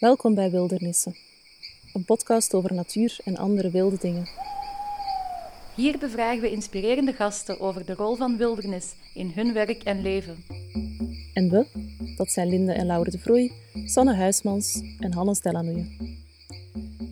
Welkom 0.00 0.34
bij 0.34 0.50
Wildernissen, 0.50 1.16
een 1.92 2.04
podcast 2.04 2.54
over 2.54 2.74
natuur 2.74 3.18
en 3.24 3.36
andere 3.36 3.70
wilde 3.70 3.96
dingen. 4.00 4.28
Hier 5.74 5.98
bevragen 5.98 6.40
we 6.40 6.50
inspirerende 6.50 7.12
gasten 7.12 7.60
over 7.60 7.86
de 7.86 7.94
rol 7.94 8.14
van 8.14 8.36
wildernis 8.36 8.94
in 9.14 9.32
hun 9.34 9.52
werk 9.52 9.82
en 9.82 10.02
leven. 10.02 10.36
En 11.34 11.50
we, 11.50 11.66
dat 12.16 12.30
zijn 12.30 12.48
Linde 12.48 12.72
en 12.72 12.86
Laure 12.86 13.10
de 13.10 13.18
Vroei, 13.18 13.52
Sanne 13.84 14.14
Huismans 14.14 14.82
en 15.00 15.12
Hannes 15.12 15.40
Delanoye. 15.40 15.86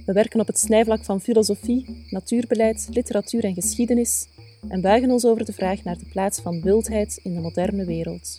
We 0.06 0.12
werken 0.12 0.40
op 0.40 0.46
het 0.46 0.58
snijvlak 0.58 1.04
van 1.04 1.20
filosofie, 1.20 2.06
natuurbeleid, 2.10 2.88
literatuur 2.90 3.44
en 3.44 3.54
geschiedenis 3.54 4.26
en 4.68 4.80
buigen 4.80 5.10
ons 5.10 5.24
over 5.24 5.44
de 5.44 5.52
vraag 5.52 5.84
naar 5.84 5.98
de 5.98 6.08
plaats 6.12 6.40
van 6.40 6.62
wildheid 6.62 7.20
in 7.22 7.34
de 7.34 7.40
moderne 7.40 7.84
wereld. 7.84 8.38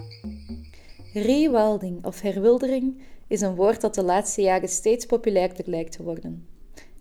Rewilding 1.14 2.05
of 2.05 2.21
herwildering 2.21 2.96
is 3.28 3.42
een 3.42 3.56
woord 3.56 3.82
dat 3.82 3.96
de 3.96 4.04
laatste 4.04 4.42
jaren 4.42 4.70
steeds 4.70 5.06
populairder 5.06 5.70
lijkt 5.70 5.92
te 5.92 6.04
worden. 6.04 6.47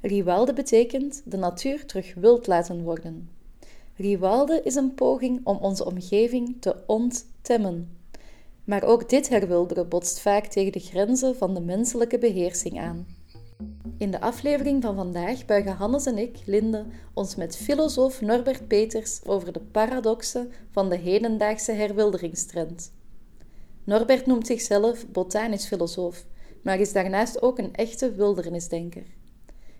Rewilden 0.01 0.55
betekent 0.55 1.23
de 1.25 1.37
natuur 1.37 1.87
terug 1.87 2.15
wild 2.15 2.47
laten 2.47 2.83
worden. 2.83 3.31
Rewilden 3.97 4.65
is 4.65 4.75
een 4.75 4.95
poging 4.95 5.41
om 5.45 5.57
onze 5.57 5.85
omgeving 5.85 6.57
te 6.61 6.77
onttemmen. 6.87 7.99
Maar 8.65 8.83
ook 8.83 9.09
dit 9.09 9.29
herwilderen 9.29 9.89
botst 9.89 10.21
vaak 10.21 10.47
tegen 10.47 10.73
de 10.73 10.81
grenzen 10.81 11.37
van 11.37 11.55
de 11.55 11.61
menselijke 11.61 12.19
beheersing 12.19 12.81
aan. 12.81 13.07
In 13.99 14.11
de 14.11 14.21
aflevering 14.21 14.83
van 14.83 14.95
vandaag 14.95 15.45
buigen 15.45 15.73
Hannes 15.73 16.07
en 16.07 16.19
ik, 16.19 16.39
Linde, 16.45 16.85
ons 17.15 17.35
met 17.35 17.57
filosoof 17.57 18.21
Norbert 18.21 18.69
Peters 18.69 19.21
over 19.25 19.53
de 19.53 19.61
paradoxen 19.61 20.53
van 20.71 20.89
de 20.89 20.97
hedendaagse 20.97 21.73
herwilderingstrend. 21.73 22.93
Norbert 23.85 24.27
noemt 24.27 24.47
zichzelf 24.47 25.07
botanisch 25.09 25.67
filosoof, 25.67 26.25
maar 26.63 26.79
is 26.79 26.93
daarnaast 26.93 27.43
ook 27.43 27.59
een 27.59 27.75
echte 27.75 28.15
wildernisdenker. 28.15 29.05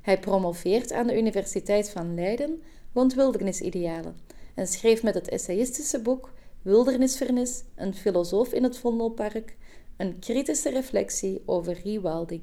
Hij 0.01 0.19
promoveert 0.19 0.93
aan 0.93 1.07
de 1.07 1.19
Universiteit 1.19 1.91
van 1.91 2.15
Leiden 2.15 2.63
rond 2.93 3.15
wildernisidealen 3.15 4.17
en 4.55 4.67
schreef 4.67 5.03
met 5.03 5.15
het 5.15 5.29
essayistische 5.29 6.01
boek 6.01 6.33
Wildernisvernis, 6.63 7.63
een 7.75 7.95
filosoof 7.95 8.53
in 8.53 8.63
het 8.63 8.79
Vondelpark, 8.79 9.57
een 9.97 10.19
kritische 10.19 10.71
reflectie 10.71 11.43
over 11.47 11.81
rewilding. 11.85 12.43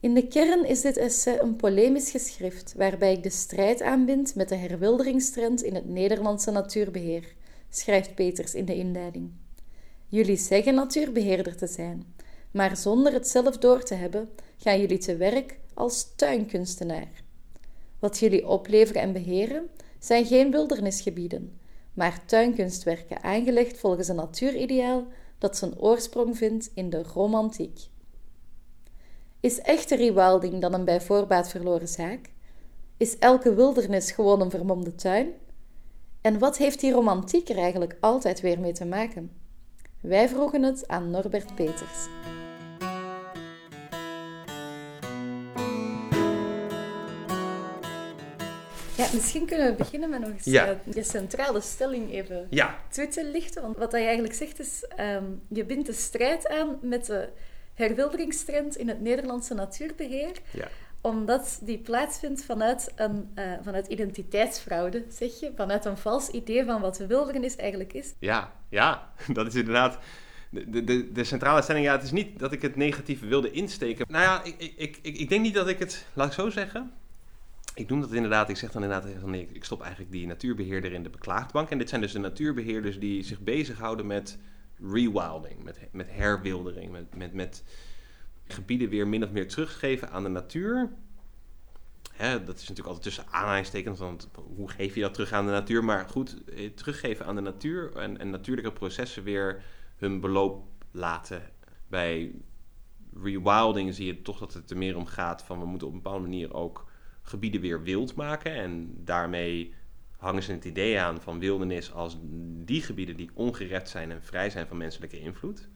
In 0.00 0.14
de 0.14 0.28
kern 0.28 0.64
is 0.64 0.80
dit 0.80 0.96
essay 0.96 1.38
een 1.38 1.56
polemisch 1.56 2.10
geschrift 2.10 2.74
waarbij 2.76 3.12
ik 3.12 3.22
de 3.22 3.30
strijd 3.30 3.82
aanbind 3.82 4.34
met 4.34 4.48
de 4.48 4.54
herwilderingstrend 4.54 5.62
in 5.62 5.74
het 5.74 5.88
Nederlandse 5.88 6.50
natuurbeheer, 6.50 7.34
schrijft 7.70 8.14
Peters 8.14 8.54
in 8.54 8.64
de 8.64 8.74
inleiding. 8.74 9.32
Jullie 10.10 10.36
zeggen 10.36 10.74
natuurbeheerder 10.74 11.56
te 11.56 11.66
zijn, 11.66 12.14
maar 12.50 12.76
zonder 12.76 13.12
het 13.12 13.28
zelf 13.28 13.58
door 13.58 13.82
te 13.82 13.94
hebben, 13.94 14.28
gaan 14.56 14.80
jullie 14.80 14.98
te 14.98 15.16
werk 15.16 15.58
als 15.74 16.14
tuinkunstenaar. 16.16 17.08
Wat 17.98 18.18
jullie 18.18 18.48
opleveren 18.48 19.02
en 19.02 19.12
beheren 19.12 19.68
zijn 19.98 20.26
geen 20.26 20.50
wildernisgebieden, 20.50 21.58
maar 21.94 22.24
tuinkunstwerken 22.26 23.22
aangelegd 23.22 23.78
volgens 23.78 24.08
een 24.08 24.16
natuurideaal 24.16 25.06
dat 25.38 25.56
zijn 25.56 25.78
oorsprong 25.78 26.36
vindt 26.36 26.70
in 26.74 26.90
de 26.90 27.02
romantiek. 27.02 27.78
Is 29.40 29.60
echte 29.60 29.96
rewilding 29.96 30.60
dan 30.60 30.74
een 30.74 30.84
bij 30.84 31.00
voorbaat 31.00 31.48
verloren 31.48 31.88
zaak? 31.88 32.30
Is 32.96 33.18
elke 33.18 33.54
wildernis 33.54 34.12
gewoon 34.12 34.40
een 34.40 34.50
vermomde 34.50 34.94
tuin? 34.94 35.32
En 36.20 36.38
wat 36.38 36.56
heeft 36.56 36.80
die 36.80 36.92
romantiek 36.92 37.48
er 37.48 37.58
eigenlijk 37.58 37.96
altijd 38.00 38.40
weer 38.40 38.60
mee 38.60 38.72
te 38.72 38.84
maken? 38.84 39.39
Wij 40.00 40.28
vroegen 40.28 40.62
het 40.62 40.88
aan 40.88 41.10
Norbert 41.10 41.54
Peters. 41.54 42.06
Ja, 48.96 49.06
misschien 49.14 49.46
kunnen 49.46 49.66
we 49.70 49.74
beginnen 49.74 50.10
met 50.10 50.20
nog 50.20 50.30
eens 50.30 50.44
Ja. 50.44 50.66
eh, 50.66 50.94
je 50.94 51.02
centrale 51.02 51.60
stelling 51.60 52.12
even 52.12 52.46
Ja, 52.50 52.78
toe 52.88 53.08
te 53.08 53.24
lichten. 53.24 53.62
Want 53.62 53.76
wat 53.76 53.92
hij 53.92 54.04
eigenlijk 54.04 54.34
zegt 54.34 54.60
is, 54.60 54.84
ehm, 54.96 55.24
je 55.48 55.64
bindt 55.64 55.86
de 55.86 55.92
strijd 55.92 56.48
aan 56.48 56.78
met 56.82 57.06
de 57.06 57.28
herwilderingstrend 57.74 58.76
in 58.76 58.88
het 58.88 59.00
Nederlandse 59.00 59.54
natuurbeheer 59.54 60.36
ja. 60.50 60.68
Omdat 61.00 61.60
die 61.62 61.78
plaatsvindt 61.78 62.44
vanuit, 62.44 62.92
een, 62.96 63.30
eh, 63.34 63.52
vanuit 63.62 63.86
identiteitsfraude, 63.86 65.04
zeg 65.08 65.40
je. 65.40 65.52
Vanuit 65.56 65.84
een 65.84 65.96
vals 65.96 66.28
idee 66.28 66.64
van 66.64 66.80
wat 66.80 66.98
wildernis 66.98 67.56
eigenlijk 67.56 67.92
is. 67.92 68.14
Ja, 68.18 68.52
ja, 68.68 69.12
dat 69.32 69.46
is 69.46 69.54
inderdaad 69.54 69.98
de, 70.50 70.84
de, 70.84 71.12
de 71.12 71.24
centrale 71.24 71.62
stelling. 71.62 71.84
Ja, 71.84 71.92
het 71.92 72.02
is 72.02 72.12
niet 72.12 72.38
dat 72.38 72.52
ik 72.52 72.62
het 72.62 72.76
negatieve 72.76 73.26
wilde 73.26 73.50
insteken. 73.50 74.06
Nou 74.08 74.24
ja, 74.24 74.44
ik, 74.44 74.74
ik, 74.76 74.98
ik, 75.02 75.16
ik 75.16 75.28
denk 75.28 75.42
niet 75.42 75.54
dat 75.54 75.68
ik 75.68 75.78
het, 75.78 76.06
laat 76.12 76.26
ik 76.26 76.32
zo 76.32 76.50
zeggen. 76.50 76.92
Ik 77.74 77.88
noem 77.88 78.00
dat 78.00 78.12
inderdaad, 78.12 78.48
ik 78.48 78.56
zeg 78.56 78.72
dan 78.72 78.82
inderdaad 78.82 79.24
nee, 79.26 79.48
ik 79.52 79.64
stop 79.64 79.80
eigenlijk 79.80 80.12
die 80.12 80.26
natuurbeheerder 80.26 80.92
in 80.92 81.02
de 81.02 81.10
beklaagdbank. 81.10 81.70
En 81.70 81.78
dit 81.78 81.88
zijn 81.88 82.00
dus 82.00 82.12
de 82.12 82.18
natuurbeheerders 82.18 82.98
die 82.98 83.22
zich 83.22 83.40
bezighouden 83.40 84.06
met 84.06 84.38
rewilding, 84.92 85.62
met, 85.62 85.78
met 85.92 86.06
herwildering, 86.10 86.92
met, 86.92 87.14
met, 87.16 87.32
met 87.34 87.62
gebieden 88.50 88.88
weer 88.88 89.08
min 89.08 89.24
of 89.24 89.30
meer 89.30 89.48
teruggeven 89.48 90.10
aan 90.10 90.22
de 90.22 90.28
natuur. 90.28 90.90
Hè, 92.12 92.42
dat 92.44 92.54
is 92.54 92.60
natuurlijk 92.60 92.86
altijd 92.86 93.02
tussen 93.02 93.32
aanhalingstekens, 93.32 93.98
want 93.98 94.28
hoe 94.56 94.70
geef 94.70 94.94
je 94.94 95.00
dat 95.00 95.14
terug 95.14 95.32
aan 95.32 95.46
de 95.46 95.52
natuur? 95.52 95.84
Maar 95.84 96.08
goed, 96.08 96.44
eh, 96.44 96.70
teruggeven 96.70 97.26
aan 97.26 97.34
de 97.34 97.40
natuur 97.40 97.96
en, 97.96 98.18
en 98.18 98.30
natuurlijke 98.30 98.72
processen 98.72 99.22
weer 99.22 99.62
hun 99.96 100.20
beloop 100.20 100.64
laten. 100.90 101.42
Bij 101.88 102.32
rewilding 103.22 103.94
zie 103.94 104.06
je 104.06 104.22
toch 104.22 104.38
dat 104.38 104.54
het 104.54 104.70
er 104.70 104.76
meer 104.76 104.96
om 104.96 105.06
gaat 105.06 105.42
van 105.42 105.58
we 105.58 105.66
moeten 105.66 105.86
op 105.88 105.92
een 105.92 106.02
bepaalde 106.02 106.28
manier 106.28 106.54
ook 106.54 106.90
gebieden 107.22 107.60
weer 107.60 107.82
wild 107.82 108.14
maken. 108.14 108.54
En 108.54 108.94
daarmee 109.04 109.74
hangen 110.16 110.42
ze 110.42 110.52
het 110.52 110.64
idee 110.64 111.00
aan 111.00 111.20
van 111.20 111.38
wildernis 111.38 111.92
als 111.92 112.18
die 112.64 112.82
gebieden 112.82 113.16
die 113.16 113.30
ongerept 113.34 113.88
zijn 113.88 114.10
en 114.10 114.22
vrij 114.22 114.50
zijn 114.50 114.66
van 114.66 114.76
menselijke 114.76 115.20
invloed. 115.20 115.68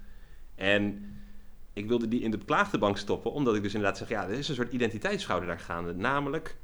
En 0.54 1.14
ik 1.74 1.88
wilde 1.88 2.08
die 2.08 2.20
in 2.20 2.30
de 2.30 2.38
beklaagde 2.38 2.78
bank 2.78 2.98
stoppen, 2.98 3.32
omdat 3.32 3.54
ik 3.54 3.62
dus 3.62 3.74
inderdaad 3.74 3.98
zeg, 3.98 4.08
ja, 4.08 4.24
er 4.24 4.38
is 4.38 4.48
een 4.48 4.54
soort 4.54 4.72
identiteitsschouder 4.72 5.48
daar 5.48 5.60
gaande. 5.60 5.94
Namelijk, 5.94 6.56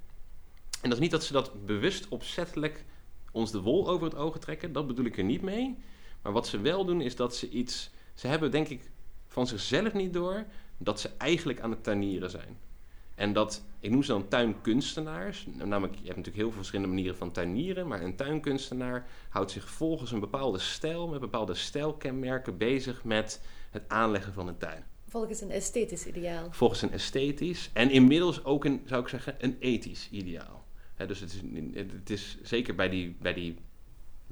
en 0.71 0.89
dat 0.89 0.93
is 0.93 0.99
niet 0.99 1.11
dat 1.11 1.25
ze 1.25 1.33
dat 1.33 1.67
bewust 1.67 2.09
opzettelijk 2.09 2.85
ons 3.33 3.51
de 3.51 3.61
wol 3.61 3.89
over 3.89 4.07
het 4.07 4.17
ogen 4.17 4.41
trekken, 4.41 4.73
dat 4.73 4.87
bedoel 4.87 5.05
ik 5.05 5.19
er 5.19 5.25
niet 5.25 5.43
mee. 5.43 5.79
Maar 6.23 6.33
wat 6.33 6.49
ze 6.49 6.61
wel 6.61 6.85
doen, 6.85 7.01
is 7.01 7.17
dat 7.17 7.37
ze 7.37 7.49
iets, 7.49 7.91
ze 8.15 8.27
hebben 8.27 8.51
denk 8.51 8.69
ik 8.69 8.91
van 9.27 9.47
zichzelf 9.47 9.93
niet 9.93 10.13
door, 10.13 10.45
dat 10.79 11.01
ze 11.01 11.11
eigenlijk 11.19 11.61
aan 11.61 11.71
het 11.71 11.85
tuinieren 11.85 12.31
zijn. 12.31 12.59
En 13.15 13.33
dat, 13.33 13.65
ik 13.81 13.91
noem 13.91 14.03
ze 14.03 14.13
dan 14.13 14.29
tuinkunstenaars. 14.29 15.47
Namelijk, 15.47 15.95
je 15.95 16.05
hebt 16.05 16.17
natuurlijk 16.17 16.37
heel 16.37 16.49
veel 16.49 16.57
verschillende 16.57 16.93
manieren 16.93 17.17
van 17.17 17.33
tuinieren. 17.33 17.87
Maar 17.89 18.03
een 18.03 18.17
tuinkunstenaar 18.17 19.07
houdt 19.29 19.51
zich 19.51 19.71
volgens 19.71 20.13
een 20.13 20.21
bepaalde 20.21 20.59
stijl, 20.59 21.09
met 21.09 21.21
bepaalde 21.21 21.55
stijlkenmerken 21.55 22.57
bezig 22.57 23.05
met 23.05 23.41
het 23.71 23.83
aanleggen 23.89 24.33
van 24.33 24.49
een 24.49 24.59
tuin. 24.59 24.85
Volgens 25.11 25.41
een 25.41 25.51
esthetisch 25.51 26.07
ideaal. 26.07 26.49
Volgens 26.51 26.83
een 26.83 26.93
esthetisch 26.93 27.71
en 27.73 27.91
inmiddels 27.91 28.45
ook 28.45 28.65
een, 28.65 28.83
zou 28.87 29.03
ik 29.03 29.09
zeggen, 29.09 29.35
een 29.39 29.57
ethisch 29.61 30.09
ideaal. 30.11 30.65
Dus 31.07 31.21
het 31.21 31.33
is, 31.33 31.41
het 31.75 32.11
is 32.11 32.39
zeker 32.43 32.75
bij 32.75 32.89
die, 32.89 33.17
bij 33.21 33.33
die 33.33 33.57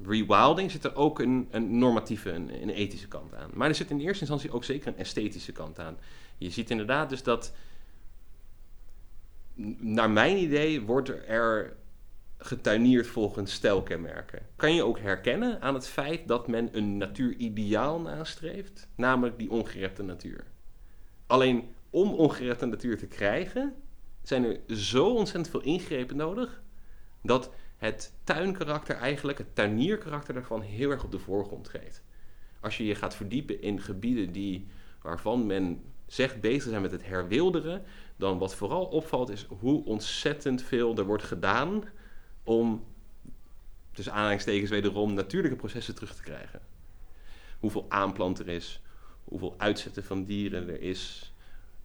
rewilding 0.03 0.71
zit 0.71 0.83
er 0.83 0.95
ook 0.95 1.19
een, 1.19 1.47
een 1.51 1.77
normatieve, 1.77 2.31
een, 2.31 2.61
een 2.61 2.69
ethische 2.69 3.07
kant 3.07 3.33
aan. 3.33 3.49
Maar 3.53 3.69
er 3.69 3.75
zit 3.75 3.89
in 3.89 3.99
eerste 3.99 4.19
instantie 4.19 4.51
ook 4.51 4.63
zeker 4.63 4.87
een 4.87 4.97
esthetische 4.97 5.51
kant 5.51 5.79
aan. 5.79 5.97
Je 6.37 6.49
ziet 6.49 6.69
inderdaad 6.69 7.09
dus 7.09 7.23
dat 7.23 7.53
naar 9.77 10.09
mijn 10.09 10.37
idee 10.37 10.81
wordt 10.81 11.09
er 11.27 11.77
getuineerd 12.37 13.07
volgens 13.07 13.53
stijlkenmerken. 13.53 14.41
Kan 14.55 14.75
je 14.75 14.83
ook 14.83 14.99
herkennen 14.99 15.61
aan 15.61 15.73
het 15.73 15.87
feit 15.87 16.27
dat 16.27 16.47
men 16.47 16.69
een 16.71 16.97
natuurideaal 16.97 17.99
nastreeft, 17.99 18.87
namelijk 18.95 19.37
die 19.37 19.51
ongerepte 19.51 20.03
natuur. 20.03 20.45
Alleen 21.29 21.75
om 21.89 22.13
ongerepte 22.13 22.65
natuur 22.65 22.97
te 22.97 23.07
krijgen, 23.07 23.75
zijn 24.21 24.43
er 24.43 24.75
zo 24.75 25.09
ontzettend 25.09 25.49
veel 25.49 25.61
ingrepen 25.61 26.15
nodig 26.15 26.61
dat 27.21 27.51
het 27.77 28.13
tuinkarakter 28.23 28.95
eigenlijk, 28.95 29.37
het 29.37 29.55
tuinierkarakter 29.55 30.33
daarvan 30.33 30.61
heel 30.61 30.89
erg 30.89 31.03
op 31.03 31.11
de 31.11 31.19
voorgrond 31.19 31.63
treedt. 31.63 32.03
Als 32.59 32.77
je 32.77 32.85
je 32.85 32.95
gaat 32.95 33.15
verdiepen 33.15 33.61
in 33.61 33.81
gebieden 33.81 34.31
die, 34.31 34.67
waarvan 35.01 35.45
men 35.45 35.81
zegt 36.07 36.41
bezig 36.41 36.69
zijn 36.69 36.81
met 36.81 36.91
het 36.91 37.05
herwilderen, 37.05 37.83
dan 38.15 38.37
wat 38.37 38.55
vooral 38.55 38.85
opvalt 38.85 39.29
is 39.29 39.45
hoe 39.59 39.85
ontzettend 39.85 40.61
veel 40.61 40.97
er 40.97 41.05
wordt 41.05 41.23
gedaan 41.23 41.83
om, 42.43 42.83
tussen 43.91 44.13
aanhalingstekens 44.13 44.69
wederom, 44.69 45.13
natuurlijke 45.13 45.57
processen 45.57 45.95
terug 45.95 46.15
te 46.15 46.23
krijgen. 46.23 46.61
Hoeveel 47.59 47.85
aanplant 47.89 48.39
er 48.39 48.47
is, 48.47 48.81
hoeveel 49.29 49.55
uitzetten 49.57 50.03
van 50.03 50.23
dieren 50.23 50.69
er 50.69 50.81
is, 50.81 51.33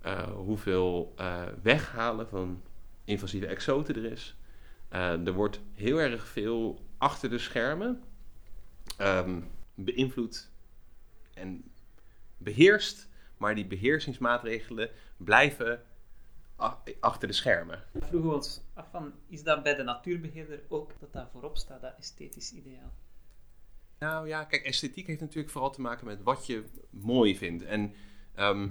uh, 0.06 0.22
hoeveel 0.22 1.14
uh, 1.20 1.42
weghalen 1.62 2.28
van 2.28 2.62
invasieve 3.04 3.46
exoten 3.46 3.94
er 3.94 4.12
is. 4.12 4.36
Uh, 4.92 5.26
er 5.26 5.32
wordt 5.32 5.60
heel 5.72 5.98
erg 5.98 6.26
veel 6.26 6.80
achter 6.98 7.30
de 7.30 7.38
schermen 7.38 8.02
um, 9.00 9.50
beïnvloed 9.74 10.50
en 11.34 11.64
beheerst 12.36 13.08
maar 13.36 13.54
die 13.54 13.66
beheersingsmaatregelen 13.66 14.90
blijven 15.16 15.82
achter 17.00 17.28
de 17.28 17.34
schermen. 17.34 17.82
Vroegen 17.92 18.28
we 18.28 18.34
ons 18.34 18.60
af 18.74 18.90
van, 18.90 19.12
is 19.26 19.42
dat 19.42 19.62
bij 19.62 19.74
de 19.74 19.82
natuurbeheerder 19.82 20.60
ook 20.68 20.92
dat 21.00 21.12
dat 21.12 21.28
voorop 21.32 21.56
staat, 21.56 21.80
dat 21.80 21.94
esthetisch 21.98 22.52
ideaal? 22.52 22.92
Nou 23.98 24.28
ja, 24.28 24.44
kijk, 24.44 24.64
esthetiek 24.64 25.06
heeft 25.06 25.20
natuurlijk 25.20 25.50
vooral 25.50 25.70
te 25.70 25.80
maken 25.80 26.06
met 26.06 26.22
wat 26.22 26.46
je 26.46 26.64
mooi 26.90 27.36
vindt. 27.36 27.64
En 27.64 27.94
ehm, 28.34 28.68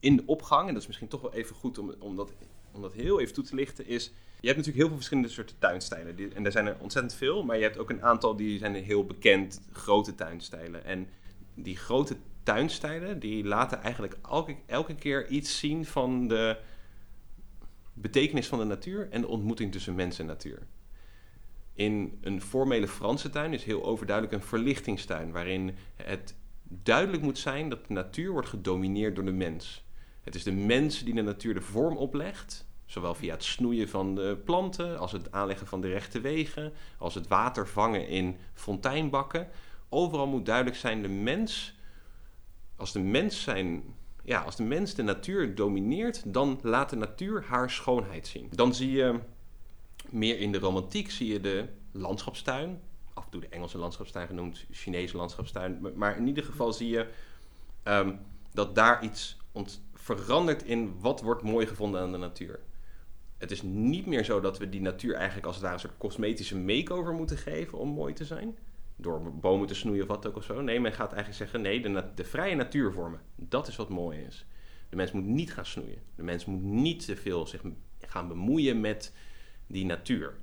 in 0.00 0.16
de 0.16 0.22
opgang, 0.26 0.66
en 0.68 0.72
dat 0.72 0.82
is 0.82 0.88
misschien 0.88 1.08
toch 1.08 1.20
wel 1.20 1.34
even 1.34 1.56
goed 1.56 1.78
om, 1.78 1.94
om, 1.98 2.16
dat, 2.16 2.32
om 2.72 2.82
dat 2.82 2.92
heel 2.92 3.20
even 3.20 3.34
toe 3.34 3.44
te 3.44 3.54
lichten, 3.54 3.86
is... 3.86 4.12
Je 4.40 4.48
hebt 4.48 4.58
natuurlijk 4.58 4.76
heel 4.76 4.86
veel 4.86 4.96
verschillende 4.96 5.28
soorten 5.28 5.58
tuinstijlen. 5.58 6.34
En 6.34 6.44
er 6.44 6.52
zijn 6.52 6.66
er 6.66 6.76
ontzettend 6.78 7.14
veel, 7.14 7.44
maar 7.44 7.56
je 7.56 7.62
hebt 7.62 7.78
ook 7.78 7.90
een 7.90 8.02
aantal 8.02 8.36
die 8.36 8.58
zijn 8.58 8.74
heel 8.74 9.04
bekend, 9.04 9.60
grote 9.72 10.14
tuinstijlen. 10.14 10.84
En 10.84 11.08
die 11.54 11.76
grote 11.76 12.16
tuinstijlen, 12.42 13.18
die 13.18 13.44
laten 13.44 13.82
eigenlijk 13.82 14.16
elke, 14.28 14.56
elke 14.66 14.94
keer 14.94 15.28
iets 15.28 15.58
zien 15.58 15.86
van 15.86 16.28
de 16.28 16.58
betekenis 17.92 18.46
van 18.46 18.58
de 18.58 18.64
natuur 18.64 19.08
en 19.10 19.20
de 19.20 19.28
ontmoeting 19.28 19.72
tussen 19.72 19.94
mens 19.94 20.18
en 20.18 20.26
natuur. 20.26 20.66
In 21.74 22.18
een 22.20 22.40
formele 22.40 22.88
Franse 22.88 23.30
tuin 23.30 23.52
is 23.52 23.64
heel 23.64 23.84
overduidelijk 23.84 24.36
een 24.36 24.48
verlichtingstuin, 24.48 25.32
waarin 25.32 25.74
het 25.96 26.34
duidelijk 26.62 27.22
moet 27.22 27.38
zijn 27.38 27.68
dat 27.68 27.86
de 27.86 27.92
natuur 27.92 28.32
wordt 28.32 28.48
gedomineerd 28.48 29.14
door 29.14 29.24
de 29.24 29.32
mens. 29.32 29.84
Het 30.22 30.34
is 30.34 30.42
de 30.42 30.52
mens 30.52 31.04
die 31.04 31.14
de 31.14 31.22
natuur 31.22 31.54
de 31.54 31.60
vorm 31.60 31.96
oplegt, 31.96 32.66
zowel 32.86 33.14
via 33.14 33.32
het 33.32 33.44
snoeien 33.44 33.88
van 33.88 34.14
de 34.14 34.40
planten, 34.44 34.98
als 34.98 35.12
het 35.12 35.32
aanleggen 35.32 35.66
van 35.66 35.80
de 35.80 35.88
rechte 35.88 36.20
wegen, 36.20 36.72
als 36.98 37.14
het 37.14 37.28
water 37.28 37.68
vangen 37.68 38.08
in 38.08 38.36
fonteinbakken. 38.54 39.48
Overal 39.88 40.26
moet 40.26 40.46
duidelijk 40.46 40.76
zijn, 40.76 41.02
de 41.02 41.08
mens, 41.08 41.74
als 42.76 42.92
de 42.92 43.00
mens 43.00 43.42
zijn 43.42 43.82
ja, 44.24 44.40
als 44.40 44.56
de 44.56 44.62
mens 44.62 44.94
de 44.94 45.02
natuur 45.02 45.54
domineert, 45.54 46.32
dan 46.32 46.58
laat 46.62 46.90
de 46.90 46.96
natuur 46.96 47.44
haar 47.44 47.70
schoonheid 47.70 48.26
zien. 48.26 48.48
Dan 48.50 48.74
zie 48.74 48.90
je 48.90 49.18
meer 50.12 50.38
in 50.38 50.52
de 50.52 50.58
romantiek 50.58 51.10
zie 51.10 51.32
je 51.32 51.40
de 51.40 51.68
landschapstuin. 51.92 52.80
Af 53.14 53.24
en 53.24 53.30
toe 53.30 53.40
de 53.40 53.48
Engelse 53.48 53.78
landschapstuin 53.78 54.26
genoemd, 54.26 54.64
Chinese 54.70 55.16
landschapstuin. 55.16 55.86
Maar 55.94 56.16
in 56.16 56.26
ieder 56.26 56.44
geval 56.44 56.72
zie 56.72 56.88
je 56.88 57.08
ehm, 57.82 58.14
dat 58.52 58.74
daar 58.74 59.04
iets 59.04 59.36
verandert 59.94 60.62
in 60.62 61.00
wat 61.00 61.20
wordt 61.20 61.42
mooi 61.42 61.66
gevonden 61.66 62.00
aan 62.00 62.12
de 62.12 62.18
natuur. 62.18 62.60
Het 63.38 63.50
is 63.50 63.62
niet 63.62 64.06
meer 64.06 64.24
zo 64.24 64.40
dat 64.40 64.58
we 64.58 64.68
die 64.68 64.80
natuur 64.80 65.14
eigenlijk 65.14 65.46
als 65.46 65.54
het 65.54 65.64
ware 65.64 65.74
een 65.74 65.80
soort 65.80 65.98
cosmetische 65.98 66.58
make-over 66.58 67.12
moeten 67.12 67.36
geven 67.36 67.78
om 67.78 67.88
mooi 67.88 68.12
te 68.12 68.24
zijn. 68.24 68.58
Door 68.96 69.34
bomen 69.34 69.66
te 69.66 69.74
snoeien 69.74 70.02
of 70.02 70.08
wat 70.08 70.26
ook 70.26 70.36
of 70.36 70.44
zo. 70.44 70.60
Nee, 70.60 70.80
men 70.80 70.92
gaat 70.92 71.12
eigenlijk 71.12 71.36
zeggen: 71.36 71.60
nee, 71.60 71.80
de, 71.80 72.04
de 72.14 72.24
vrije 72.24 72.54
natuurvormen, 72.54 73.20
dat 73.36 73.68
is 73.68 73.76
wat 73.76 73.88
mooi 73.88 74.18
is. 74.18 74.46
De 74.88 74.96
mens 74.96 75.12
moet 75.12 75.24
niet 75.24 75.52
gaan 75.52 75.66
snoeien. 75.66 76.02
De 76.14 76.22
mens 76.22 76.44
moet 76.44 76.62
niet 76.62 77.04
te 77.04 77.16
veel 77.16 77.46
zich 77.46 77.62
gaan 78.00 78.28
bemoeien 78.28 78.80
met 78.80 79.12
die 79.72 79.84
natuur. 79.84 80.34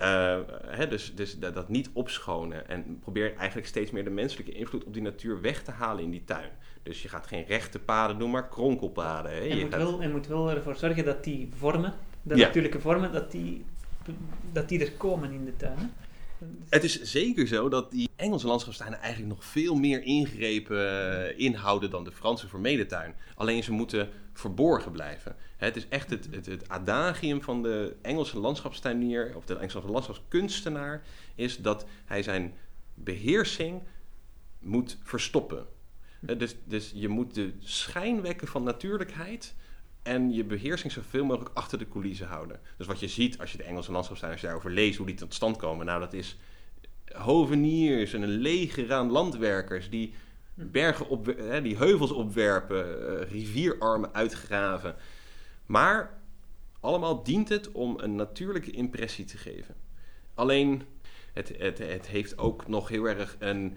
Uh, 0.00 0.38
hè, 0.66 0.88
dus 0.88 1.14
dus 1.14 1.38
dat, 1.38 1.54
dat, 1.54 1.68
niet 1.68 1.90
opschonen. 1.92 2.68
En 2.68 2.98
probeer 3.00 3.36
eigenlijk 3.36 3.68
steeds 3.68 3.90
meer 3.90 4.04
de 4.04 4.10
menselijke 4.10 4.52
invloed 4.52 4.84
op 4.84 4.92
die 4.92 5.02
natuur 5.02 5.40
weg 5.40 5.62
te 5.62 5.70
halen 5.70 6.04
in 6.04 6.10
die 6.10 6.24
tuin. 6.24 6.50
Dus 6.82 7.02
je 7.02 7.08
gaat 7.08 7.26
geen 7.26 7.44
rechte 7.44 7.78
paden 7.78 8.18
doen, 8.18 8.30
maar 8.30 8.48
kronkelpaden. 8.48 9.32
Hè. 9.32 9.38
En, 9.38 9.56
je 9.56 9.64
moet 9.64 9.74
gaat... 9.74 9.82
wel, 9.82 10.02
en 10.02 10.10
moet 10.10 10.26
wel 10.26 10.50
ervoor 10.50 10.76
zorgen 10.76 11.04
dat 11.04 11.24
die 11.24 11.48
vormen, 11.56 11.94
de 12.22 12.36
natuurlijke 12.36 12.80
vormen, 12.80 13.12
dat 13.12 13.30
die, 13.30 13.64
dat 14.52 14.68
die 14.68 14.80
er 14.80 14.92
komen 14.92 15.32
in 15.32 15.44
de 15.44 15.56
tuin. 15.56 15.92
Het 16.68 16.84
is 16.84 17.02
zeker 17.02 17.46
zo 17.46 17.68
dat 17.68 17.90
die 17.90 18.10
Engelse 18.16 18.46
landschapstuinen 18.46 19.00
eigenlijk 19.00 19.34
nog 19.34 19.44
veel 19.44 19.74
meer 19.74 20.02
ingrepen 20.02 20.78
eh, 21.28 21.38
inhouden 21.38 21.90
dan 21.90 22.04
de 22.04 22.12
Franse 22.12 22.48
formelentuin. 22.48 23.14
Alleen 23.34 23.62
ze 23.62 23.72
moeten 23.72 24.08
verborgen 24.32 24.92
blijven. 24.92 25.36
Het 25.56 25.76
is 25.76 25.88
echt 25.88 26.10
het, 26.10 26.28
het, 26.30 26.46
het 26.46 26.68
adagium 26.68 27.42
van 27.42 27.62
de 27.62 27.96
Engelse 28.02 28.38
landschapstuinier, 28.38 29.32
of 29.36 29.44
de 29.44 29.54
Engelse 29.54 29.80
landschapskunstenaar, 29.80 31.02
is 31.34 31.56
dat 31.56 31.86
hij 32.04 32.22
zijn 32.22 32.54
beheersing 32.94 33.82
moet 34.58 34.98
verstoppen. 35.02 35.66
Dus, 36.20 36.56
dus 36.64 36.92
je 36.94 37.08
moet 37.08 37.34
de 37.34 37.52
schijn 37.58 38.20
wekken 38.22 38.48
van 38.48 38.62
natuurlijkheid 38.62 39.54
en 40.02 40.32
je 40.32 40.44
beheersing 40.44 40.92
zoveel 40.92 41.24
mogelijk 41.24 41.56
achter 41.56 41.78
de 41.78 41.88
coulissen 41.88 42.26
houden. 42.26 42.60
Dus 42.76 42.86
wat 42.86 43.00
je 43.00 43.08
ziet 43.08 43.38
als 43.38 43.52
je 43.52 43.56
de 43.56 43.64
Engelse 43.64 43.92
landschapstuin, 43.92 44.32
als 44.32 44.40
je 44.40 44.46
daarover 44.46 44.70
leest 44.70 44.96
hoe 44.96 45.06
die 45.06 45.14
tot 45.14 45.34
stand 45.34 45.56
komen, 45.56 45.86
nou 45.86 46.00
dat 46.00 46.12
is 46.12 46.36
hoveniers 47.12 48.12
en 48.12 48.22
een 48.22 48.28
leger 48.28 48.92
aan 48.92 49.10
landwerkers 49.10 49.90
die 49.90 50.14
bergen 50.54 51.08
op, 51.08 51.34
die 51.62 51.76
heuvels 51.76 52.10
opwerpen, 52.10 53.08
eh, 53.20 53.30
rivierarmen 53.30 54.14
uitgraven. 54.14 54.96
Maar 55.66 56.18
allemaal 56.80 57.22
dient 57.22 57.48
het 57.48 57.72
om 57.72 57.98
een 57.98 58.14
natuurlijke 58.14 58.70
impressie 58.70 59.24
te 59.24 59.36
geven. 59.36 59.74
Alleen, 60.34 60.82
het, 61.32 61.52
het, 61.58 61.78
het 61.78 62.06
heeft 62.06 62.38
ook 62.38 62.68
nog 62.68 62.88
heel 62.88 63.04
erg 63.04 63.36
een 63.38 63.76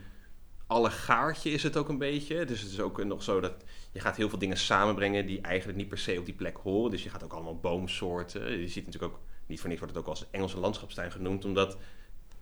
allegaartje 0.68 1.50
is 1.50 1.64
het 1.64 1.78
ook 1.78 1.90
een 1.90 1.98
beetje. 1.98 2.46
Dus 2.46 2.62
het 2.62 2.72
is 2.72 2.80
ook 2.80 3.04
nog 3.04 3.24
zo 3.24 3.40
dat 3.40 3.64
je 3.94 4.00
gaat 4.00 4.16
heel 4.16 4.30
veel 4.30 4.38
dingen 4.38 4.57
samenbrengen 4.57 5.25
die 5.25 5.42
eigenlijk 5.42 5.78
niet 5.78 5.90
per 5.90 5.98
se 5.98 6.19
op 6.19 6.25
die 6.25 6.34
plek 6.34 6.57
horen. 6.57 6.92
Dus 6.92 7.04
je 7.04 7.10
gaat 7.10 7.24
ook 7.24 7.34
allemaal 7.34 7.60
boomsoorten. 7.60 8.60
Je 8.60 8.68
ziet 8.68 8.86
natuurlijk 8.86 9.13
ook, 9.13 9.19
niet 9.45 9.60
voor 9.60 9.69
niks 9.69 9.81
wordt 9.81 9.95
het 9.95 10.06
ook 10.06 10.10
als 10.10 10.25
Engelse 10.31 10.60
landschapstuin 10.60 11.12
genoemd, 11.12 11.45
omdat 11.45 11.78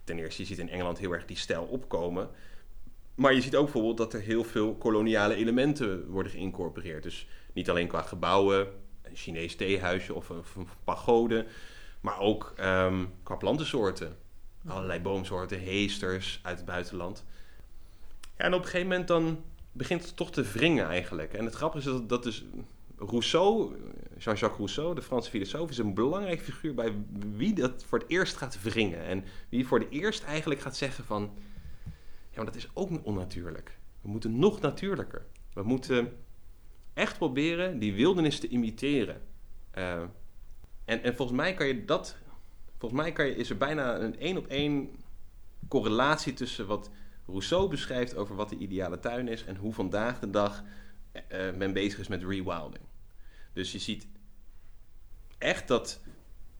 ten 0.04 0.18
eerste 0.18 0.42
je 0.42 0.48
ziet 0.48 0.58
in 0.58 0.68
Engeland 0.68 0.98
heel 0.98 1.12
erg 1.12 1.24
die 1.24 1.36
stijl 1.36 1.64
opkomen. 1.64 2.30
Maar 3.14 3.34
je 3.34 3.40
ziet 3.40 3.56
ook 3.56 3.64
bijvoorbeeld 3.64 3.96
dat 3.96 4.12
er 4.12 4.20
heel 4.20 4.44
veel 4.44 4.74
koloniale 4.74 5.34
elementen 5.34 6.06
worden 6.08 6.32
geïncorporeerd. 6.32 7.02
Dus 7.02 7.26
niet 7.52 7.70
alleen 7.70 7.88
qua 7.88 8.02
gebouwen, 8.02 8.68
een 9.02 9.16
Chinees 9.16 9.56
theehuisje 9.56 10.14
of 10.14 10.28
een, 10.28 10.68
pagode, 10.84 11.46
maar 12.00 12.20
ook 12.20 12.54
um, 12.60 13.12
qua 13.22 13.36
plantensoorten. 13.36 14.16
Allerlei 14.66 15.00
boomsoorten, 15.00 15.60
heesters 15.60 16.40
uit 16.42 16.56
het 16.56 16.66
buitenland. 16.66 17.24
Ja, 18.36 18.44
en 18.44 18.54
op 18.54 18.58
een 18.60 18.64
gegeven 18.64 18.88
moment 18.88 19.08
dan 19.08 19.44
begint 19.72 20.16
toch 20.16 20.30
te 20.30 20.42
wringen 20.42 20.86
eigenlijk. 20.86 21.34
En 21.34 21.44
het 21.44 21.54
grappige 21.54 21.88
is 21.88 21.94
dat, 21.94 22.08
dat 22.08 22.22
dus 22.22 22.44
Rousseau, 22.96 23.76
Jean-Jacques 24.18 24.56
Rousseau, 24.56 24.94
de 24.94 25.02
Franse 25.02 25.30
filosoof, 25.30 25.70
is 25.70 25.78
een 25.78 25.94
belangrijke 25.94 26.44
figuur 26.44 26.74
bij 26.74 26.94
wie 27.36 27.54
dat 27.54 27.84
voor 27.84 27.98
het 27.98 28.08
eerst 28.08 28.36
gaat 28.36 28.62
wringen. 28.62 29.04
En 29.04 29.24
wie 29.48 29.66
voor 29.66 29.78
het 29.78 29.90
eerst 29.90 30.24
eigenlijk 30.24 30.60
gaat 30.60 30.76
zeggen 30.76 31.04
van, 31.04 31.30
ja, 32.30 32.36
maar 32.36 32.44
dat 32.44 32.54
is 32.54 32.68
ook 32.72 32.90
onnatuurlijk. 33.02 33.78
We 34.00 34.08
moeten 34.08 34.38
nog 34.38 34.60
natuurlijker. 34.60 35.26
We 35.52 35.62
moeten 35.62 36.12
echt 36.94 37.18
proberen 37.18 37.78
die 37.78 37.94
wildernis 37.94 38.38
te 38.40 38.48
imiteren. 38.48 39.22
Uh, 39.78 40.02
en, 40.84 41.02
en 41.02 41.16
volgens 41.16 41.38
mij 41.38 41.54
kan 41.54 41.66
je 41.66 41.84
dat, 41.84 42.16
volgens 42.78 43.00
mij 43.00 43.12
kan 43.12 43.26
je, 43.26 43.36
is 43.36 43.50
er 43.50 43.56
bijna 43.56 44.00
een 44.00 44.18
één 44.18 44.36
op 44.36 44.46
één 44.46 44.90
correlatie 45.68 46.34
tussen 46.34 46.66
wat 46.66 46.90
Rousseau 47.26 47.68
beschrijft 47.68 48.16
over 48.16 48.36
wat 48.36 48.48
de 48.48 48.56
ideale 48.56 48.98
tuin 48.98 49.28
is 49.28 49.44
en 49.44 49.56
hoe 49.56 49.72
vandaag 49.72 50.18
de 50.18 50.30
dag 50.30 50.62
uh, 51.32 51.52
men 51.56 51.72
bezig 51.72 51.98
is 51.98 52.08
met 52.08 52.22
rewilding. 52.22 52.84
Dus 53.52 53.72
je 53.72 53.78
ziet 53.78 54.06
echt 55.38 55.68
dat 55.68 56.00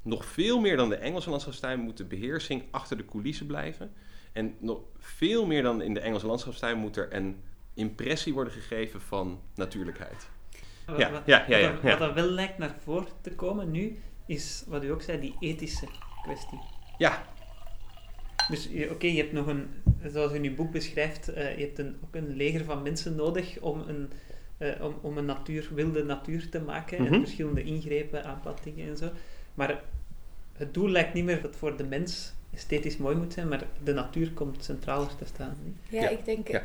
nog 0.02 0.24
veel 0.24 0.60
meer 0.60 0.76
dan 0.76 0.88
de 0.88 0.96
Engelse 0.96 1.30
landschapstuin 1.30 1.80
moet 1.80 1.96
de 1.96 2.04
beheersing 2.04 2.64
achter 2.70 2.96
de 2.96 3.04
coulissen 3.04 3.46
blijven. 3.46 3.92
En 4.32 4.54
nog 4.58 4.80
veel 4.98 5.46
meer 5.46 5.62
dan 5.62 5.82
in 5.82 5.94
de 5.94 6.00
Engelse 6.00 6.26
landschapstuin 6.26 6.78
moet 6.78 6.96
er 6.96 7.14
een 7.14 7.42
impressie 7.74 8.32
worden 8.32 8.52
gegeven 8.52 9.00
van 9.00 9.40
natuurlijkheid. 9.54 10.28
Wat, 10.86 10.98
ja, 10.98 11.10
wat, 11.10 11.22
ja, 11.26 11.44
ja, 11.48 11.56
ja, 11.56 11.72
wat, 11.72 11.82
wat 11.82 12.00
er 12.00 12.14
wel 12.14 12.28
lijkt 12.28 12.58
naar 12.58 12.76
voren 12.82 13.08
te 13.20 13.34
komen 13.34 13.70
nu, 13.70 13.98
is 14.26 14.64
wat 14.66 14.84
u 14.84 14.90
ook 14.90 15.02
zei, 15.02 15.20
die 15.20 15.36
ethische 15.40 15.88
kwestie. 16.22 16.60
Ja. 16.98 17.26
Dus 18.52 18.68
oké, 18.90 19.06
je 19.06 19.16
hebt 19.16 19.32
nog 19.32 19.46
een, 19.46 19.66
zoals 20.06 20.32
u 20.32 20.34
in 20.34 20.44
uw 20.44 20.54
boek 20.54 20.72
beschrijft, 20.72 21.30
uh, 21.30 21.56
je 21.58 21.64
hebt 21.64 21.78
een, 21.78 21.96
ook 22.04 22.14
een 22.14 22.36
leger 22.36 22.64
van 22.64 22.82
mensen 22.82 23.14
nodig 23.14 23.58
om 23.60 23.80
een, 23.88 24.10
uh, 24.58 24.84
om, 24.84 24.94
om 25.00 25.18
een 25.18 25.24
natuur, 25.24 25.68
wilde 25.74 26.04
natuur 26.04 26.48
te 26.48 26.60
maken 26.60 26.98
mm 26.98 27.04
-hmm. 27.04 27.12
en 27.12 27.18
mhm. 27.18 27.26
verschillende 27.28 27.62
ingrepen, 27.62 28.24
aanpassingen 28.24 28.88
en 28.88 28.96
zo. 28.96 29.10
Maar 29.54 29.82
het 30.52 30.74
doel 30.74 30.88
lijkt 30.88 31.14
niet 31.14 31.24
meer 31.24 31.42
dat 31.42 31.56
voor 31.56 31.76
de 31.76 31.84
mens 31.84 32.32
esthetisch 32.54 32.96
mooi 32.96 33.16
moet 33.16 33.32
zijn, 33.32 33.48
maar 33.48 33.64
de 33.84 33.92
natuur 33.92 34.32
komt 34.32 34.64
centraal 34.64 35.06
te 35.06 35.24
staan. 35.24 35.56
Ja, 35.88 36.02
ja, 36.02 36.08
ik 36.08 36.24
denk, 36.24 36.48
ja. 36.48 36.62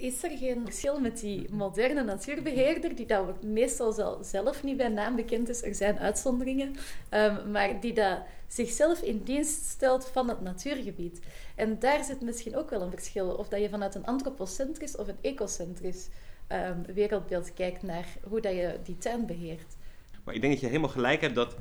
Is 0.00 0.22
er 0.22 0.38
geen 0.38 0.60
verschil 0.64 1.00
met 1.00 1.20
die 1.20 1.46
moderne 1.50 2.04
natuurbeheerder, 2.04 2.94
die 2.94 3.06
dat 3.06 3.42
meestal 3.42 4.20
zelf 4.22 4.62
niet 4.62 4.76
bij 4.76 4.88
naam 4.88 5.16
bekend 5.16 5.48
is, 5.48 5.62
er 5.62 5.74
zijn 5.74 5.98
uitzonderingen, 5.98 6.76
um, 7.10 7.50
maar 7.50 7.80
die 7.80 7.92
dat 7.92 8.18
zichzelf 8.46 9.00
in 9.02 9.22
dienst 9.24 9.64
stelt 9.64 10.06
van 10.06 10.28
het 10.28 10.40
natuurgebied. 10.40 11.20
En 11.54 11.78
daar 11.78 12.04
zit 12.04 12.20
misschien 12.20 12.56
ook 12.56 12.70
wel 12.70 12.82
een 12.82 12.90
verschil, 12.90 13.28
of 13.28 13.48
dat 13.48 13.60
je 13.60 13.68
vanuit 13.68 13.94
een 13.94 14.06
antropocentrisch 14.06 14.96
of 14.96 15.08
een 15.08 15.18
ecocentrisch 15.20 16.08
um, 16.48 16.94
wereldbeeld 16.94 17.54
kijkt 17.54 17.82
naar 17.82 18.06
hoe 18.22 18.40
dat 18.40 18.52
je 18.52 18.78
die 18.84 18.98
tuin 18.98 19.26
beheert. 19.26 19.76
Maar 20.24 20.34
ik 20.34 20.40
denk 20.40 20.52
dat 20.52 20.62
je 20.62 20.68
helemaal 20.68 20.90
gelijk 20.90 21.20
hebt 21.20 21.34
dat 21.34 21.56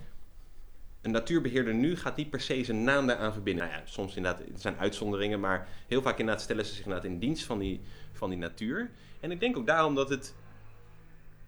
een 1.08 1.14
natuurbeheerder 1.14 1.74
nu 1.74 1.98
gaat 1.98 2.16
niet 2.16 2.30
per 2.30 2.42
se 2.42 2.64
zijn 2.64 2.84
naam 2.84 3.08
daaraan 3.08 3.34
verbinden. 3.34 3.68
Nou 3.68 3.78
ja, 3.78 3.86
soms 3.86 4.16
inderdaad, 4.16 4.42
er 4.42 4.60
zijn 4.60 4.78
uitzonderingen, 4.78 5.40
maar 5.40 5.68
heel 5.88 6.02
vaak 6.02 6.18
inderdaad 6.18 6.44
stellen 6.44 6.66
ze 6.66 6.74
zich 6.74 6.86
inderdaad 6.86 7.12
in 7.12 7.20
dienst 7.20 7.46
van 7.46 7.60
die, 7.60 7.82
van 8.14 8.30
die 8.30 8.40
natuur. 8.40 8.90
En 9.20 9.32
ik 9.32 9.40
denk 9.40 9.58
ook 9.58 9.66
daarom 9.66 9.96
dat 9.96 10.10
het 10.10 10.34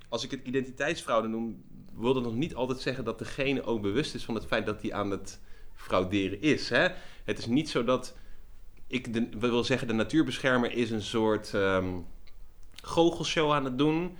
als 0.09 0.23
ik 0.23 0.31
het 0.31 0.39
identiteitsfraude 0.43 1.27
noem, 1.27 1.63
wil 1.95 2.13
dat 2.13 2.23
nog 2.23 2.35
niet 2.35 2.55
altijd 2.55 2.79
zeggen 2.79 3.03
dat 3.03 3.19
degene 3.19 3.63
ook 3.63 3.81
bewust 3.81 4.15
is 4.15 4.23
van 4.23 4.35
het 4.35 4.45
feit 4.45 4.65
dat 4.65 4.81
hij 4.81 4.93
aan 4.93 5.11
het 5.11 5.39
frauderen 5.75 6.41
is. 6.41 6.69
Hè? 6.69 6.87
Het 7.23 7.37
is 7.37 7.45
niet 7.45 7.69
zo 7.69 7.83
dat 7.83 8.17
ik 8.87 9.13
de, 9.13 9.29
wil 9.39 9.63
zeggen, 9.63 9.87
de 9.87 9.93
natuurbeschermer 9.93 10.71
is 10.71 10.91
een 10.91 11.01
soort 11.01 11.53
um, 11.53 12.05
goochelshow 12.83 13.51
aan 13.51 13.65
het 13.65 13.77
doen. 13.77 14.17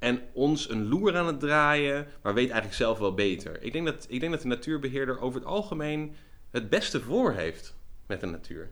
En 0.00 0.22
ons 0.32 0.70
een 0.70 0.88
loer 0.88 1.16
aan 1.16 1.26
het 1.26 1.40
draaien, 1.40 2.06
maar 2.22 2.34
weet 2.34 2.44
eigenlijk 2.44 2.74
zelf 2.74 2.98
wel 2.98 3.14
beter. 3.14 3.62
Ik 3.62 3.72
denk 3.72 3.86
dat, 3.86 4.06
ik 4.08 4.20
denk 4.20 4.32
dat 4.32 4.42
de 4.42 4.48
natuurbeheerder 4.48 5.20
over 5.20 5.40
het 5.40 5.48
algemeen 5.48 6.14
het 6.50 6.68
beste 6.68 7.00
voor 7.00 7.32
heeft 7.32 7.76
met 8.06 8.20
de 8.20 8.26
natuur. 8.26 8.70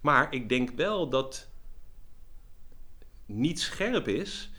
Maar 0.00 0.34
ik 0.34 0.48
denk 0.48 0.70
wel 0.70 1.08
dat 1.08 1.48
niet 3.26 3.60
scherp 3.60 4.08
is 4.08 4.50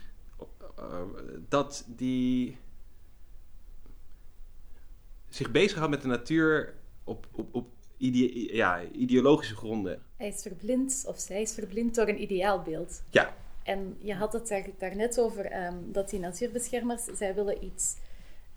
uh, 0.80 1.01
dat 1.50 1.84
die 1.88 2.58
zich 5.30 5.51
bezighoudt 5.51 5.91
met 5.91 6.01
de 6.01 6.08
natuur 6.08 6.74
op, 7.03 7.27
op, 7.32 7.56
op 7.56 7.68
ja, 7.98 8.84
ideologische 8.91 9.56
gronden. 9.56 10.03
Hij 10.15 10.27
is 10.27 10.41
verblind, 10.41 11.03
of 11.08 11.20
zij 11.20 11.41
is 11.41 11.53
verblind 11.53 11.96
door 11.96 12.08
een 12.08 12.22
ideaalbeeld. 12.22 13.03
Ja. 13.10 13.36
En 13.72 13.98
je 14.00 14.13
had 14.13 14.34
het 14.34 14.48
daar, 14.48 14.66
daarnet 14.78 15.20
over 15.20 15.66
um, 15.66 15.92
dat 15.92 16.10
die 16.10 16.20
natuurbeschermers, 16.20 17.04
zij 17.04 17.36
willen 17.36 17.66
iets 17.66 17.96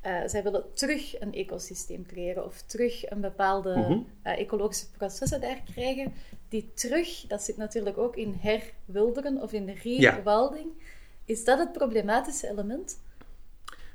uh, 0.06 0.20
zij 0.26 0.42
willen 0.42 0.64
terug 0.74 1.20
een 1.20 1.34
ecosysteem 1.34 2.06
creëren 2.06 2.44
of 2.44 2.62
terug 2.62 3.10
een 3.10 3.20
bepaalde 3.20 4.02
uh, 4.26 4.38
ecologische 4.38 4.90
processen 4.90 5.40
daar 5.40 5.60
krijgen, 5.72 6.12
die 6.48 6.70
terug, 6.74 7.24
dat 7.28 7.42
zit 7.42 7.56
natuurlijk 7.56 7.98
ook 7.98 8.16
in 8.16 8.38
herwilderen 8.40 9.42
of 9.42 9.52
in 9.52 9.66
de 9.66 9.74
rewilding. 9.82 10.66
Ja. 10.78 10.84
Is 11.24 11.44
dat 11.44 11.58
het 11.58 11.72
problematische 11.72 12.48
element? 12.48 12.98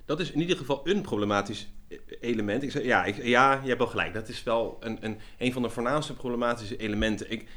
Dat 0.06 0.20
is 0.20 0.32
in 0.32 0.40
ieder 0.40 0.58
geval 0.58 0.82
een 0.84 1.02
problematisch 1.02 1.70
element. 2.20 2.64
Ik 2.64 2.72
zeg, 2.72 2.84
ja, 2.84 3.06
ik, 3.06 3.24
ja, 3.24 3.60
je 3.62 3.68
hebt 3.68 3.80
wel 3.80 3.88
gelijk. 3.88 4.14
Dat 4.14 4.30
is 4.30 4.44
wel 4.44 4.78
een, 4.80 4.98
een, 5.02 5.18
een 5.38 5.54
van 5.54 5.62
de 5.62 5.70
voornaamste 5.70 6.14
problematische 6.14 6.78
elementen. 6.78 7.32
Ik, 7.32 7.48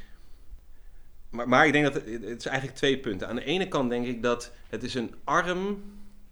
maar, 1.33 1.49
maar 1.49 1.65
ik 1.65 1.71
denk 1.71 1.83
dat 1.83 1.93
het, 1.93 2.23
is 2.23 2.45
eigenlijk 2.45 2.77
twee 2.77 2.99
punten. 2.99 3.27
Aan 3.27 3.35
de 3.35 3.43
ene 3.43 3.67
kant 3.67 3.89
denk 3.89 4.05
ik 4.05 4.23
dat 4.23 4.51
het 4.69 4.83
is 4.83 4.93
een 4.93 5.13
arm 5.23 5.83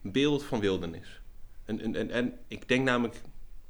beeld 0.01 0.43
van 0.43 0.60
wildernis. 0.60 1.22
En, 1.65 1.96
en, 1.96 2.12
en, 2.12 2.34
ik 2.48 2.67
denk 2.67 2.86
namelijk 2.86 3.22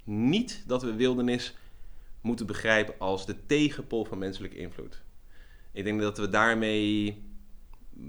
niet 0.03 0.63
dat 0.67 0.83
we 0.83 0.95
wildernis 0.95 1.55
moeten 2.21 2.45
begrijpen 2.45 2.93
als 2.97 3.25
de 3.25 3.45
tegenpol 3.45 4.05
van 4.05 4.17
menselijke 4.17 4.57
invloed. 4.57 5.01
Ik 5.71 5.83
denk 5.83 6.01
dat 6.01 6.17
we 6.17 6.29
daarmee 6.29 7.23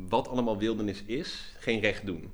wat 0.08 0.28
allemaal 0.28 0.58
wildernis 0.58 1.02
is, 1.02 1.54
geen 1.58 1.80
recht 1.80 2.06
doen. 2.06 2.32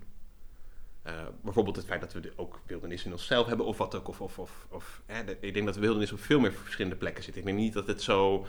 Uh, 1.07 1.27
bijvoorbeeld 1.43 1.77
het 1.77 1.85
feit 1.85 2.01
dat 2.01 2.13
we 2.13 2.33
ook 2.37 2.61
wildernis 2.67 3.05
in 3.05 3.13
onszelf 3.13 3.47
hebben, 3.47 3.67
of 3.67 3.79
wat 3.79 3.95
ook. 3.95 4.09
Of, 4.09 4.21
of, 4.21 4.39
of, 4.39 4.67
of 4.71 5.03
ik 5.41 5.55
denk 5.55 5.67
dat 5.67 5.75
de 5.75 5.81
wildernis 5.81 6.13
op 6.13 6.21
veel 6.21 6.41
meer 6.41 6.53
verschillende 6.53 6.97
plekken 6.97 7.25
zit. 7.25 7.37
Ik 7.37 7.45
denk 7.45 7.57
niet 7.57 7.73
dat 7.73 7.87
het 7.87 8.03
zo. 8.03 8.47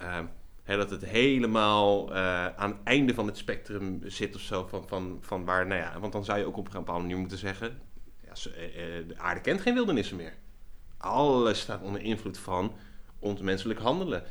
Uh, 0.00 0.18
dat 0.76 0.90
het 0.90 1.04
helemaal 1.04 2.10
uh, 2.10 2.46
aan 2.46 2.70
het 2.70 2.78
einde 2.84 3.14
van 3.14 3.26
het 3.26 3.36
spectrum 3.36 4.00
zit 4.04 4.34
of 4.34 4.40
zo. 4.40 4.66
Van, 4.66 4.88
van, 4.88 5.18
van 5.20 5.44
waar, 5.44 5.66
nou 5.66 5.80
ja. 5.80 6.00
Want 6.00 6.12
dan 6.12 6.24
zou 6.24 6.38
je 6.38 6.44
ook 6.44 6.56
op 6.56 6.66
een 6.66 6.72
bepaalde 6.72 7.02
manier 7.02 7.18
moeten 7.18 7.38
zeggen. 7.38 7.80
Ja, 8.24 8.32
de 9.06 9.14
aarde 9.16 9.40
kent 9.40 9.60
geen 9.60 9.74
wildernissen 9.74 10.16
meer. 10.16 10.34
Alles 10.98 11.60
staat 11.60 11.82
onder 11.82 12.00
invloed 12.00 12.38
van 12.38 12.72
ons 13.18 13.40
menselijk 13.40 13.80
handelen. 13.80 14.22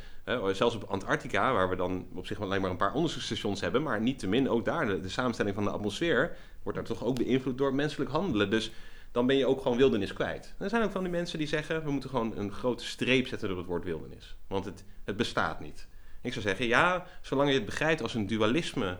zelfs 0.52 0.76
op 0.76 0.84
Antarctica, 0.84 1.54
waar 1.54 1.70
we 1.70 1.76
dan 1.76 2.08
op 2.14 2.28
zich 2.28 2.42
alleen 2.42 2.62
maar 2.62 2.72
een 2.72 2.78
paar 2.78 2.94
onderzoeksstations 2.94 3.62
hebben, 3.62 3.84
maar 3.84 4.02
niet 4.02 4.20
te 4.20 4.28
min 4.28 4.50
ook 4.50 4.66
daar, 4.66 4.86
de, 4.86 5.02
de 5.02 5.10
samenstelling 5.10 5.56
van 5.56 5.64
de 5.64 5.70
atmosfeer, 5.70 6.38
wordt 6.64 6.78
daar 6.78 6.88
toch 6.88 7.04
ook 7.04 7.16
beïnvloed 7.16 7.58
door 7.58 7.74
menselijk 7.74 8.12
handelen. 8.12 8.50
Dus 8.50 8.72
dan 9.12 9.28
ben 9.28 9.36
je 9.36 9.46
ook 9.46 9.62
gewoon 9.62 9.78
wildernis 9.78 10.14
kwijt. 10.14 10.54
er 10.58 10.70
zijn 10.70 10.84
ook 10.84 10.92
van 10.92 11.04
die 11.04 11.12
mensen 11.12 11.38
die 11.38 11.48
zeggen, 11.48 11.84
we 11.84 11.92
moeten 11.92 12.10
gewoon 12.10 12.38
een 12.38 12.52
grote 12.52 12.86
streep 12.86 13.28
zetten 13.28 13.48
door 13.48 13.58
het 13.58 13.68
woord 13.68 13.84
wildernis. 13.84 14.36
Want 14.48 14.66
het, 14.66 14.84
het 15.04 15.18
bestaat 15.18 15.60
niet. 15.60 15.88
Ik 16.22 16.34
zou 16.34 16.46
zeggen, 16.46 16.68
ja, 16.68 17.06
zolang 17.22 17.50
je 17.50 17.56
het 17.56 17.66
begrijpt 17.66 18.02
als 18.02 18.14
een 18.14 18.28
dualisme 18.28 19.00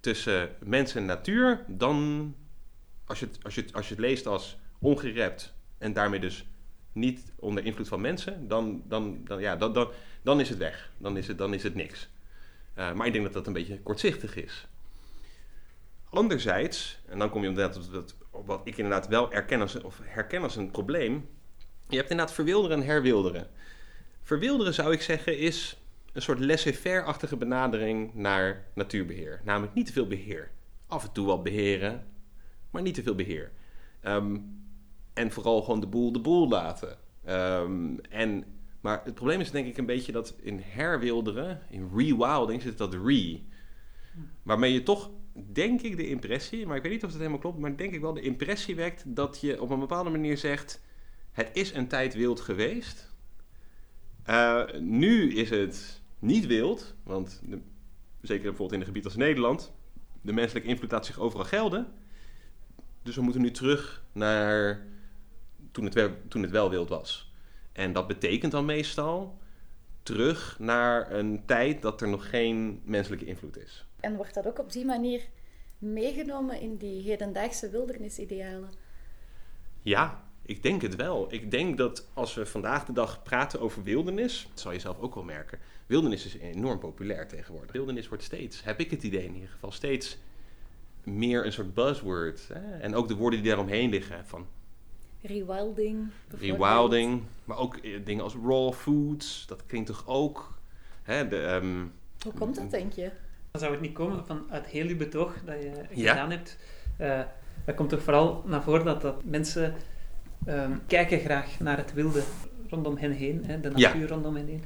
tussen 0.00 0.50
mens 0.64 0.94
en 0.94 1.04
natuur, 1.04 1.64
dan, 1.66 2.34
als 3.04 3.18
je 3.18 3.26
het, 3.26 3.38
als 3.44 3.54
je 3.54 3.60
het, 3.60 3.72
als 3.72 3.88
je 3.88 3.94
het 3.94 4.02
leest 4.02 4.26
als 4.26 4.56
ongerept 4.78 5.54
en 5.78 5.92
daarmee 5.92 6.20
dus 6.20 6.46
niet 6.92 7.32
onder 7.36 7.64
invloed 7.64 7.88
van 7.88 8.00
mensen, 8.00 8.48
dan, 8.48 8.82
dan, 8.88 9.20
dan, 9.24 9.40
ja, 9.40 9.56
dan, 9.56 9.72
dan, 9.72 9.90
dan 10.22 10.40
is 10.40 10.48
het 10.48 10.58
weg. 10.58 10.90
Dan 10.98 11.16
is 11.16 11.28
het, 11.28 11.38
dan 11.38 11.54
is 11.54 11.62
het 11.62 11.74
niks. 11.74 12.08
Uh, 12.78 12.92
maar 12.92 13.06
ik 13.06 13.12
denk 13.12 13.24
dat 13.24 13.32
dat 13.32 13.46
een 13.46 13.52
beetje 13.52 13.80
kortzichtig 13.80 14.36
is. 14.36 14.66
Anderzijds, 16.10 16.98
en 17.06 17.18
dan 17.18 17.30
kom 17.30 17.42
je 17.42 17.48
op, 17.48 17.56
dat, 17.56 18.14
wat 18.30 18.60
ik 18.64 18.76
inderdaad 18.76 19.08
wel 19.08 19.32
erken 19.32 19.60
als, 19.60 19.80
of 19.80 20.00
herken 20.02 20.42
als 20.42 20.56
een 20.56 20.70
probleem. 20.70 21.28
Je 21.88 21.96
hebt 21.96 22.10
inderdaad 22.10 22.34
verwilderen 22.34 22.80
en 22.80 22.86
herwilderen. 22.86 23.50
Verwilderen 24.22 24.74
zou 24.74 24.92
ik 24.92 25.02
zeggen 25.02 25.38
is 25.38 25.78
een 26.16 26.22
soort 26.22 26.40
laissez-faire-achtige 26.40 27.36
benadering 27.36 28.14
naar 28.14 28.64
natuurbeheer. 28.74 29.40
Namelijk 29.44 29.74
niet 29.74 29.86
te 29.86 29.92
veel 29.92 30.06
beheer. 30.06 30.50
Af 30.86 31.04
en 31.04 31.12
toe 31.12 31.26
wat 31.26 31.42
beheren, 31.42 32.06
maar 32.70 32.82
niet 32.82 32.94
te 32.94 33.02
veel 33.02 33.14
beheer. 33.14 33.52
Um, 34.02 34.64
en 35.14 35.30
vooral 35.30 35.62
gewoon 35.62 35.80
de 35.80 35.86
boel 35.86 36.12
de 36.12 36.20
boel 36.20 36.48
laten. 36.48 36.98
Um, 37.28 38.00
en, 38.00 38.44
maar 38.80 39.00
het 39.04 39.14
probleem 39.14 39.40
is 39.40 39.50
denk 39.50 39.66
ik 39.66 39.76
een 39.76 39.86
beetje 39.86 40.12
dat 40.12 40.34
in 40.42 40.60
herwilderen, 40.64 41.60
in 41.70 41.90
rewilding, 41.94 42.62
zit 42.62 42.78
dat 42.78 42.94
re. 42.94 43.40
Waarmee 44.42 44.72
je 44.72 44.82
toch, 44.82 45.10
denk 45.52 45.80
ik, 45.82 45.96
de 45.96 46.08
impressie, 46.08 46.66
maar 46.66 46.76
ik 46.76 46.82
weet 46.82 46.92
niet 46.92 47.04
of 47.04 47.10
het 47.10 47.18
helemaal 47.18 47.40
klopt, 47.40 47.58
maar 47.58 47.76
denk 47.76 47.94
ik 47.94 48.00
wel 48.00 48.14
de 48.14 48.20
impressie 48.20 48.76
wekt 48.76 49.02
dat 49.06 49.40
je 49.40 49.62
op 49.62 49.70
een 49.70 49.80
bepaalde 49.80 50.10
manier 50.10 50.38
zegt: 50.38 50.82
het 51.32 51.50
is 51.52 51.72
een 51.74 51.88
tijd 51.88 52.14
wild 52.14 52.40
geweest. 52.40 53.14
Uh, 54.28 54.62
nu 54.80 55.34
is 55.34 55.50
het 55.50 56.04
niet 56.18 56.46
wild, 56.46 56.94
want 57.02 57.40
de, 57.44 57.58
zeker 58.20 58.42
bijvoorbeeld 58.42 58.72
in 58.72 58.80
een 58.80 58.86
gebied 58.86 59.04
als 59.04 59.16
Nederland, 59.16 59.72
de 60.20 60.32
menselijke 60.32 60.68
invloed 60.68 60.90
laat 60.90 61.06
zich 61.06 61.18
overal 61.18 61.44
gelden. 61.44 61.86
Dus 63.02 63.14
we 63.14 63.22
moeten 63.22 63.42
nu 63.42 63.50
terug 63.50 64.04
naar 64.12 64.86
toen 65.70 65.84
het, 65.84 65.94
wel, 65.94 66.10
toen 66.28 66.42
het 66.42 66.50
wel 66.50 66.70
wild 66.70 66.88
was. 66.88 67.32
En 67.72 67.92
dat 67.92 68.06
betekent 68.06 68.52
dan 68.52 68.64
meestal 68.64 69.38
terug 70.02 70.58
naar 70.58 71.12
een 71.12 71.42
tijd 71.46 71.82
dat 71.82 72.00
er 72.00 72.08
nog 72.08 72.30
geen 72.30 72.80
menselijke 72.84 73.24
invloed 73.24 73.58
is. 73.58 73.86
En 74.00 74.16
wordt 74.16 74.34
dat 74.34 74.46
ook 74.46 74.58
op 74.58 74.72
die 74.72 74.84
manier 74.84 75.22
meegenomen 75.78 76.60
in 76.60 76.76
die 76.76 77.02
hedendaagsche 77.02 77.70
wildernisidealen? 77.70 78.70
Ja, 79.82 80.25
ik 80.46 80.62
denk 80.62 80.82
het 80.82 80.96
wel. 80.96 81.26
Ik 81.30 81.50
denk 81.50 81.78
dat 81.78 82.06
als 82.14 82.34
we 82.34 82.46
vandaag 82.46 82.84
de 82.84 82.92
dag 82.92 83.22
praten 83.22 83.60
over 83.60 83.82
wildernis, 83.82 84.46
dat 84.50 84.60
zal 84.60 84.72
je 84.72 84.78
zelf 84.78 84.98
ook 84.98 85.14
wel 85.14 85.24
merken. 85.24 85.58
Wildernis 85.86 86.24
is 86.26 86.36
enorm 86.36 86.78
populair 86.78 87.28
tegenwoordig. 87.28 87.72
Wildernis 87.72 88.08
wordt 88.08 88.24
steeds, 88.24 88.64
heb 88.64 88.80
ik 88.80 88.90
het 88.90 89.02
idee 89.02 89.24
in 89.24 89.34
ieder 89.34 89.48
geval, 89.48 89.72
steeds 89.72 90.18
meer 91.02 91.46
een 91.46 91.52
soort 91.52 91.74
buzzword. 91.74 92.48
Hè? 92.52 92.78
En 92.78 92.94
ook 92.94 93.08
de 93.08 93.14
woorden 93.14 93.40
die 93.40 93.48
daaromheen 93.48 93.90
liggen 93.90 94.26
van 94.26 94.46
Rewilding. 95.22 96.08
Rewilding, 96.38 97.22
maar 97.44 97.58
ook 97.58 97.76
eh, 97.76 98.04
dingen 98.04 98.24
als 98.24 98.34
raw 98.44 98.72
foods, 98.72 99.44
dat 99.46 99.66
klinkt 99.66 99.86
toch 99.86 100.02
ook. 100.06 100.58
Hè, 101.02 101.28
de, 101.28 101.36
um, 101.36 101.92
Hoe 102.22 102.32
komt 102.32 102.54
dat, 102.54 102.70
denk 102.70 102.92
je? 102.92 103.10
Dan 103.50 103.60
zou 103.60 103.72
het 103.72 103.80
niet 103.80 103.92
komen 103.92 104.26
vanuit 104.26 104.66
heel 104.66 104.86
je 104.86 104.96
betoog 104.96 105.34
dat 105.44 105.62
je 105.62 105.72
gedaan 105.90 106.30
hebt. 106.30 106.56
Uh, 107.00 107.20
dat 107.64 107.74
komt 107.74 107.88
toch 107.88 108.02
vooral 108.02 108.42
naar 108.46 108.62
voren 108.62 108.84
dat, 108.84 109.00
dat 109.00 109.24
mensen 109.24 109.74
um, 110.48 110.80
kijken 110.86 111.18
graag 111.18 111.60
naar 111.60 111.76
het 111.76 111.92
wilde 111.92 112.22
rondom 112.68 112.96
hen 112.96 113.12
heen, 113.12 113.44
hè, 113.46 113.60
de 113.60 113.70
natuur 113.70 114.08
rondom 114.08 114.36
hen 114.36 114.46
heen. 114.46 114.62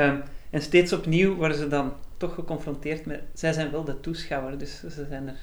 Um, 0.00 0.22
en 0.50 0.62
steeds 0.62 0.92
opnieuw 0.92 1.34
worden 1.34 1.56
ze 1.56 1.68
dan 1.68 1.92
toch 2.16 2.34
geconfronteerd 2.34 3.06
met... 3.06 3.22
Zij 3.34 3.52
zijn 3.52 3.70
wel 3.70 3.84
de 3.84 4.00
toeschouwer, 4.00 4.58
dus 4.58 4.80
ze 4.80 5.06
zijn 5.08 5.28
er 5.28 5.36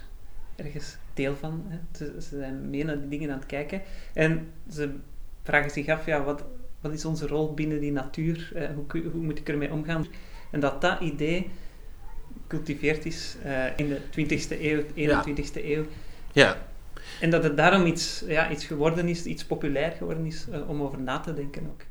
ergens 0.56 0.98
deel 1.14 1.36
van. 1.36 1.66
Hè. 1.68 1.78
Ze, 1.98 2.22
ze, 2.22 2.38
zijn 2.38 2.70
mee 2.70 2.84
naar 2.84 3.00
die 3.00 3.08
dingen 3.08 3.30
aan 3.32 3.38
het 3.38 3.46
kijken. 3.46 3.82
En 4.14 4.48
ze 4.72 4.96
vragen 5.44 5.72
zich 5.72 5.88
af, 5.88 6.06
ja, 6.06 6.24
wat, 6.24 6.44
wat 6.82 6.94
is 6.94 7.06
onze 7.06 7.28
rol 7.28 7.54
binnen 7.54 7.80
die 7.80 7.92
natuur? 7.92 8.52
Eh, 8.56 8.70
hoe, 8.76 9.02
hoe 9.12 9.22
moet 9.22 9.40
ik 9.40 9.50
ermee 9.50 9.72
omgaan? 9.72 10.08
En 10.52 10.60
dat 10.60 10.82
dat 10.82 11.00
idee 11.00 11.50
cultiveerd 12.48 13.06
is 13.06 13.36
uh, 13.46 13.66
in 13.78 13.88
de 13.88 14.00
20e 14.00 14.62
eeuw, 14.62 14.82
21e 14.82 15.66
eeuw. 15.66 15.86
Ja. 16.32 16.58
En 17.22 17.30
dat 17.30 17.44
het 17.44 17.58
daarom 17.58 17.86
iets, 17.86 18.24
ja, 18.28 18.52
iets 18.52 18.66
geworden 18.66 19.08
is, 19.08 19.26
iets 19.26 19.46
populair 19.46 19.92
geworden 19.92 20.26
is 20.26 20.46
uh, 20.50 20.70
om 20.70 20.82
over 20.82 21.02
na 21.02 21.20
te 21.20 21.34
denken 21.34 21.68
ook. 21.68 21.82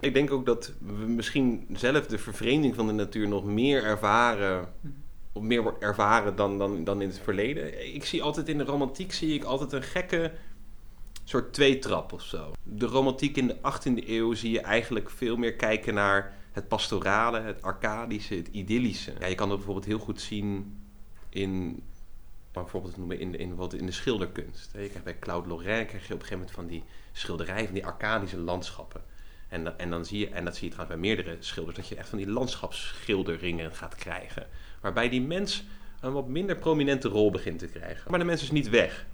Ik 0.00 0.14
denk 0.14 0.30
ook 0.30 0.46
dat 0.46 0.72
we 0.78 1.06
misschien 1.06 1.66
zelf 1.72 2.06
de 2.06 2.18
vervreemding 2.18 2.74
van 2.74 2.86
de 2.86 2.92
natuur 2.92 3.28
nog 3.28 3.44
meer 3.44 3.84
ervaren 3.84 4.68
mhm 4.80 4.92
of 5.32 5.42
meer 5.42 5.62
wordt 5.62 5.82
ervaren 5.82 6.36
dan, 6.36 6.58
dan, 6.58 6.84
dan 6.84 7.02
in 7.02 7.08
het 7.08 7.18
verleden. 7.18 7.94
Ik 7.94 8.04
zie 8.04 8.22
altijd 8.22 8.48
in 8.48 8.58
de 8.58 8.64
romantiek 8.64 9.12
zie 9.12 9.34
ik 9.34 9.44
altijd 9.44 9.72
een 9.72 9.82
gekke 9.82 10.32
soort 11.24 11.52
tweetrap 11.52 12.12
of 12.12 12.22
zo. 12.22 12.52
De 12.62 12.86
romantiek 12.86 13.36
in 13.36 13.46
de 13.46 13.56
18e 13.56 14.08
eeuw 14.08 14.34
zie 14.34 14.50
je 14.50 14.60
eigenlijk 14.60 15.10
veel 15.10 15.36
meer 15.36 15.54
kijken 15.54 15.94
naar 15.94 16.36
het 16.52 16.68
pastorale, 16.68 17.40
het 17.40 17.62
arcadische, 17.62 18.34
het 18.34 18.48
idyllische. 18.48 19.12
Ja, 19.20 19.26
je 19.26 19.34
kan 19.34 19.48
dat 19.48 19.56
bijvoorbeeld 19.56 19.86
heel 19.86 19.98
goed 19.98 20.20
zien 20.20 20.76
in 21.28 21.82
bijvoorbeeld 22.52 22.96
noemen 22.96 23.18
in, 23.18 23.38
in, 23.38 23.58
in 23.70 23.86
de 23.86 23.92
schilderkunst. 23.92 24.70
Je 24.72 24.78
krijgt 24.78 25.04
bij 25.04 25.18
Claude 25.18 25.48
Lorrain 25.48 25.86
krijg 25.86 26.06
je 26.06 26.14
op 26.14 26.20
een 26.20 26.26
gegeven 26.26 26.38
moment 26.38 26.54
van 26.54 26.66
die 26.66 26.84
schilderijen, 27.12 27.64
van 27.64 27.74
die 27.74 27.86
arcadische 27.86 28.38
landschappen. 28.38 29.02
En, 29.48 29.78
en, 29.78 29.90
dan 29.90 30.04
zie 30.04 30.18
je, 30.18 30.28
en 30.28 30.44
dat 30.44 30.56
zie 30.56 30.68
je 30.68 30.74
trouwens 30.74 31.00
bij 31.00 31.08
meerdere 31.08 31.36
schilders, 31.40 31.76
dat 31.76 31.88
je 31.88 31.96
echt 31.96 32.08
van 32.08 32.18
die 32.18 32.30
landschapsschilderingen 32.30 33.74
gaat 33.74 33.94
krijgen. 33.94 34.46
Waarbij 34.80 35.08
die 35.08 35.22
mens 35.22 35.64
een 36.00 36.12
wat 36.12 36.28
minder 36.28 36.56
prominente 36.56 37.08
rol 37.08 37.30
begint 37.30 37.58
te 37.58 37.66
krijgen. 37.66 38.10
Maar 38.10 38.18
de 38.18 38.24
mens 38.24 38.42
is 38.42 38.50
niet 38.50 38.68
weg. 38.68 39.06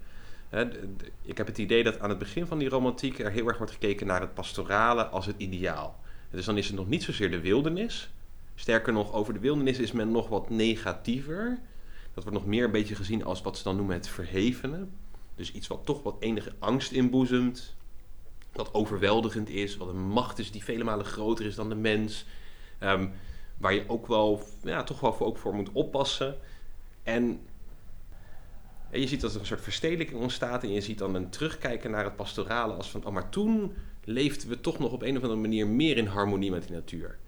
Ik 1.22 1.36
heb 1.36 1.46
het 1.46 1.58
idee 1.58 1.84
dat 1.84 2.00
aan 2.00 2.08
het 2.08 2.18
begin 2.18 2.46
van 2.46 2.58
die 2.58 2.68
romantiek 2.68 3.18
er 3.18 3.30
heel 3.30 3.46
erg 3.48 3.56
wordt 3.56 3.72
gekeken 3.72 4.06
naar 4.06 4.20
het 4.20 4.34
pastorale 4.34 5.06
als 5.06 5.26
het 5.26 5.34
ideaal. 5.38 6.00
Dus 6.30 6.44
dan 6.44 6.56
is 6.56 6.66
het 6.66 6.76
nog 6.76 6.88
niet 6.88 7.02
zozeer 7.02 7.30
de 7.30 7.40
wildernis. 7.40 8.10
Sterker 8.54 8.92
nog, 8.92 9.12
over 9.12 9.32
de 9.32 9.38
wildernis 9.38 9.78
is 9.78 9.92
men 9.92 10.10
nog 10.10 10.28
wat 10.28 10.50
negatiever. 10.50 11.58
Dat 12.18 12.26
wordt 12.26 12.44
nog 12.44 12.54
meer 12.54 12.64
een 12.64 12.70
beetje 12.70 12.94
gezien 12.94 13.24
als 13.24 13.42
wat 13.42 13.56
ze 13.56 13.62
dan 13.62 13.76
noemen 13.76 13.94
het 13.94 14.08
verhevene. 14.08 14.86
Dus 15.34 15.52
iets 15.52 15.66
wat 15.66 15.84
toch 15.84 16.02
wat 16.02 16.16
enige 16.20 16.52
angst 16.58 16.92
inboezemt. 16.92 17.76
Wat 18.52 18.74
overweldigend 18.74 19.48
is, 19.48 19.76
wat 19.76 19.88
een 19.88 20.08
macht 20.08 20.38
is 20.38 20.50
die 20.50 20.64
vele 20.64 20.84
malen 20.84 21.04
groter 21.04 21.46
is 21.46 21.54
dan 21.54 21.68
de 21.68 21.74
mens. 21.74 22.24
Ehm, 22.78 23.08
waar 23.56 23.74
je 23.74 23.84
ook 23.88 24.06
wel, 24.06 24.42
ja, 24.62 24.82
toch 24.82 25.00
wel 25.00 25.12
voor, 25.12 25.26
ook 25.26 25.38
voor 25.38 25.54
moet 25.54 25.72
oppassen. 25.72 26.36
En, 27.02 27.40
en 28.90 29.00
je 29.00 29.08
ziet 29.08 29.20
dat 29.20 29.34
er 29.34 29.40
een 29.40 29.46
soort 29.46 29.60
verstedelijking 29.60 30.20
ontstaat. 30.20 30.62
En 30.62 30.72
je 30.72 30.80
ziet 30.80 30.98
dan 30.98 31.14
een 31.14 31.30
terugkijken 31.30 31.90
naar 31.90 32.04
het 32.04 32.16
pastorale 32.16 32.72
als 32.72 32.90
van, 32.90 33.04
oh, 33.04 33.12
maar 33.12 33.28
toen 33.28 33.72
leefden 34.04 34.48
we 34.48 34.60
toch 34.60 34.78
nog 34.78 34.92
op 34.92 35.02
een 35.02 35.16
of 35.16 35.22
andere 35.22 35.40
manier 35.40 35.66
meer 35.66 35.96
in 35.96 36.06
harmonie 36.06 36.50
met 36.50 36.62
die 36.62 36.76
natuur. 36.76 37.18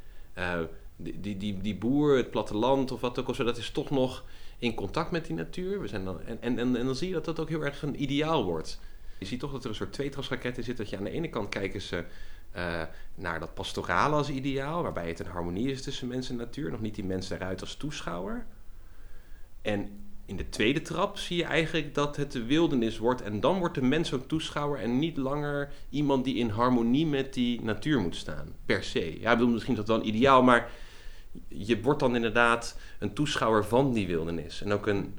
Die, 0.97 1.21
die, 1.21 1.37
die, 1.37 1.61
die 1.61 1.77
boer, 1.77 2.17
het 2.17 2.31
platteland 2.31 2.91
of 2.91 3.01
wat 3.01 3.19
ook 3.19 3.29
al 3.29 3.35
zo, 3.35 3.45
dat 3.45 3.57
is 3.57 3.71
toch 3.71 3.91
nog 3.91 4.25
in 4.61 4.75
contact 4.75 5.11
met 5.11 5.27
die 5.27 5.37
natuur. 5.37 5.81
We 5.81 5.89
zijn 5.89 6.05
dan, 6.05 6.21
en, 6.21 6.41
en, 6.41 6.59
en, 6.59 6.73
dan 6.73 6.97
zie 6.97 7.09
je 7.09 7.15
dat 7.15 7.25
dat 7.25 7.41
ook 7.41 7.49
heel 7.49 7.65
erg 7.65 7.83
een 7.83 8.03
ideaal 8.03 8.45
wordt. 8.45 8.81
Je 9.19 9.27
ziet 9.27 9.41
toch 9.41 9.53
dat 9.53 9.65
er 9.65 9.71
een 9.71 9.75
soort 9.75 9.93
tweetrapsraket 9.93 10.59
in 10.59 10.65
zit. 10.65 10.77
Dat 10.77 10.91
je 10.91 10.97
aan 10.97 11.05
de 11.05 11.11
ene 11.11 11.29
kant 11.29 11.49
kijken 11.49 11.81
ze 11.81 12.05
uh, 12.57 12.83
naar 13.15 13.41
dat 13.41 13.55
pastorale 13.55 14.15
als 14.15 14.31
ideaal, 14.31 14.83
waarbij 14.83 15.09
het 15.09 15.21
een 15.21 15.27
harmonie 15.27 15.71
is 15.71 15.83
tussen 15.83 16.09
mens 16.09 16.31
en 16.31 16.37
natuur. 16.37 16.71
Nog 16.71 16.81
niet 16.81 16.95
die 16.95 17.05
mens 17.05 17.31
eruit 17.31 17.61
als 17.61 17.75
toeschouwer. 17.75 18.47
En 19.63 19.91
in 20.25 20.37
de 20.37 20.49
tweede 20.49 20.83
trap 20.83 21.19
zie 21.19 21.37
je 21.37 21.45
eigenlijk 21.45 21.95
dat 21.95 22.17
het 22.17 22.33
de 22.33 22.45
wildernis 22.45 22.99
wordt. 22.99 23.23
En 23.23 23.41
dan 23.41 23.59
wordt 23.59 23.75
de 23.75 23.83
mens 23.83 24.13
ook 24.13 24.29
toeschouwer 24.29 24.81
en 24.81 24.99
niet 24.99 25.17
langer 25.17 25.73
iemand 25.89 26.25
die 26.25 26.35
in 26.35 26.49
harmonie 26.49 27.07
met 27.07 27.35
die 27.35 27.63
natuur 27.63 28.01
moet 28.01 28.17
staan. 28.17 28.55
Per 28.67 28.85
se. 28.85 29.21
Ja, 29.21 29.33
ik 29.33 29.39
bedoel, 29.39 29.53
misschien 29.53 29.73
is 29.73 29.79
dat 29.79 29.89
wel 29.89 29.97
een 29.97 30.15
ideaal, 30.15 30.43
maar 30.43 30.71
je 31.49 31.81
wordt 31.81 32.01
dan 32.01 32.15
inderdaad 32.15 32.79
een 32.99 33.13
toeschouwer 33.13 33.65
van 33.65 33.93
die 33.93 34.07
wildernis. 34.07 34.63
En 34.63 34.73
ook 34.73 34.87
een 34.87 35.19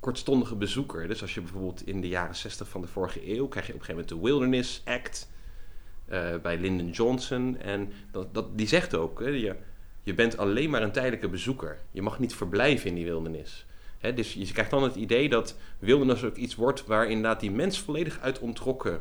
kortstondige 0.00 0.54
bezoeker. 0.54 1.08
Dus 1.08 1.22
als 1.22 1.34
je 1.34 1.40
bijvoorbeeld 1.40 1.86
in 1.86 2.00
de 2.00 2.08
jaren 2.08 2.36
60 2.36 2.68
van 2.68 2.80
de 2.80 2.86
vorige 2.86 3.34
eeuw 3.34 3.48
krijg 3.48 3.66
je 3.66 3.72
op 3.72 3.78
een 3.78 3.84
gegeven 3.84 4.06
moment 4.06 4.08
de 4.08 4.20
Wilderness 4.20 4.82
Act 4.84 5.30
uh, 6.08 6.36
bij 6.42 6.58
Lyndon 6.58 6.90
Johnson. 6.90 7.56
En 7.56 7.92
dat, 8.10 8.34
dat, 8.34 8.58
die 8.58 8.66
zegt 8.66 8.94
ook, 8.94 9.20
hè, 9.20 9.28
je, 9.28 9.56
je 10.02 10.14
bent 10.14 10.36
alleen 10.36 10.70
maar 10.70 10.82
een 10.82 10.92
tijdelijke 10.92 11.28
bezoeker. 11.28 11.78
Je 11.90 12.02
mag 12.02 12.18
niet 12.18 12.34
verblijven 12.34 12.88
in 12.88 12.94
die 12.94 13.04
wildernis. 13.04 13.66
Hè, 13.98 14.14
dus 14.14 14.32
je 14.32 14.52
krijgt 14.52 14.70
dan 14.70 14.82
het 14.82 14.94
idee 14.94 15.28
dat 15.28 15.56
wildernis 15.78 16.24
ook 16.24 16.36
iets 16.36 16.54
wordt 16.54 16.86
waar 16.86 17.08
inderdaad 17.08 17.40
die 17.40 17.50
mens 17.50 17.80
volledig 17.80 18.20
uit 18.20 18.38
ontrokken 18.38 19.00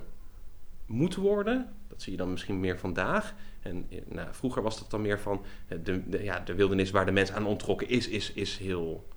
moet 0.85 1.15
worden. 1.15 1.73
Dat 1.87 2.01
zie 2.01 2.11
je 2.11 2.17
dan 2.17 2.31
misschien 2.31 2.59
meer 2.59 2.79
vandaag. 2.79 3.33
En 3.65 3.85
eh, 3.89 3.99
nou, 4.07 4.27
vroeger 4.31 4.61
was 4.61 4.79
dat 4.79 4.91
dan 4.91 5.01
meer 5.01 5.19
van 5.19 5.45
eh, 5.67 5.77
de, 5.83 6.23
ja, 6.23 6.39
de 6.39 6.53
wildernis 6.53 6.91
waar 6.91 7.05
de 7.05 7.11
mens 7.11 7.31
aan 7.31 7.45
ontrokken 7.45 7.89
is, 7.89 8.07
is, 8.07 8.31
is 8.31 8.57
heel 8.57 9.07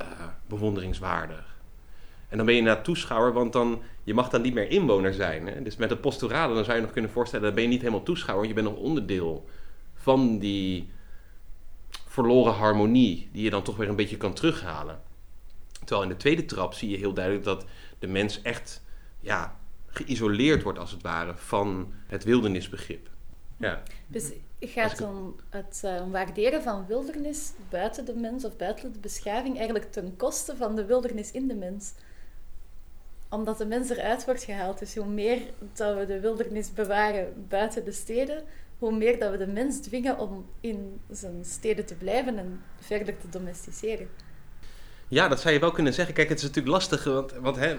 uh, 0.00 0.06
bewonderingswaardig. 0.46 1.56
En 2.28 2.36
dan 2.36 2.46
ben 2.46 2.54
je 2.54 2.62
naar 2.62 2.82
toeschouwer, 2.82 3.32
want 3.32 3.52
dan, 3.52 3.82
je 4.04 4.14
mag 4.14 4.28
dan 4.28 4.42
niet 4.42 4.54
meer 4.54 4.70
inwoner 4.70 5.14
zijn. 5.14 5.46
Hè? 5.46 5.62
Dus 5.62 5.76
met 5.76 5.90
het 5.90 6.00
posturale 6.00 6.54
dan 6.54 6.64
zou 6.64 6.76
je 6.76 6.82
nog 6.82 6.92
kunnen 6.92 7.10
voorstellen, 7.10 7.44
dan 7.44 7.54
ben 7.54 7.62
je 7.62 7.68
niet 7.68 7.80
helemaal 7.80 8.02
toeschouwer, 8.02 8.48
je 8.48 8.54
bent 8.54 8.66
nog 8.66 8.76
onderdeel 8.76 9.48
van 9.94 10.38
die 10.38 10.90
verloren 11.90 12.52
harmonie, 12.52 13.28
die 13.32 13.42
je 13.42 13.50
dan 13.50 13.62
toch 13.62 13.76
weer 13.76 13.88
een 13.88 13.96
beetje 13.96 14.16
kan 14.16 14.34
terughalen. 14.34 15.00
Terwijl 15.78 16.02
in 16.02 16.08
de 16.08 16.16
tweede 16.16 16.44
trap 16.44 16.74
zie 16.74 16.90
je 16.90 16.96
heel 16.96 17.12
duidelijk 17.12 17.44
dat 17.44 17.64
de 17.98 18.06
mens 18.06 18.42
echt 18.42 18.82
ja, 19.20 19.56
geïsoleerd 19.86 20.62
wordt, 20.62 20.78
als 20.78 20.90
het 20.90 21.02
ware, 21.02 21.36
van 21.36 21.92
het 22.06 22.24
wildernisbegrip. 22.24 23.08
Ja. 23.58 23.82
Dus 24.06 24.32
gaat 24.60 25.00
om 25.00 25.36
het 25.48 25.82
uh, 25.84 26.10
waarderen 26.10 26.62
van 26.62 26.86
wildernis 26.86 27.52
buiten 27.70 28.04
de 28.04 28.14
mens 28.14 28.44
of 28.44 28.56
buiten 28.56 28.92
de 28.92 28.98
beschaving 28.98 29.56
eigenlijk 29.56 29.92
ten 29.92 30.16
koste 30.16 30.56
van 30.56 30.76
de 30.76 30.84
wildernis 30.84 31.30
in 31.30 31.48
de 31.48 31.54
mens. 31.54 31.92
Omdat 33.30 33.58
de 33.58 33.66
mens 33.66 33.88
eruit 33.90 34.24
wordt 34.24 34.42
gehaald. 34.42 34.78
Dus 34.78 34.94
hoe 34.94 35.06
meer 35.06 35.40
dat 35.72 35.96
we 35.96 36.06
de 36.06 36.20
wildernis 36.20 36.72
bewaren 36.72 37.46
buiten 37.48 37.84
de 37.84 37.92
steden, 37.92 38.42
hoe 38.78 38.92
meer 38.92 39.18
dat 39.18 39.30
we 39.30 39.36
de 39.36 39.46
mens 39.46 39.80
dwingen 39.80 40.18
om 40.18 40.46
in 40.60 41.00
zijn 41.10 41.44
steden 41.44 41.86
te 41.86 41.94
blijven 41.94 42.38
en 42.38 42.62
verder 42.80 43.18
te 43.18 43.28
domesticeren. 43.28 44.08
Ja, 45.08 45.28
dat 45.28 45.40
zou 45.40 45.54
je 45.54 45.60
wel 45.60 45.70
kunnen 45.70 45.94
zeggen. 45.94 46.14
Kijk, 46.14 46.28
het 46.28 46.38
is 46.38 46.44
natuurlijk 46.44 46.74
lastig, 46.74 47.04
want, 47.04 47.32
want 47.32 47.56
hè, 47.56 47.78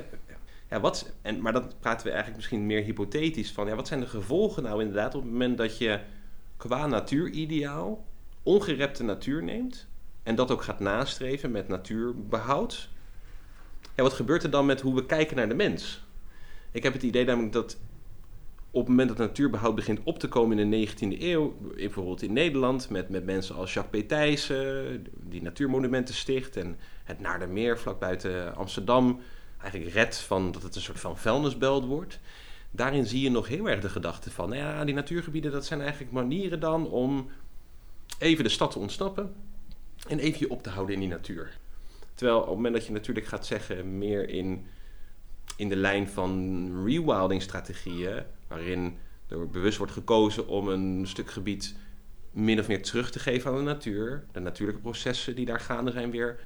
ja, 0.69 0.79
wat, 0.79 1.13
en, 1.21 1.41
maar 1.41 1.53
dan 1.53 1.71
praten 1.79 2.05
we 2.05 2.11
eigenlijk 2.11 2.35
misschien 2.35 2.65
meer 2.65 2.83
hypothetisch 2.83 3.51
van, 3.51 3.67
ja, 3.67 3.75
wat 3.75 3.87
zijn 3.87 3.99
de 3.99 4.07
gevolgen 4.07 4.63
nou 4.63 4.79
inderdaad 4.79 5.15
op 5.15 5.21
het 5.21 5.31
moment 5.31 5.57
dat 5.57 5.77
je 5.77 5.99
qua 6.57 6.87
natuurideaal 6.87 8.05
ongerepte 8.43 9.03
natuur 9.03 9.43
neemt 9.43 9.87
en 10.23 10.35
dat 10.35 10.51
ook 10.51 10.63
gaat 10.63 10.79
nastreven 10.79 11.51
met 11.51 11.67
natuurbehoud? 11.67 12.89
Ja, 13.95 14.03
wat 14.03 14.13
gebeurt 14.13 14.43
er 14.43 14.49
dan 14.49 14.65
met 14.65 14.81
hoe 14.81 14.95
we 14.95 15.05
kijken 15.05 15.35
naar 15.35 15.49
de 15.49 15.55
mens? 15.55 16.03
Ik 16.71 16.83
heb 16.83 16.93
het 16.93 17.03
idee 17.03 17.25
namelijk 17.25 17.53
dat 17.53 17.77
op 18.71 18.79
het 18.79 18.89
moment 18.89 19.07
dat 19.07 19.17
natuurbehoud 19.17 19.75
begint 19.75 19.99
op 20.03 20.19
te 20.19 20.27
komen 20.27 20.59
in 20.59 20.69
de 20.69 20.87
19e 20.87 21.21
eeuw, 21.21 21.55
bijvoorbeeld 21.75 22.21
in 22.21 22.33
Nederland, 22.33 22.89
met, 22.89 23.09
met 23.09 23.25
mensen 23.25 23.55
als 23.55 23.73
Jacques 23.73 24.03
P. 24.03 24.07
Thijssen, 24.07 25.05
die 25.13 25.41
natuurmonumenten 25.41 26.15
sticht, 26.15 26.57
en 26.57 26.77
het 27.03 27.19
Naardermeer 27.19 27.79
vlak 27.79 27.99
buiten 27.99 28.55
Amsterdam, 28.55 29.19
eigenlijk 29.61 29.93
redt 29.93 30.17
van 30.17 30.51
dat 30.51 30.63
het 30.63 30.75
een 30.75 30.81
soort 30.81 30.99
van 30.99 31.17
vuilnisbelt 31.17 31.85
wordt. 31.85 32.19
Daarin 32.71 33.05
zie 33.05 33.21
je 33.21 33.29
nog 33.29 33.47
heel 33.47 33.69
erg 33.69 33.81
de 33.81 33.89
gedachte 33.89 34.31
van, 34.31 34.51
ja, 34.51 34.85
die 34.85 34.95
natuurgebieden, 34.95 35.51
dat 35.51 35.65
zijn 35.65 35.81
eigenlijk 35.81 36.11
manieren 36.11 36.59
dan 36.59 36.89
om 36.89 37.29
even 38.19 38.43
de 38.43 38.49
stad 38.49 38.71
te 38.71 38.79
ontsnappen 38.79 39.33
en 40.07 40.19
even 40.19 40.39
je 40.39 40.49
op 40.49 40.63
te 40.63 40.69
houden 40.69 40.93
in 40.93 41.01
die 41.01 41.09
natuur. 41.09 41.57
Terwijl 42.13 42.39
op 42.39 42.45
het 42.45 42.55
moment 42.55 42.73
dat 42.73 42.85
je 42.85 42.91
natuurlijk 42.91 43.25
gaat 43.25 43.45
zeggen, 43.45 43.97
meer 43.97 44.29
in, 44.29 44.65
in 45.55 45.69
de 45.69 45.75
lijn 45.75 46.09
van 46.09 46.71
rewilding 46.85 47.41
strategieën, 47.41 48.23
waarin 48.47 48.97
er 49.27 49.49
bewust 49.49 49.77
wordt 49.77 49.93
gekozen 49.93 50.47
om 50.47 50.67
een 50.67 51.07
stuk 51.07 51.31
gebied 51.31 51.75
min 52.31 52.59
of 52.59 52.67
meer 52.67 52.83
terug 52.83 53.11
te 53.11 53.19
geven 53.19 53.51
aan 53.51 53.57
de 53.57 53.63
natuur, 53.63 54.23
de 54.31 54.39
natuurlijke 54.39 54.81
processen 54.81 55.35
die 55.35 55.45
daar 55.45 55.59
gaande 55.59 55.91
zijn 55.91 56.11
weer, 56.11 56.39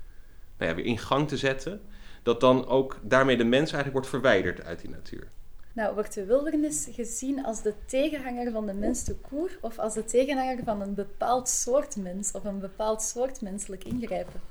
nou 0.58 0.70
ja, 0.70 0.76
weer 0.76 0.86
in 0.86 0.98
gang 0.98 1.28
te 1.28 1.38
zetten 1.38 1.82
dat 2.24 2.40
dan 2.40 2.68
ook 2.68 3.00
daarmee 3.02 3.38
de 3.38 3.44
mens 3.44 3.72
eigenlijk 3.72 3.94
wordt 3.94 4.08
verwijderd 4.08 4.64
uit 4.64 4.82
die 4.82 4.90
natuur. 4.90 5.28
Nou, 5.74 5.94
wordt 5.94 6.14
de 6.14 6.26
wildernis 6.26 6.88
gezien 6.92 7.46
als 7.46 7.62
de 7.62 7.74
tegenhanger 7.86 8.52
van 8.52 8.66
de 8.66 8.74
mens 8.74 9.04
te 9.04 9.16
koer 9.16 9.58
of 9.62 9.80
als 9.80 9.94
de 9.94 10.06
tegenhanger 10.06 10.64
van 10.64 10.82
een 10.82 10.94
bepaald 10.94 11.50
soort 11.50 11.96
mens 11.96 12.32
of 12.32 12.44
een 12.44 12.60
bepaald 12.60 13.02
soort 13.02 13.42
menselijk 13.42 13.84
ingrijpen? 13.84 14.42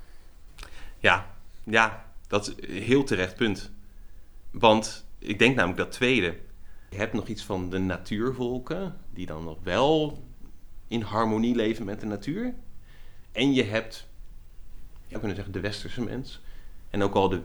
Ja, 0.99 1.35
ja, 1.63 2.05
dat 2.27 2.47
is 2.47 2.67
een 2.67 2.81
heel 2.81 3.03
terecht 3.03 3.35
punt. 3.35 3.71
Want 4.51 5.05
ik 5.19 5.39
denk 5.39 5.55
namelijk 5.55 5.79
dat 5.79 5.91
tweede. 5.91 6.35
Je 6.89 6.97
hebt 6.97 7.13
nog 7.13 7.27
iets 7.27 7.43
van 7.43 7.69
de 7.69 7.79
natuurvolken, 7.79 8.97
die 9.13 9.25
dan 9.25 9.43
nog 9.43 9.57
wel 9.63 10.23
in 10.87 11.01
harmonie 11.01 11.55
leven 11.55 11.85
met 11.85 11.99
de 11.99 12.05
natuur. 12.05 12.53
En 13.31 13.53
je 13.53 13.63
hebt, 13.63 14.07
je 14.91 15.07
zou 15.07 15.19
kunnen 15.19 15.35
zeggen, 15.35 15.53
de 15.53 15.59
westerse 15.59 16.01
mens. 16.01 16.41
En 16.89 17.03
ook 17.03 17.13
al 17.13 17.29
de 17.29 17.41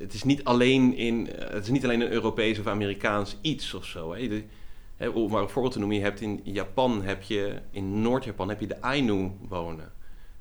het 0.00 0.12
is 0.12 0.22
niet 0.22 0.44
alleen 0.44 0.94
in, 0.94 1.32
eh, 1.32 1.50
het 1.50 1.62
is 1.62 1.70
niet 1.70 1.84
alleen 1.84 2.00
een 2.00 2.10
Europees 2.10 2.58
of 2.58 2.66
Amerikaans 2.66 3.36
iets 3.40 3.74
of 3.74 3.84
zo. 3.84 4.14
Hè. 4.14 4.44
hè, 4.96 5.08
om 5.08 5.30
maar 5.30 5.42
een 5.42 5.48
voorbeeld 5.48 5.72
te 5.72 5.78
noemen, 5.78 5.96
je 5.96 6.02
hebt 6.02 6.20
in 6.20 6.40
Japan 6.44 7.02
heb 7.02 7.22
je, 7.22 7.60
in 7.70 8.02
Noord-Japan 8.02 8.48
heb 8.48 8.60
je 8.60 8.66
de 8.66 8.80
Ainu 8.80 9.30
wonen. 9.48 9.92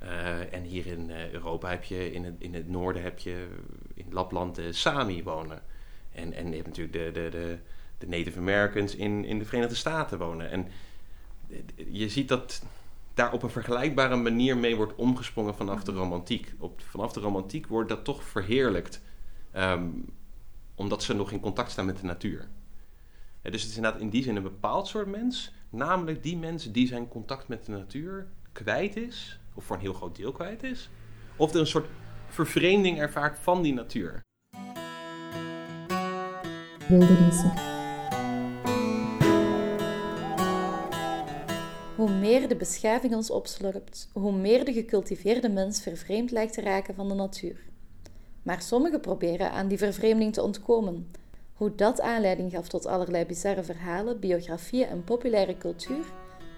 Uh, 0.03 0.53
en 0.53 0.63
hier 0.63 0.87
in 0.87 1.09
uh, 1.09 1.31
Europa 1.31 1.69
heb 1.69 1.83
je, 1.83 2.11
in 2.11 2.23
het, 2.23 2.33
in 2.37 2.53
het 2.53 2.69
noorden 2.69 3.01
heb 3.01 3.19
je, 3.19 3.47
in 3.93 4.05
Lapland 4.09 4.55
de 4.55 4.73
Sami 4.73 5.23
wonen. 5.23 5.61
En, 6.11 6.33
en 6.33 6.49
je 6.49 6.55
hebt 6.55 6.67
natuurlijk 6.67 6.93
de, 6.93 7.21
de, 7.21 7.29
de, 7.29 7.57
de 7.97 8.07
Native 8.07 8.39
Americans 8.39 8.95
in, 8.95 9.25
in 9.25 9.39
de 9.39 9.45
Verenigde 9.45 9.75
Staten 9.75 10.17
wonen. 10.17 10.51
En 10.51 10.67
je 11.89 12.09
ziet 12.09 12.27
dat 12.27 12.63
daar 13.13 13.33
op 13.33 13.43
een 13.43 13.49
vergelijkbare 13.49 14.15
manier 14.15 14.57
mee 14.57 14.75
wordt 14.75 14.95
omgesprongen 14.95 15.55
vanaf 15.55 15.83
de 15.83 15.91
romantiek. 15.91 16.53
Op, 16.59 16.81
vanaf 16.89 17.13
de 17.13 17.19
romantiek 17.19 17.67
wordt 17.67 17.89
dat 17.89 18.03
toch 18.03 18.23
verheerlijkt. 18.23 19.01
Ehm, 19.51 19.89
omdat 20.75 21.03
ze 21.03 21.13
nog 21.13 21.31
in 21.31 21.39
contact 21.39 21.71
staan 21.71 21.85
met 21.85 21.97
de 21.97 22.05
natuur. 22.05 22.47
dus 23.41 23.61
het 23.61 23.71
is 23.71 23.75
inderdaad 23.75 24.01
in 24.01 24.09
die 24.09 24.23
zin 24.23 24.35
een 24.35 24.43
bepaald 24.43 24.87
soort 24.87 25.07
mens. 25.07 25.53
Namelijk 25.69 26.23
die 26.23 26.37
mens 26.37 26.71
die 26.71 26.87
zijn 26.87 27.07
contact 27.07 27.47
met 27.47 27.65
de 27.65 27.71
natuur 27.71 28.27
kwijt 28.51 28.95
is. 28.95 29.39
Of 29.53 29.63
voor 29.63 29.75
een 29.75 29.81
heel 29.81 29.93
groot 29.93 30.15
deel 30.15 30.31
kwijt 30.31 30.63
is. 30.63 30.89
Of 31.35 31.53
er 31.53 31.59
een 31.59 31.67
soort 31.67 31.87
vervreemding 32.27 32.99
ervaart 32.99 33.39
van 33.39 33.61
die 33.61 33.73
natuur. 33.73 34.21
Hoe 41.95 42.09
meer 42.09 42.47
de 42.47 42.55
beschaving 42.55 43.15
ons 43.15 43.31
opslurpt, 43.31 44.09
hoe 44.13 44.31
meer 44.31 44.65
de 44.65 44.73
gecultiveerde 44.73 45.49
mens 45.49 45.81
vervreemd 45.81 46.31
lijkt 46.31 46.53
te 46.53 46.61
raken 46.61 46.95
van 46.95 47.07
de 47.07 47.13
natuur. 47.13 47.68
Maar 48.49 48.61
sommigen 48.61 48.99
proberen 48.99 49.51
aan 49.51 49.67
die 49.67 49.77
vervreemding 49.77 50.33
te 50.33 50.41
ontkomen. 50.41 51.11
Hoe 51.53 51.75
dat 51.75 52.01
aanleiding 52.01 52.51
gaf 52.51 52.67
tot 52.67 52.85
allerlei 52.85 53.25
bizarre 53.25 53.63
verhalen, 53.63 54.19
biografieën 54.19 54.87
en 54.87 55.03
populaire 55.03 55.57
cultuur, 55.57 56.05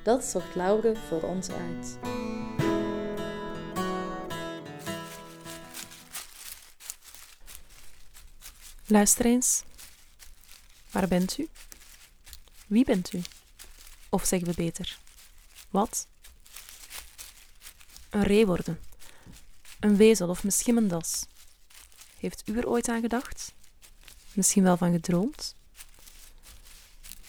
dat 0.03 0.23
zocht 0.23 0.55
Laure 0.55 0.95
voor 0.95 1.21
ons 1.21 1.49
uit. 1.49 1.99
Luister 8.87 9.25
eens. 9.25 9.63
Waar 10.91 11.07
bent 11.07 11.37
u? 11.37 11.47
Wie 12.67 12.85
bent 12.85 13.13
u? 13.13 13.21
Of 14.09 14.25
zeggen 14.25 14.47
we 14.47 14.53
beter, 14.55 14.99
wat? 15.69 16.07
Een 18.09 18.23
ree 18.23 18.45
worden. 18.45 18.79
Een 19.79 19.97
wezel 19.97 20.29
of 20.29 20.43
misschien 20.43 20.77
een 20.77 20.87
das. 20.87 21.29
Heeft 22.21 22.47
u 22.49 22.57
er 22.57 22.67
ooit 22.67 22.87
aan 22.87 23.01
gedacht? 23.01 23.53
Misschien 24.33 24.63
wel 24.63 24.77
van 24.77 24.91
gedroomd? 24.91 25.55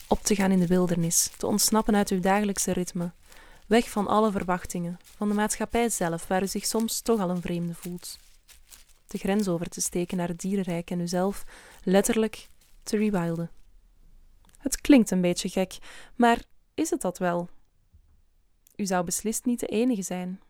Op 0.08 0.22
te 0.22 0.34
gaan 0.34 0.50
in 0.50 0.58
de 0.58 0.66
wildernis, 0.66 1.30
te 1.36 1.46
ontsnappen 1.46 1.96
uit 1.96 2.10
uw 2.10 2.20
dagelijkse 2.20 2.72
ritme, 2.72 3.12
weg 3.66 3.90
van 3.90 4.06
alle 4.06 4.30
verwachtingen, 4.30 4.98
van 5.16 5.28
de 5.28 5.34
maatschappij 5.34 5.88
zelf, 5.88 6.26
waar 6.26 6.42
u 6.42 6.46
zich 6.46 6.64
soms 6.64 7.00
toch 7.00 7.20
al 7.20 7.30
een 7.30 7.40
vreemde 7.40 7.74
voelt. 7.74 8.18
De 9.06 9.18
grens 9.18 9.48
over 9.48 9.68
te 9.68 9.80
steken 9.80 10.16
naar 10.16 10.28
het 10.28 10.40
dierenrijk 10.40 10.90
en 10.90 11.00
uzelf 11.00 11.44
letterlijk 11.82 12.48
te 12.82 12.96
rewilden. 12.96 13.50
Het 14.58 14.80
klinkt 14.80 15.10
een 15.10 15.20
beetje 15.20 15.48
gek, 15.48 15.78
maar 16.16 16.42
is 16.74 16.90
het 16.90 17.00
dat 17.00 17.18
wel? 17.18 17.48
U 18.76 18.86
zou 18.86 19.04
beslist 19.04 19.44
niet 19.44 19.60
de 19.60 19.66
enige 19.66 20.02
zijn. 20.02 20.40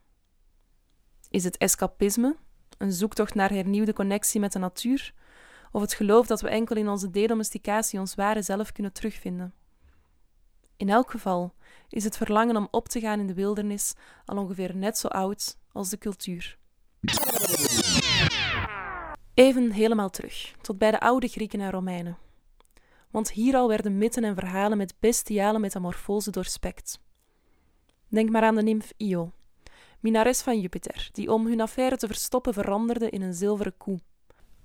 Is 1.31 1.45
het 1.45 1.57
escapisme, 1.57 2.37
een 2.83 2.93
zoektocht 2.93 3.35
naar 3.35 3.51
hernieuwde 3.51 3.93
connectie 3.93 4.41
met 4.41 4.53
de 4.53 4.59
natuur, 4.59 5.15
of 5.73 5.81
het 5.81 5.95
geloof 5.95 6.27
dat 6.27 6.41
we 6.41 6.49
enkel 6.49 6.77
in 6.77 6.89
onze 6.89 7.11
dedomesticatie 7.11 8.01
ons 8.01 8.15
ware 8.15 8.43
zelf 8.43 8.73
kunnen 8.73 8.93
terugvinden? 8.93 9.55
In 10.77 10.89
elk 10.89 11.11
geval 11.11 11.55
is 11.89 12.05
het 12.05 12.17
verlangen 12.17 12.57
om 12.57 12.69
op 12.71 12.89
te 12.89 13.01
gaan 13.01 13.21
in 13.21 13.27
de 13.27 13.35
wildernis 13.35 13.95
al 14.25 14.37
ongeveer 14.37 14.77
net 14.77 14.99
zo 14.99 15.09
oud 15.09 15.59
als 15.73 15.89
de 15.89 15.99
cultuur. 15.99 16.59
Even 19.35 19.71
helemaal 19.71 20.11
terug, 20.11 20.55
tot 20.61 20.79
bij 20.79 20.91
de 20.91 21.01
oude 21.01 21.29
Grieken 21.29 21.61
en 21.61 21.71
Romeinen. 21.71 22.19
Want 23.11 23.31
hier 23.31 23.57
al 23.57 23.69
werden 23.69 23.99
mythen 23.99 24.25
en 24.25 24.35
verhalen 24.35 24.79
met 24.79 24.95
bestiale 25.01 25.59
metamorfose 25.59 26.31
doorspekt. 26.31 27.01
Denk 28.09 28.31
maar 28.31 28.43
aan 28.43 28.55
de 28.55 28.63
nimf 28.63 28.93
Io, 28.97 29.33
minares 30.03 30.41
van 30.41 30.61
Jupiter, 30.61 31.09
die 31.13 31.33
om 31.33 31.47
hun 31.47 31.61
affaire 31.61 31.97
te 31.97 32.07
verstoppen 32.07 32.53
veranderde 32.53 33.11
in 33.11 33.23
een 33.23 33.35
zilveren 33.35 33.77
koe. 33.77 34.01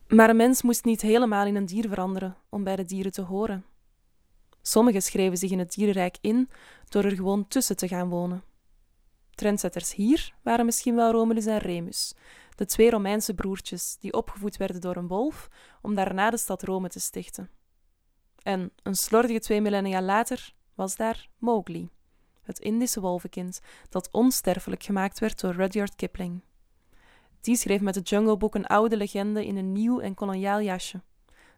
Maar 0.07 0.29
een 0.29 0.35
mens 0.35 0.61
moest 0.61 0.85
niet 0.85 1.01
helemaal 1.01 1.45
in 1.45 1.55
een 1.55 1.65
dier 1.65 1.87
veranderen 1.87 2.35
om 2.49 2.63
bij 2.63 2.75
de 2.75 2.85
dieren 2.85 3.11
te 3.11 3.21
horen. 3.21 3.65
Sommigen 4.61 5.01
schreven 5.01 5.37
zich 5.37 5.51
in 5.51 5.59
het 5.59 5.73
dierenrijk 5.73 6.17
in 6.21 6.49
door 6.89 7.03
er 7.03 7.15
gewoon 7.15 7.47
tussen 7.47 7.75
te 7.75 7.87
gaan 7.87 8.09
wonen. 8.09 8.43
Trendsetters 9.35 9.93
hier 9.93 10.33
waren 10.43 10.65
misschien 10.65 10.95
wel 10.95 11.11
Romulus 11.11 11.45
en 11.45 11.57
Remus, 11.57 12.13
de 12.55 12.65
twee 12.65 12.89
Romeinse 12.89 13.33
broertjes 13.33 13.97
die 13.99 14.13
opgevoed 14.13 14.57
werden 14.57 14.81
door 14.81 14.95
een 14.95 15.07
wolf 15.07 15.47
om 15.81 15.95
daarna 15.95 16.29
de 16.29 16.37
stad 16.37 16.63
Rome 16.63 16.89
te 16.89 16.99
stichten. 16.99 17.49
En 18.43 18.71
een 18.83 18.95
slordige 18.95 19.39
twee 19.39 19.61
millennia 19.61 20.01
later 20.01 20.53
was 20.75 20.95
daar 20.95 21.29
Mowgli, 21.37 21.89
het 22.47 22.59
Indische 22.59 22.99
wolvenkind 22.99 23.59
dat 23.89 24.11
onsterfelijk 24.11 24.83
gemaakt 24.83 25.19
werd 25.19 25.39
door 25.39 25.53
Rudyard 25.53 25.95
Kipling. 25.95 26.41
Die 27.41 27.55
schreef 27.55 27.81
met 27.81 27.95
het 27.95 28.09
Jungle 28.09 28.37
Book 28.37 28.55
een 28.55 28.65
oude 28.65 28.97
legende 28.97 29.45
in 29.45 29.57
een 29.57 29.71
nieuw 29.71 29.99
en 29.99 30.13
koloniaal 30.13 30.61
jasje. 30.61 31.01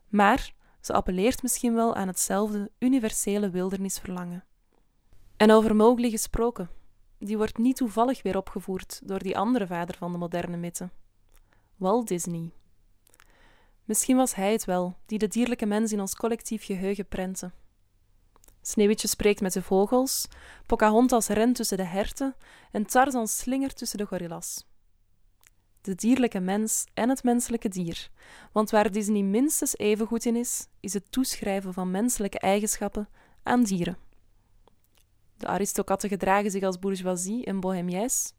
Maar 0.08 0.54
ze 0.82 0.94
appelleert 0.94 1.42
misschien 1.42 1.74
wel 1.74 1.96
aan 1.96 2.08
hetzelfde 2.08 2.72
universele 2.80 3.50
wildernisverlangen. 3.50 4.44
En 5.38 5.52
over 5.52 5.76
Mowgli 5.76 6.10
gesproken, 6.10 6.70
die 7.18 7.38
wordt 7.38 7.58
niet 7.58 7.76
toevallig 7.76 8.22
weer 8.22 8.38
opgevoerd 8.38 9.02
door 9.04 9.20
die 9.20 9.38
andere 9.38 9.68
vader 9.68 9.98
van 9.98 10.12
de 10.12 10.18
moderne 10.18 10.58
mythe, 10.58 10.90
Walt 11.78 12.08
Disney. 12.08 12.52
Misschien 13.86 14.18
was 14.18 14.36
hij 14.36 14.52
het 14.52 14.66
wel 14.66 14.98
die 15.06 15.18
de 15.18 15.28
dierlijke 15.28 15.66
mens 15.66 15.92
in 15.92 16.00
ons 16.00 16.16
collectief 16.16 16.66
geheugen 16.66 17.08
prentte. 17.08 17.52
Sneeuwwitje 18.70 19.08
spreekt 19.08 19.42
met 19.42 19.54
de 19.54 19.62
vogels, 19.62 20.28
Pocahontas 20.66 21.28
rent 21.28 21.56
tussen 21.56 21.78
de 21.78 21.84
herten 21.84 22.36
en 22.72 22.86
Tarzan 22.86 23.28
slingert 23.28 23.78
tussen 23.78 23.98
de 23.98 24.06
gorillas. 24.06 24.68
De 25.82 25.96
dierlijke 25.96 26.40
mens 26.40 26.86
en 26.94 27.10
het 27.10 27.24
menselijke 27.24 27.70
dier, 27.70 28.10
want 28.52 28.70
waar 28.70 28.92
Disney 28.92 29.22
minstens 29.22 29.78
even 29.78 30.08
goed 30.08 30.26
in 30.26 30.36
is, 30.36 30.68
is 30.80 30.94
het 30.94 31.12
toeschrijven 31.12 31.74
van 31.74 31.92
menselijke 31.92 32.40
eigenschappen 32.40 33.10
aan 33.44 33.64
dieren. 33.64 33.98
De 35.38 35.48
aristocatten 35.48 36.10
gedragen 36.10 36.52
zich 36.52 36.64
als 36.64 36.80
bourgeoisie 36.80 37.46
en 37.46 37.60
bohemiès. 37.60 38.34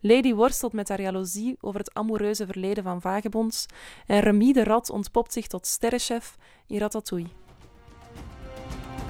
Lady 0.00 0.34
worstelt 0.34 0.72
met 0.72 0.88
haar 0.88 1.00
jaloezie 1.00 1.56
over 1.60 1.80
het 1.80 1.94
amoureuze 1.94 2.46
verleden 2.46 2.84
van 2.84 3.00
vagebonds 3.00 3.66
en 4.06 4.20
Remy 4.20 4.52
de 4.52 4.64
rat 4.64 4.90
ontpopt 4.90 5.32
zich 5.32 5.46
tot 5.46 5.66
sterrenchef 5.66 6.36
in 6.66 6.78
Ratatouille. 6.78 7.47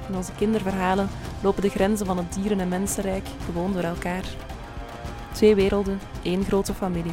In 0.09 0.17
onze 0.17 0.33
kinderverhalen 0.33 1.09
lopen 1.43 1.63
de 1.63 1.69
grenzen 1.69 2.07
van 2.07 2.17
het 2.17 2.33
dieren- 2.33 2.61
en 2.61 2.69
mensenrijk 2.69 3.27
gewoon 3.45 3.73
door 3.73 3.83
elkaar. 3.83 4.25
Twee 5.33 5.55
werelden, 5.55 6.01
één 6.23 6.45
grote 6.45 6.75
familie. 6.75 7.13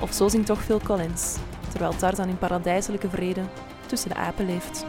Of 0.00 0.12
zo 0.12 0.28
zingt 0.28 0.46
toch 0.46 0.62
Phil 0.62 0.80
Collins, 0.80 1.36
terwijl 1.68 1.96
Tarzan 1.96 2.28
in 2.28 2.38
paradijselijke 2.38 3.08
vrede 3.08 3.42
tussen 3.86 4.08
de 4.08 4.16
apen 4.16 4.46
leeft. 4.46 4.84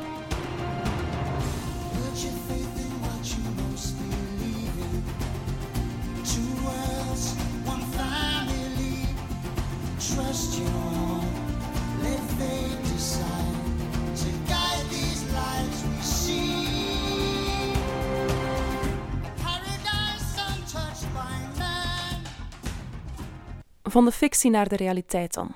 Van 23.96 24.06
de 24.06 24.12
fictie 24.12 24.52
naar 24.52 24.68
de 24.68 24.76
realiteit 24.76 25.34
dan. 25.34 25.52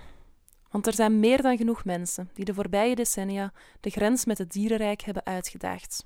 Want 0.71 0.88
er 0.88 0.93
zijn 0.93 1.19
meer 1.19 1.41
dan 1.41 1.58
genoeg 1.58 1.86
mensen 1.86 2.30
die 2.34 2.45
de 2.45 2.54
voorbije 2.54 2.95
decennia 2.95 3.54
de 3.80 3.89
grens 3.89 4.25
met 4.25 4.38
het 4.38 4.52
dierenrijk 4.52 5.02
hebben 5.02 5.25
uitgedaagd. 5.25 6.06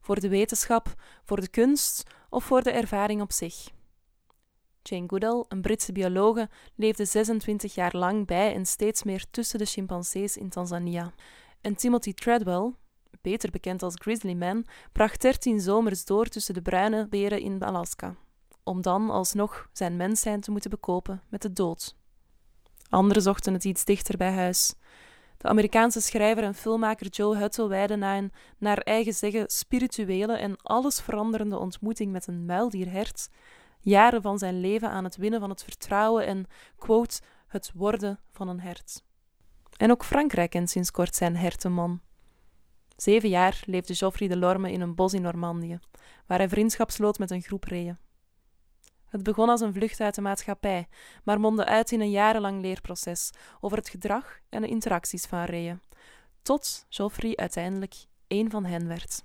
Voor 0.00 0.20
de 0.20 0.28
wetenschap, 0.28 0.94
voor 1.24 1.40
de 1.40 1.48
kunst 1.48 2.02
of 2.28 2.44
voor 2.44 2.62
de 2.62 2.70
ervaring 2.70 3.20
op 3.20 3.32
zich. 3.32 3.68
Jane 4.82 5.08
Goodall, 5.08 5.44
een 5.48 5.60
Britse 5.60 5.92
biologe, 5.92 6.48
leefde 6.74 7.04
26 7.04 7.74
jaar 7.74 7.96
lang 7.96 8.26
bij 8.26 8.54
en 8.54 8.66
steeds 8.66 9.02
meer 9.02 9.24
tussen 9.30 9.58
de 9.58 9.66
chimpansees 9.66 10.36
in 10.36 10.48
Tanzania. 10.48 11.12
En 11.60 11.74
Timothy 11.74 12.14
Treadwell, 12.14 12.72
beter 13.20 13.50
bekend 13.50 13.82
als 13.82 13.94
Grizzly 13.98 14.34
Man, 14.34 14.66
bracht 14.92 15.20
13 15.20 15.60
zomers 15.60 16.04
door 16.04 16.26
tussen 16.26 16.54
de 16.54 16.62
bruine 16.62 17.08
beren 17.08 17.40
in 17.40 17.62
Alaska 17.62 18.16
om 18.64 18.82
dan 18.82 19.10
alsnog 19.10 19.68
zijn 19.72 19.96
mens 19.96 20.20
zijn 20.20 20.40
te 20.40 20.50
moeten 20.50 20.70
bekopen 20.70 21.22
met 21.28 21.42
de 21.42 21.52
dood. 21.52 21.96
Anderen 22.88 23.22
zochten 23.22 23.52
het 23.52 23.64
iets 23.64 23.84
dichter 23.84 24.16
bij 24.16 24.32
huis. 24.32 24.74
De 25.36 25.48
Amerikaanse 25.48 26.00
schrijver 26.00 26.44
en 26.44 26.54
filmmaker 26.54 27.06
Joe 27.06 27.36
Huttel 27.36 27.68
wijde 27.68 27.96
na 27.96 28.16
een, 28.16 28.32
naar 28.58 28.78
eigen 28.78 29.12
zeggen, 29.12 29.50
spirituele 29.50 30.36
en 30.36 30.56
alles 30.62 31.00
veranderende 31.00 31.58
ontmoeting 31.58 32.12
met 32.12 32.26
een 32.26 32.44
muildierhert, 32.44 33.28
jaren 33.80 34.22
van 34.22 34.38
zijn 34.38 34.60
leven 34.60 34.90
aan 34.90 35.04
het 35.04 35.16
winnen 35.16 35.40
van 35.40 35.50
het 35.50 35.62
vertrouwen 35.62 36.26
en, 36.26 36.46
quote, 36.76 37.20
het 37.46 37.70
worden 37.74 38.20
van 38.32 38.48
een 38.48 38.60
hert. 38.60 39.02
En 39.76 39.90
ook 39.90 40.04
Frankrijk 40.04 40.50
kent 40.50 40.70
sinds 40.70 40.90
kort 40.90 41.14
zijn 41.14 41.36
hertenman. 41.36 42.00
Zeven 42.96 43.28
jaar 43.28 43.62
leefde 43.66 43.94
Geoffrey 43.94 44.28
de 44.28 44.36
Lorme 44.36 44.72
in 44.72 44.80
een 44.80 44.94
bos 44.94 45.12
in 45.12 45.22
Normandië, 45.22 45.78
waar 46.26 46.38
hij 46.38 46.48
vriendschap 46.48 46.90
sloot 46.90 47.18
met 47.18 47.30
een 47.30 47.42
groep 47.42 47.64
reeën. 47.64 47.98
Het 49.14 49.22
begon 49.22 49.48
als 49.48 49.60
een 49.60 49.72
vlucht 49.72 50.00
uit 50.00 50.14
de 50.14 50.20
maatschappij, 50.20 50.88
maar 51.24 51.40
mondde 51.40 51.64
uit 51.64 51.92
in 51.92 52.00
een 52.00 52.10
jarenlang 52.10 52.60
leerproces 52.60 53.30
over 53.60 53.78
het 53.78 53.88
gedrag 53.88 54.38
en 54.48 54.62
de 54.62 54.68
interacties 54.68 55.24
van 55.24 55.44
reeën, 55.44 55.80
tot 56.42 56.86
Geoffrey 56.88 57.36
uiteindelijk 57.36 57.94
één 58.26 58.50
van 58.50 58.64
hen 58.64 58.88
werd. 58.88 59.24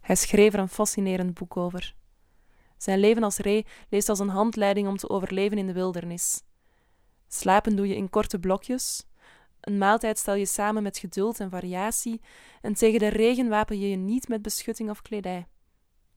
Hij 0.00 0.16
schreef 0.16 0.52
er 0.52 0.58
een 0.58 0.68
fascinerend 0.68 1.34
boek 1.34 1.56
over. 1.56 1.94
Zijn 2.76 2.98
leven 2.98 3.22
als 3.22 3.36
ree 3.36 3.66
leest 3.88 4.08
als 4.08 4.18
een 4.18 4.28
handleiding 4.28 4.88
om 4.88 4.96
te 4.96 5.08
overleven 5.08 5.58
in 5.58 5.66
de 5.66 5.72
wildernis. 5.72 6.42
Slapen 7.28 7.76
doe 7.76 7.88
je 7.88 7.96
in 7.96 8.10
korte 8.10 8.38
blokjes. 8.38 9.06
Een 9.60 9.78
maaltijd 9.78 10.18
stel 10.18 10.34
je 10.34 10.46
samen 10.46 10.82
met 10.82 10.98
geduld 10.98 11.40
en 11.40 11.50
variatie. 11.50 12.20
En 12.60 12.74
tegen 12.74 12.98
de 12.98 13.08
regen 13.08 13.48
wapen 13.48 13.78
je 13.78 13.90
je 13.90 13.96
niet 13.96 14.28
met 14.28 14.42
beschutting 14.42 14.90
of 14.90 15.02
kledij, 15.02 15.46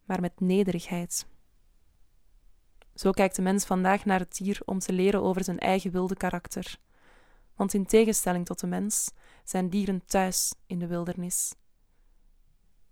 maar 0.03 0.21
met 0.21 0.39
nederigheid. 0.39 1.31
Zo 2.95 3.11
kijkt 3.11 3.35
de 3.35 3.41
mens 3.41 3.65
vandaag 3.65 4.05
naar 4.05 4.19
het 4.19 4.37
dier 4.37 4.61
om 4.65 4.79
te 4.79 4.93
leren 4.93 5.21
over 5.21 5.43
zijn 5.43 5.59
eigen 5.59 5.91
wilde 5.91 6.15
karakter. 6.15 6.77
Want 7.55 7.73
in 7.73 7.85
tegenstelling 7.85 8.45
tot 8.45 8.59
de 8.59 8.67
mens 8.67 9.11
zijn 9.43 9.69
dieren 9.69 10.05
thuis 10.05 10.53
in 10.67 10.79
de 10.79 10.87
wildernis. 10.87 11.53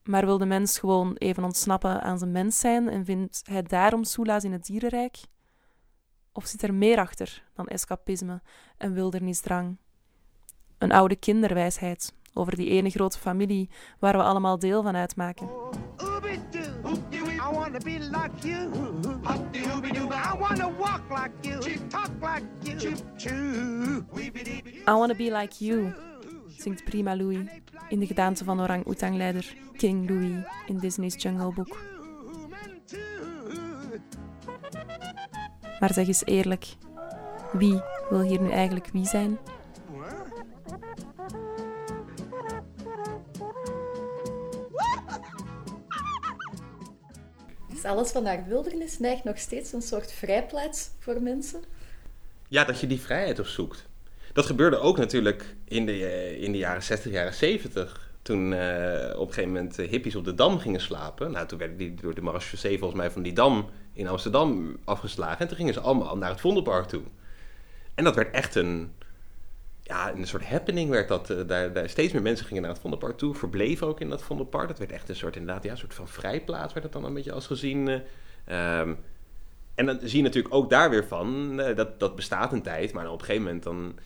Maar 0.03 0.25
wil 0.25 0.37
de 0.37 0.45
mens 0.45 0.79
gewoon 0.79 1.15
even 1.15 1.43
ontsnappen 1.43 2.01
aan 2.01 2.17
zijn 2.17 2.31
mens 2.31 2.59
zijn 2.59 2.89
en 2.89 3.05
vindt 3.05 3.41
hij 3.43 3.63
daarom 3.63 4.03
soelaas 4.03 4.43
in 4.43 4.51
het 4.51 4.65
dierenrijk? 4.65 5.17
Of 6.31 6.45
zit 6.45 6.63
er 6.63 6.73
meer 6.73 6.97
achter 6.97 7.43
dan 7.53 7.67
escapisme 7.67 8.41
en 8.77 8.93
wildernisdrang? 8.93 9.77
Een 10.77 10.91
oude 10.91 11.15
kinderwijsheid 11.15 12.13
over 12.33 12.55
die 12.55 12.69
ene 12.69 12.89
grote 12.89 13.19
familie 13.19 13.69
waar 13.99 14.17
we 14.17 14.23
allemaal 14.23 14.59
deel 14.59 14.83
van 14.83 14.95
uitmaken. 14.95 15.49
I 17.71 17.73
wanna 17.73 17.85
be 17.85 17.99
like 17.99 18.43
you. 18.43 18.69
I 20.11 20.33
wanna 20.37 20.67
walk 20.67 21.09
like 21.09 21.31
you. 21.41 21.57
Talk 21.87 22.11
like 22.21 22.43
you. 22.65 24.03
I 24.85 24.93
wanna 24.93 25.15
be 25.15 25.31
like 25.31 25.61
you, 25.61 25.93
zingt 26.57 26.83
Prima 26.83 27.15
Louis 27.15 27.47
in 27.89 27.99
de 27.99 28.05
gedaante 28.05 28.43
van 28.43 28.59
orang-oetang-leider 28.59 29.55
King 29.77 30.09
Louis 30.09 30.43
in 30.67 30.79
Disney's 30.79 31.15
Jungle 31.17 31.53
Book. 31.53 31.77
Maar 35.79 35.93
zeg 35.93 36.07
eens 36.07 36.25
eerlijk, 36.25 36.75
wie 37.51 37.81
wil 38.09 38.21
hier 38.21 38.41
nu 38.41 38.49
eigenlijk 38.49 38.89
wie 38.93 39.05
zijn? 39.05 39.37
Is 47.81 47.87
alles 47.87 48.11
vanuit 48.11 48.47
wildernis 48.47 48.99
neigt 48.99 49.23
nog 49.23 49.37
steeds 49.37 49.73
een 49.73 49.81
soort 49.81 50.11
vrijplaats 50.11 50.89
voor 50.99 51.21
mensen? 51.21 51.63
Ja, 52.47 52.63
dat 52.63 52.79
je 52.79 52.87
die 52.87 53.01
vrijheid 53.01 53.39
opzoekt. 53.39 53.87
Dat 54.33 54.45
gebeurde 54.45 54.77
ook 54.77 54.97
natuurlijk 54.97 55.55
in 55.65 55.85
de, 55.85 56.05
eh, 56.05 56.41
in 56.41 56.51
de 56.51 56.57
jaren 56.57 56.83
60, 56.83 57.11
jaren 57.11 57.33
70. 57.33 58.11
Toen 58.21 58.51
uh, 58.51 58.59
op 59.15 59.27
een 59.27 59.33
gegeven 59.33 59.51
moment 59.51 59.75
hippies 59.75 60.15
op 60.15 60.25
de 60.25 60.33
Dam 60.33 60.59
gingen 60.59 60.81
slapen. 60.81 61.31
Nou, 61.31 61.47
toen 61.47 61.57
werden 61.57 61.77
die 61.77 61.93
door 61.93 62.15
de 62.15 62.21
marechaussee 62.21 62.77
volgens 62.77 62.99
mij 62.99 63.11
van 63.11 63.21
die 63.21 63.33
Dam 63.33 63.69
in 63.93 64.07
Amsterdam 64.07 64.77
afgeslagen. 64.83 65.39
En 65.39 65.47
toen 65.47 65.57
gingen 65.57 65.73
ze 65.73 65.79
allemaal 65.79 66.17
naar 66.17 66.29
het 66.29 66.41
Vondelpark 66.41 66.87
toe. 66.87 67.03
En 67.95 68.03
dat 68.03 68.15
werd 68.15 68.33
echt 68.33 68.55
een, 68.55 68.93
ja, 69.91 70.13
een 70.13 70.27
soort 70.27 70.45
happening. 70.45 70.89
Werd 70.89 71.07
dat, 71.07 71.29
uh, 71.29 71.37
daar, 71.47 71.73
daar, 71.73 71.89
steeds 71.89 72.13
meer 72.13 72.21
mensen 72.21 72.45
gingen 72.45 72.61
naar 72.61 72.71
het 72.71 72.81
Vondelpark 72.81 73.17
toe. 73.17 73.35
Verbleven 73.35 73.87
ook 73.87 73.99
in 73.99 74.09
dat 74.09 74.21
Vondelpark. 74.21 74.67
Dat 74.67 74.79
werd 74.79 74.91
echt 74.91 75.09
een 75.09 75.15
soort, 75.15 75.35
inderdaad, 75.35 75.63
ja, 75.63 75.71
een 75.71 75.77
soort 75.77 75.93
van 75.93 76.07
vrijplaats 76.07 76.73
werd 76.73 76.85
het 76.85 76.93
dan 76.93 77.05
een 77.05 77.13
beetje 77.13 77.31
als 77.31 77.47
gezien. 77.47 77.87
Uh, 77.87 78.79
um, 78.79 78.97
en 79.75 79.85
dan 79.85 79.99
zie 80.03 80.17
je 80.17 80.23
natuurlijk 80.23 80.53
ook 80.53 80.69
daar 80.69 80.89
weer 80.89 81.05
van, 81.05 81.59
uh, 81.59 81.75
dat, 81.75 81.99
dat 81.99 82.15
bestaat 82.15 82.53
een 82.53 82.61
tijd. 82.61 82.93
Maar 82.93 83.05
op 83.07 83.19
een 83.19 83.25
gegeven 83.25 83.43
moment 83.43 83.63
dan 83.63 83.99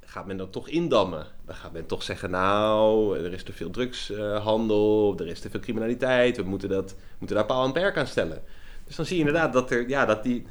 gaat 0.00 0.26
men 0.26 0.36
dat 0.36 0.52
toch 0.52 0.68
indammen. 0.68 1.26
Dan 1.44 1.54
gaat 1.54 1.72
men 1.72 1.86
toch 1.86 2.02
zeggen, 2.02 2.30
nou, 2.30 3.18
er 3.18 3.32
is 3.32 3.42
te 3.42 3.52
veel 3.52 3.70
drugshandel, 3.70 5.14
er 5.18 5.26
is 5.26 5.40
te 5.40 5.50
veel 5.50 5.60
criminaliteit, 5.60 6.36
we 6.36 6.42
moeten, 6.42 6.68
dat, 6.68 6.94
moeten 7.18 7.36
daar 7.36 7.46
paal 7.46 7.64
en 7.64 7.72
perk 7.72 7.96
aan 7.96 8.06
stellen. 8.06 8.42
Dus 8.84 8.96
dan 8.96 9.06
zie 9.06 9.16
je 9.16 9.24
inderdaad 9.24 9.52
dat 9.52 9.70
er, 9.70 9.88
ja, 9.88 10.04
dat 10.04 10.22
die, 10.22 10.46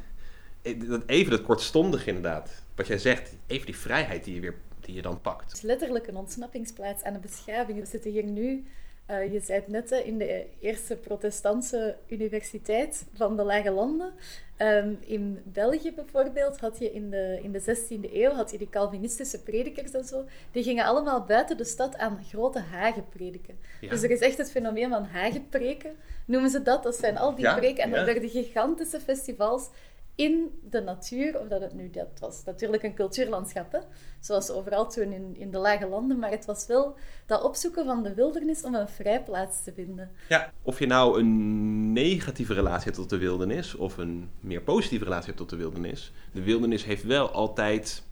dat 0.87 1.01
even 1.05 1.31
dat 1.31 1.41
kortstondig 1.41 2.07
inderdaad, 2.07 2.63
wat 2.75 2.87
jij 2.87 2.97
zegt, 2.97 3.35
even 3.47 3.65
die 3.65 3.77
vrijheid 3.77 4.23
die 4.23 4.33
je 4.35 4.41
weer, 4.41 4.55
die 4.85 4.95
je 4.95 5.01
dan 5.01 5.21
pakt. 5.21 5.43
Het 5.43 5.53
is 5.53 5.61
letterlijk 5.61 6.07
een 6.07 6.17
ontsnappingsplaats 6.17 7.03
aan 7.03 7.13
de 7.13 7.19
beschaving. 7.19 7.79
We 7.79 7.85
zitten 7.85 8.11
hier 8.11 8.23
nu, 8.23 8.65
uh, 9.11 9.33
je 9.33 9.39
zei 9.39 9.59
het 9.59 9.67
net, 9.67 9.91
in 9.91 10.17
de 10.17 10.45
eerste 10.59 10.95
protestantse 10.95 11.95
universiteit 12.07 13.05
van 13.13 13.37
de 13.37 13.43
Lage 13.43 13.71
Landen. 13.71 14.13
Um, 14.57 14.97
in 15.05 15.41
België 15.43 15.93
bijvoorbeeld 15.93 16.59
had 16.59 16.79
je 16.79 16.93
in 16.93 17.09
de, 17.09 17.39
in 17.41 17.51
de 17.51 17.61
16e 17.61 18.13
eeuw 18.13 18.31
had 18.31 18.51
je 18.51 18.57
die 18.57 18.69
Calvinistische 18.69 19.43
predikers 19.43 19.91
en 19.91 20.03
zo. 20.03 20.23
Die 20.51 20.63
gingen 20.63 20.85
allemaal 20.85 21.23
buiten 21.23 21.57
de 21.57 21.63
stad 21.63 21.97
aan 21.97 22.23
grote 22.29 22.59
hagen 22.59 23.09
prediken. 23.09 23.57
Ja. 23.81 23.89
Dus 23.89 24.03
er 24.03 24.11
is 24.11 24.19
echt 24.19 24.37
het 24.37 24.51
fenomeen 24.51 24.89
van 24.89 25.03
hagenpreken, 25.03 25.95
noemen 26.25 26.49
ze 26.49 26.61
dat. 26.61 26.83
Dat 26.83 26.95
zijn 26.95 27.17
al 27.17 27.35
die 27.35 27.45
Ja, 27.45 27.55
preken. 27.55 27.83
En 27.83 27.89
ja. 27.89 27.95
dat 27.95 28.05
werden 28.05 28.29
gigantische 28.29 28.99
festivals 28.99 29.69
in 30.15 30.59
de 30.69 30.81
natuur. 30.81 31.39
Of 31.39 31.47
dat 31.47 31.61
het 31.61 31.73
nu, 31.73 31.89
dat 31.89 32.19
was 32.19 32.43
natuurlijk 32.45 32.83
een 32.83 32.93
cultuurlandschap, 32.93 33.71
hè? 33.71 33.79
zoals 34.19 34.51
overal 34.51 34.89
toen 34.89 35.11
in, 35.11 35.35
in 35.37 35.51
de 35.51 35.57
lage 35.57 35.87
landen. 35.87 36.19
Maar 36.19 36.31
het 36.31 36.45
was 36.45 36.67
wel 36.67 36.95
dat 37.25 37.43
opzoeken 37.43 37.85
van 37.85 38.03
de 38.03 38.13
wildernis 38.13 38.63
om 38.63 38.75
een 38.75 38.89
vrijplaats 38.89 39.63
te 39.63 39.73
vinden. 39.73 40.11
Ja, 40.29 40.53
of 40.61 40.79
je 40.79 40.85
nou 40.85 41.19
een 41.19 41.93
negatieve 41.93 42.53
relatie 42.53 42.83
hebt 42.83 42.95
tot 42.95 43.09
de 43.09 43.17
wildernis 43.17 43.75
of 43.75 43.97
een 43.97 44.29
meer 44.39 44.61
positieve 44.61 45.03
relatie 45.03 45.25
hebt 45.25 45.37
tot 45.37 45.49
de 45.49 45.55
wildernis. 45.55 46.11
De 46.31 46.43
wildernis 46.43 46.85
heeft 46.85 47.03
wel 47.03 47.29
altijd 47.29 48.03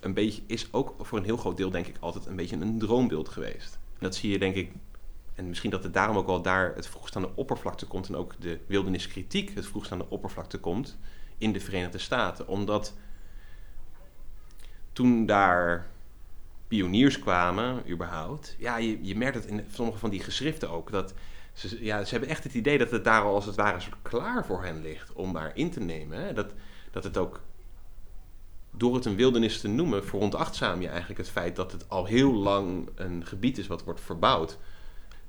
een 0.00 0.14
beetje, 0.14 0.42
is 0.46 0.68
ook 0.72 0.94
voor 0.98 1.18
een 1.18 1.24
heel 1.24 1.36
groot 1.36 1.56
deel 1.56 1.70
denk 1.70 1.86
ik 1.86 1.96
altijd 2.00 2.26
een 2.26 2.36
beetje 2.36 2.56
een 2.56 2.78
droombeeld 2.78 3.28
geweest. 3.28 3.78
Dat 3.98 4.14
zie 4.14 4.30
je 4.30 4.38
denk 4.38 4.54
ik, 4.54 4.72
en 5.36 5.48
misschien 5.48 5.70
dat 5.70 5.82
het 5.82 5.94
daarom 5.94 6.16
ook 6.16 6.26
wel 6.26 6.42
daar 6.42 6.74
het 6.74 6.86
vroegst 6.86 7.16
aan 7.16 7.22
de 7.22 7.34
oppervlakte 7.34 7.86
komt 7.86 8.08
en 8.08 8.16
ook 8.16 8.34
de 8.38 8.60
wilderniskritiek 8.66 9.54
het 9.54 9.66
vroegst 9.66 9.92
aan 9.92 9.98
de 9.98 10.10
oppervlakte 10.10 10.58
komt 10.58 10.98
in 11.38 11.52
de 11.52 11.60
Verenigde 11.60 11.98
Staten. 11.98 12.48
Omdat 12.48 12.94
toen 14.92 15.26
daar 15.26 15.86
pioniers 16.68 17.18
kwamen, 17.18 17.90
überhaupt. 17.90 18.56
Ja, 18.58 18.76
je, 18.76 19.16
merkt 19.16 19.34
het 19.34 19.46
in 19.46 19.64
sommige 19.72 19.98
van 19.98 20.10
die 20.10 20.20
geschriften 20.20 20.70
ook. 20.70 20.90
Dat 20.90 21.14
ze, 21.52 21.84
ja, 21.84 22.04
ze 22.04 22.10
hebben 22.10 22.28
echt 22.28 22.44
het 22.44 22.54
idee 22.54 22.78
dat 22.78 22.90
het 22.90 23.04
daar 23.04 23.22
al 23.22 23.34
als 23.34 23.46
het 23.46 23.56
ware 23.56 23.80
klaar 24.02 24.46
voor 24.46 24.64
hen 24.64 24.82
ligt 24.82 25.12
om 25.12 25.32
daar 25.32 25.56
in 25.56 25.70
te 25.70 25.80
nemen. 25.80 26.20
Hè? 26.20 26.32
Dat, 26.32 26.52
dat 26.90 27.04
het 27.04 27.16
ook, 27.16 27.40
door 28.70 28.94
het 28.94 29.04
een 29.04 29.16
wildernis 29.16 29.60
te 29.60 29.68
noemen, 29.68 30.04
veronachtzaam 30.04 30.80
je 30.80 30.88
eigenlijk 30.88 31.18
het 31.18 31.30
feit 31.30 31.56
dat 31.56 31.72
het 31.72 31.88
al 31.88 32.04
heel 32.04 32.32
lang 32.32 32.88
een 32.94 33.26
gebied 33.26 33.58
is 33.58 33.66
wat 33.66 33.84
wordt 33.84 34.00
verbouwd. 34.00 34.58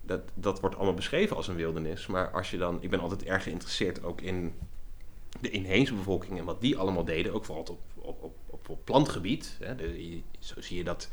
Dat, 0.07 0.21
dat 0.33 0.59
wordt 0.59 0.75
allemaal 0.75 0.93
beschreven 0.93 1.35
als 1.35 1.47
een 1.47 1.55
wildernis. 1.55 2.07
Maar 2.07 2.31
als 2.31 2.51
je 2.51 2.57
dan, 2.57 2.77
ik 2.81 2.89
ben 2.89 2.99
altijd 2.99 3.23
erg 3.23 3.43
geïnteresseerd 3.43 4.03
ook 4.03 4.21
in 4.21 4.53
de 5.41 5.49
inheemse 5.49 5.93
bevolking 5.93 6.39
en 6.39 6.45
wat 6.45 6.61
die 6.61 6.77
allemaal 6.77 7.05
deden, 7.05 7.33
ook 7.33 7.45
vooral 7.45 7.63
op, 7.63 7.79
op, 7.95 8.23
op, 8.47 8.69
op, 8.69 8.79
plantgebied. 8.83 9.57
Hè. 9.59 9.75
Zo 10.39 10.61
zie 10.61 10.77
je 10.77 10.83
dat 10.83 11.09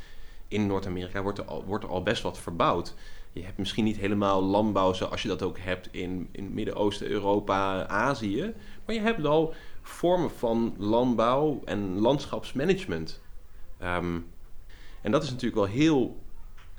in 0.49 0.67
Noord-Amerika 0.67 1.23
wordt 1.23 1.39
er, 1.39 1.45
al, 1.45 1.65
wordt 1.65 1.85
er 1.85 1.91
al 1.91 2.03
best 2.03 2.23
wat 2.23 2.39
verbouwd. 2.39 2.95
Je 3.33 3.45
hebt 3.45 3.59
misschien 3.59 3.85
niet 3.85 3.97
helemaal 3.97 4.43
landbouw 4.43 4.93
zoals 4.93 5.23
je 5.23 5.29
dat 5.29 5.43
ook 5.43 5.59
hebt 5.59 5.89
in, 5.93 6.29
in 6.33 6.55
Midden-Oosten, 6.55 7.07
Europa, 7.07 7.87
Azië. 7.87 8.55
Maar 8.85 8.95
je 8.95 9.01
hebt 9.01 9.21
wel 9.21 9.55
vormen 9.83 10.31
van 10.31 10.75
landbouw 10.79 11.61
en 11.65 11.99
landschapsmanagement. 11.99 13.23
Um, 13.83 14.27
en 15.01 15.11
dat 15.11 15.23
is 15.23 15.31
natuurlijk 15.31 15.57
wel 15.57 15.77
heel 15.77 16.24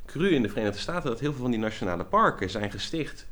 cru 0.05 0.29
in 0.29 0.41
de 0.41 0.49
Verenigde 0.49 0.79
Staten, 0.79 1.09
dat 1.09 1.19
heel 1.19 1.31
veel 1.31 1.41
van 1.41 1.51
die 1.51 1.59
nationale 1.59 2.05
parken 2.05 2.49
zijn 2.49 2.71
gesticht 2.71 3.27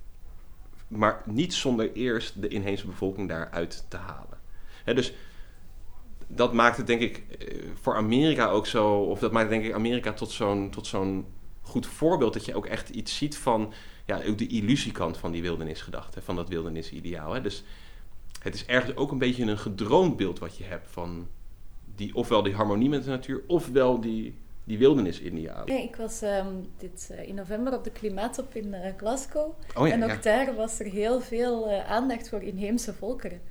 maar 0.94 1.22
niet 1.26 1.54
zonder 1.54 1.94
eerst 1.94 2.42
de 2.42 2.48
inheemse 2.48 2.86
bevolking 2.86 3.30
daaruit 3.30 3.86
te 3.88 3.98
halen. 3.98 4.38
Dus 4.86 5.14
dat 6.28 6.54
maakt 6.54 6.78
het 6.78 6.88
denk 6.88 7.02
ik 7.02 7.24
voor 7.82 7.96
Amerika 7.96 8.48
ook 8.48 8.68
zo, 8.68 8.96
of 8.96 9.20
dat 9.20 9.32
maakt 9.32 9.50
denk 9.50 9.64
ik 9.64 9.74
Amerika 9.74 10.14
tot 10.14 10.32
zo'n, 10.86 11.26
goed 11.62 11.86
voorbeeld 11.86 12.34
dat 12.34 12.46
je 12.46 12.56
ook 12.56 12.66
echt 12.66 12.90
iets 12.90 13.18
ziet 13.18 13.38
van 13.38 13.74
ja, 14.06 14.22
ook 14.28 14.38
de 14.38 14.48
illusiekant 14.48 15.18
van 15.18 15.32
die 15.32 15.42
wildernisgedachte, 15.42 16.22
van 16.22 16.36
dat 16.36 16.50
wildernisideaal. 16.50 17.42
Dus 17.42 17.64
het 18.40 18.56
is 18.56 18.66
ergens 18.66 18.96
ook 18.96 19.12
een 19.12 19.18
beetje 19.18 19.44
een 19.44 19.58
gedroomd 19.58 20.18
beeld 20.18 20.40
wat 20.40 20.58
je 20.58 20.64
hebt 20.64 20.88
van 20.92 21.28
die, 21.96 22.16
ofwel 22.16 22.44
die 22.44 22.56
harmonie 22.56 22.90
met 22.90 23.04
de 23.04 23.10
natuur, 23.10 23.42
ofwel 23.48 24.02
die, 24.02 24.38
die 24.64 24.78
wildernisidealen. 24.78 25.66
Nee, 25.66 25.84
ik 25.84 25.96
was 25.96 26.22
um, 26.22 26.68
dit, 26.78 27.10
uh, 27.12 27.28
in 27.28 27.36
november 27.36 27.74
op 27.74 27.84
de 27.84 27.92
Klimaatop 27.92 28.56
in 28.56 28.68
uh, 28.68 28.80
Glasgow. 28.98 29.54
Oh, 29.76 29.88
ja, 29.88 29.94
en 29.94 30.04
ook 30.04 30.10
ja. 30.10 30.22
daar 30.22 30.56
was 30.56 30.80
er 30.80 30.86
heel 30.86 31.22
veel 31.22 31.70
uh, 31.70 31.92
aandacht 31.92 32.30
voor 32.30 32.42
inheemse 32.42 32.94
volkeren. 32.94 33.42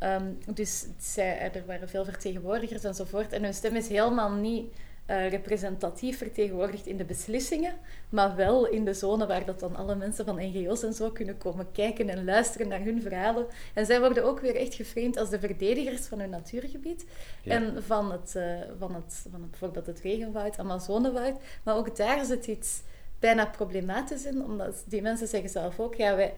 Um, 0.00 0.38
dus 0.54 0.86
zij, 0.98 1.52
er 1.52 1.66
waren 1.66 1.88
veel 1.88 2.04
vertegenwoordigers 2.04 2.84
enzovoort. 2.84 3.32
En 3.32 3.42
hun 3.42 3.54
stem 3.54 3.76
is 3.76 3.88
helemaal 3.88 4.30
niet 4.30 4.74
uh, 5.06 5.28
representatief 5.28 6.18
vertegenwoordigd 6.18 6.86
in 6.86 6.96
de 6.96 7.04
beslissingen, 7.04 7.74
maar 8.08 8.36
wel 8.36 8.66
in 8.66 8.84
de 8.84 8.94
zone 8.94 9.26
waar 9.26 9.44
dat 9.44 9.60
dan 9.60 9.76
alle 9.76 9.94
mensen 9.94 10.24
van 10.24 10.36
NGO's 10.36 10.82
en 10.82 10.92
zo 10.92 11.10
kunnen 11.10 11.38
komen 11.38 11.72
kijken 11.72 12.08
en 12.08 12.24
luisteren 12.24 12.68
naar 12.68 12.80
hun 12.80 13.02
verhalen. 13.02 13.46
En 13.74 13.86
zij 13.86 14.00
worden 14.00 14.24
ook 14.24 14.40
weer 14.40 14.56
echt 14.56 14.74
geframed 14.74 15.16
als 15.16 15.30
de 15.30 15.38
verdedigers 15.38 16.06
van 16.06 16.20
hun 16.20 16.30
natuurgebied 16.30 17.04
Ja. 17.42 17.54
en 17.54 17.82
van 17.82 18.12
het, 18.12 18.34
uh, 18.36 18.60
van, 18.78 18.94
het, 18.94 19.26
van 19.30 19.40
het, 19.40 19.50
bijvoorbeeld 19.50 19.86
het 19.86 20.00
regenwoud, 20.00 20.58
Amazonewoud. 20.58 21.40
Maar 21.62 21.76
ook 21.76 21.96
daar 21.96 22.24
zit 22.24 22.46
iets 22.46 22.82
bijna 23.18 23.46
problematisch 23.46 24.24
in, 24.24 24.44
omdat 24.44 24.84
die 24.86 25.02
mensen 25.02 25.28
zeggen 25.28 25.50
zelf 25.50 25.80
ook, 25.80 25.94
ja, 25.94 26.16
wij, 26.16 26.34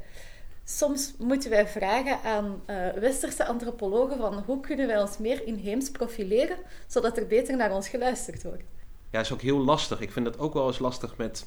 Soms 0.64 1.14
moeten 1.18 1.50
wij 1.50 1.68
vragen 1.68 2.22
aan 2.22 2.62
uh, 2.66 2.88
westerse 2.92 3.46
antropologen 3.46 4.16
van 4.16 4.42
hoe 4.46 4.61
kunnen 4.61 4.87
wij 4.87 5.00
ons 5.00 5.18
meer 5.18 5.46
inheems 5.46 5.90
profileren, 5.90 6.57
zodat 6.87 7.16
er 7.16 7.27
beter 7.27 7.57
naar 7.57 7.72
ons 7.72 7.88
geluisterd 7.88 8.42
wordt. 8.42 8.62
Ja, 9.11 9.20
is 9.20 9.33
ook 9.33 9.40
heel 9.40 9.59
lastig. 9.59 10.00
Ik 10.00 10.12
vind 10.12 10.24
dat 10.24 10.38
ook 10.38 10.55
wel 10.55 10.66
eens 10.66 10.79
lastig 10.79 11.16
met... 11.16 11.46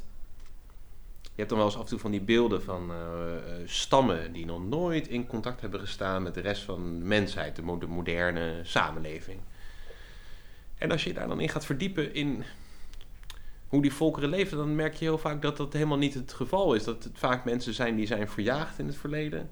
Je 1.21 1.43
hebt 1.43 1.49
dan 1.49 1.58
wel 1.58 1.67
eens 1.67 1.77
af 1.77 1.82
en 1.82 1.88
toe 1.88 1.99
van 1.99 2.12
die 2.12 2.21
beelden 2.21 2.63
van 2.63 2.91
uh, 2.91 2.97
stammen 3.65 4.34
die 4.34 4.45
nog 4.45 4.65
nooit 4.65 5.08
in 5.08 5.27
contact 5.27 5.62
hebben 5.62 5.80
gestaan 5.80 6.23
met 6.23 6.34
de 6.34 6.41
rest 6.41 6.63
van 6.63 6.99
de 6.99 7.06
mensheid, 7.06 7.56
de 7.56 7.62
moderne 7.88 8.60
samenleving. 8.63 9.39
En 10.77 10.91
als 10.91 11.03
je 11.03 11.13
daar 11.13 11.27
dan 11.27 11.39
in 11.39 11.49
gaat 11.49 11.65
verdiepen 11.65 12.13
in 12.13 12.43
hoe 13.67 13.82
die 13.82 13.93
volkeren 13.93 14.30
leven, 14.30 14.58
dan 14.58 14.75
merk 14.75 14.93
je 14.93 15.06
heel 15.06 15.17
vaak 15.17 15.41
dat 15.41 15.58
dat 15.58 15.73
helemaal 15.73 15.97
niet 15.97 16.13
het 16.13 16.34
geval 16.34 16.73
is. 16.73 16.84
Dat 16.84 17.03
het 17.03 17.17
vaak 17.17 17.45
mensen 17.45 17.73
zijn 17.73 17.95
die 17.95 18.08
zijn 18.08 18.30
verjaagd 18.30 18.80
in 18.80 18.88
het 18.88 18.97
verleden. 18.97 19.49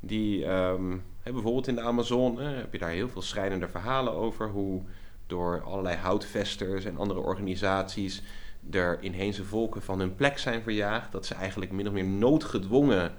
Die, 0.00 0.46
um, 0.46 1.02
bijvoorbeeld 1.22 1.68
in 1.68 1.74
de 1.74 1.80
Amazone, 1.80 2.42
heb 2.42 2.72
je 2.72 2.78
daar 2.78 2.90
heel 2.90 3.08
veel 3.08 3.22
schrijnende 3.22 3.68
verhalen 3.68 4.12
over. 4.12 4.48
Hoe 4.48 4.82
door 5.26 5.62
allerlei 5.62 5.96
houtvesters 5.96 6.84
en 6.84 6.96
andere 6.96 7.20
organisaties 7.20 8.22
er 8.70 9.02
inheemse 9.02 9.44
volken 9.44 9.82
van 9.82 9.98
hun 9.98 10.14
plek 10.14 10.38
zijn 10.38 10.62
verjaagd. 10.62 11.12
Dat 11.12 11.26
ze 11.26 11.34
eigenlijk 11.34 11.72
min 11.72 11.86
of 11.86 11.92
meer 11.92 12.04
noodgedwongen 12.04 13.12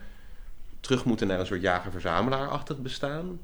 terug 0.80 1.06
moeten 1.06 1.28
naar 1.28 1.40
een 1.40 1.46
soort 1.46 1.62
jager-verzamelaar-achtig 1.62 2.80
bestaan. 2.80 3.40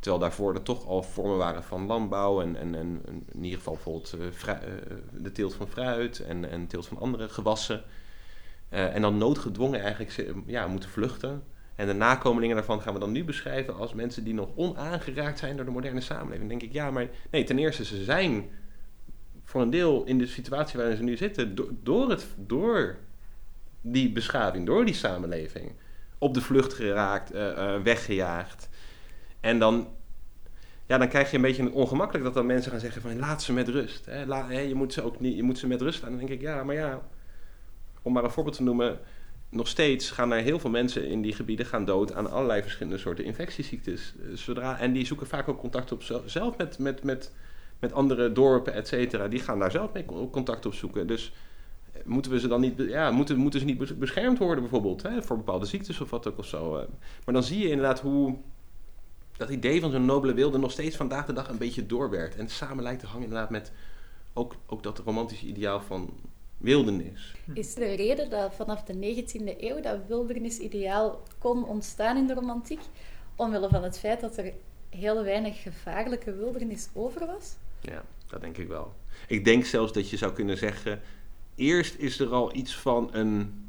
Terwijl 0.00 0.22
daarvoor 0.22 0.54
er 0.54 0.62
toch 0.62 0.86
al 0.86 1.02
vormen 1.02 1.36
waren 1.36 1.62
van 1.62 1.86
landbouw 1.86 2.40
en, 2.42 2.56
en, 2.56 2.74
en 2.74 3.02
in 3.32 3.44
ieder 3.44 3.58
geval 3.58 3.74
bijvoorbeeld 3.74 4.14
uh, 4.18 4.54
de 5.12 5.32
teelt 5.32 5.54
van 5.54 5.68
fruit 5.68 6.20
en, 6.20 6.50
en 6.50 6.66
teelt 6.66 6.86
van 6.86 6.98
andere 6.98 7.28
gewassen. 7.28 7.82
En 8.68 9.02
dan 9.02 9.18
noodgedwongen 9.18 9.80
eigenlijk 9.80 10.32
ja, 10.46 10.66
moeten 10.66 10.90
vluchten. 10.90 11.42
En 11.74 11.86
de 11.86 11.92
nakomelingen 11.92 12.56
daarvan 12.56 12.82
gaan 12.82 12.94
we 12.94 13.00
dan 13.00 13.12
nu 13.12 13.24
beschrijven 13.24 13.76
als 13.76 13.94
mensen 13.94 14.24
die 14.24 14.34
nog 14.34 14.48
onaangeraakt 14.54 15.38
zijn 15.38 15.56
door 15.56 15.64
de 15.64 15.70
moderne 15.70 16.00
samenleving. 16.00 16.48
Dan 16.48 16.58
denk 16.58 16.62
ik, 16.62 16.72
ja, 16.72 16.90
maar 16.90 17.08
nee, 17.30 17.44
ten 17.44 17.58
eerste, 17.58 17.84
ze 17.84 18.04
zijn 18.04 18.50
voor 19.44 19.62
een 19.62 19.70
deel 19.70 20.04
in 20.04 20.18
de 20.18 20.26
situatie 20.26 20.78
waarin 20.78 20.96
ze 20.96 21.02
nu 21.02 21.16
zitten, 21.16 21.56
door, 21.82 22.10
het, 22.10 22.26
door 22.36 22.96
die 23.80 24.12
beschaving, 24.12 24.66
door 24.66 24.84
die 24.84 24.94
samenleving, 24.94 25.72
op 26.18 26.34
de 26.34 26.40
vlucht 26.40 26.72
geraakt, 26.72 27.30
weggejaagd. 27.82 28.68
En 29.40 29.58
dan, 29.58 29.88
ja, 30.86 30.98
dan 30.98 31.08
krijg 31.08 31.30
je 31.30 31.36
een 31.36 31.42
beetje 31.42 31.72
ongemakkelijk 31.72 32.24
dat 32.24 32.34
dan 32.34 32.46
mensen 32.46 32.70
gaan 32.70 32.80
zeggen 32.80 33.02
van 33.02 33.18
laat 33.18 33.42
ze 33.42 33.52
met 33.52 33.68
rust. 33.68 34.06
Hè? 34.06 34.34
hè, 34.34 34.60
je 34.60 34.74
moet 34.74 34.92
ze 34.92 35.02
ook 35.02 35.20
niet, 35.20 35.36
je 35.36 35.42
moet 35.42 35.58
ze 35.58 35.66
met 35.66 35.80
rust 35.80 36.02
laten. 36.02 36.18
Dan 36.18 36.26
denk 36.26 36.40
ik, 36.40 36.46
ja, 36.46 36.64
maar 36.64 36.74
ja, 36.74 37.02
om 38.02 38.12
maar 38.12 38.24
een 38.24 38.30
voorbeeld 38.30 38.56
te 38.56 38.62
noemen, 38.62 38.98
nog 39.48 39.68
steeds 39.68 40.10
gaan 40.10 40.32
er 40.32 40.42
heel 40.42 40.58
veel 40.58 40.70
mensen 40.70 41.06
in 41.06 41.22
die 41.22 41.32
gebieden 41.32 41.66
gaan 41.66 41.84
dood 41.84 42.12
aan 42.12 42.30
allerlei 42.30 42.62
verschillende 42.62 42.98
soorten 42.98 43.24
infectieziektes. 43.24 44.14
Eh, 44.20 44.36
zodra, 44.36 44.78
en 44.78 44.92
die 44.92 45.06
zoeken 45.06 45.26
vaak 45.26 45.48
ook 45.48 45.58
contact 45.58 45.92
op 45.92 46.02
zelf 46.24 46.56
met, 46.56 46.78
met, 46.78 47.02
met, 47.02 47.32
met 47.78 47.92
andere 47.92 48.32
dorpen, 48.32 48.72
et 48.72 48.88
cetera. 48.88 49.28
Die 49.28 49.40
gaan 49.40 49.58
daar 49.58 49.70
zelf 49.70 49.92
mee 49.92 50.04
contact 50.30 50.66
op 50.66 50.74
zoeken. 50.74 51.06
Dus 51.06 51.32
moeten 52.04 52.32
we 52.32 52.40
ze 52.40 52.48
dan 52.48 52.60
niet, 52.60 52.74
ja, 52.76 53.10
moeten, 53.10 53.36
moeten 53.36 53.60
ze 53.60 53.66
niet 53.66 53.98
beschermd 53.98 54.38
worden 54.38 54.60
bijvoorbeeld, 54.60 55.02
hè, 55.02 55.22
voor 55.22 55.36
bepaalde 55.36 55.66
ziektes 55.66 56.00
of 56.00 56.10
wat 56.10 56.28
ook 56.28 56.38
of 56.38 56.46
zo. 56.46 56.76
Eh. 56.76 56.86
Maar 57.24 57.34
dan 57.34 57.42
zie 57.42 57.58
je 57.58 57.68
inderdaad 57.68 58.00
hoe 58.00 58.36
dat 59.40 59.48
idee 59.48 59.80
van 59.80 59.90
zo'n 59.90 60.04
nobele 60.04 60.34
wilde 60.34 60.58
nog 60.58 60.70
steeds 60.70 60.96
vandaag 60.96 61.26
de 61.26 61.32
dag 61.32 61.48
een 61.48 61.58
beetje 61.58 61.86
doorwerkt. 61.86 62.36
En 62.36 62.48
samen 62.48 62.82
lijkt 62.82 63.00
te 63.00 63.06
hangen 63.06 63.22
inderdaad 63.22 63.50
met 63.50 63.72
ook, 64.32 64.54
ook 64.66 64.82
dat 64.82 64.98
romantische 64.98 65.46
ideaal 65.46 65.80
van 65.80 66.10
wildernis. 66.56 67.34
Is 67.54 67.76
een 67.76 67.96
reden 67.96 68.30
dat 68.30 68.54
vanaf 68.54 68.82
de 68.82 68.94
19e 68.94 69.60
eeuw 69.60 69.80
dat 69.80 69.98
wildernisideaal 70.08 71.22
kon 71.38 71.64
ontstaan 71.64 72.16
in 72.16 72.26
de 72.26 72.34
romantiek? 72.34 72.80
Omwille 73.36 73.68
van 73.68 73.82
het 73.82 73.98
feit 73.98 74.20
dat 74.20 74.36
er 74.36 74.52
heel 74.88 75.22
weinig 75.22 75.62
gevaarlijke 75.62 76.34
wildernis 76.34 76.88
over 76.92 77.26
was? 77.26 77.56
Ja, 77.80 78.04
dat 78.26 78.40
denk 78.40 78.56
ik 78.56 78.68
wel. 78.68 78.92
Ik 79.28 79.44
denk 79.44 79.64
zelfs 79.64 79.92
dat 79.92 80.10
je 80.10 80.16
zou 80.16 80.32
kunnen 80.32 80.58
zeggen... 80.58 81.00
eerst 81.54 81.94
is 81.94 82.20
er 82.20 82.28
al 82.28 82.54
iets 82.54 82.76
van 82.76 83.08
een 83.12 83.64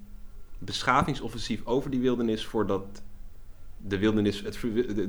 beschavingsoffensief 0.57 1.65
over 1.65 1.89
die 1.89 1.99
wildernis... 1.99 2.45
voordat 2.45 3.01
de, 3.87 3.97
wildernis, 3.97 4.41
het, 4.41 4.59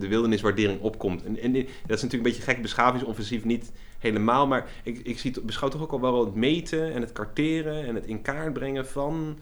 de 0.00 0.08
wilderniswaardering 0.08 0.80
opkomt. 0.80 1.24
En, 1.24 1.38
en, 1.38 1.52
dat 1.52 1.64
is 1.64 1.68
natuurlijk 1.86 2.12
een 2.12 2.22
beetje 2.22 2.42
gek, 2.42 2.62
beschavingsoffensief 2.62 3.44
niet 3.44 3.72
helemaal, 3.98 4.46
maar 4.46 4.70
ik, 4.82 4.98
ik 4.98 5.18
zie, 5.18 5.40
beschouw 5.40 5.68
toch 5.68 5.82
ook 5.82 5.92
al 5.92 6.00
wel 6.00 6.24
het 6.24 6.34
meten 6.34 6.92
en 6.92 7.00
het 7.00 7.12
karteren 7.12 7.86
en 7.86 7.94
het 7.94 8.06
in 8.06 8.22
kaart 8.22 8.52
brengen 8.52 8.86
van 8.86 9.38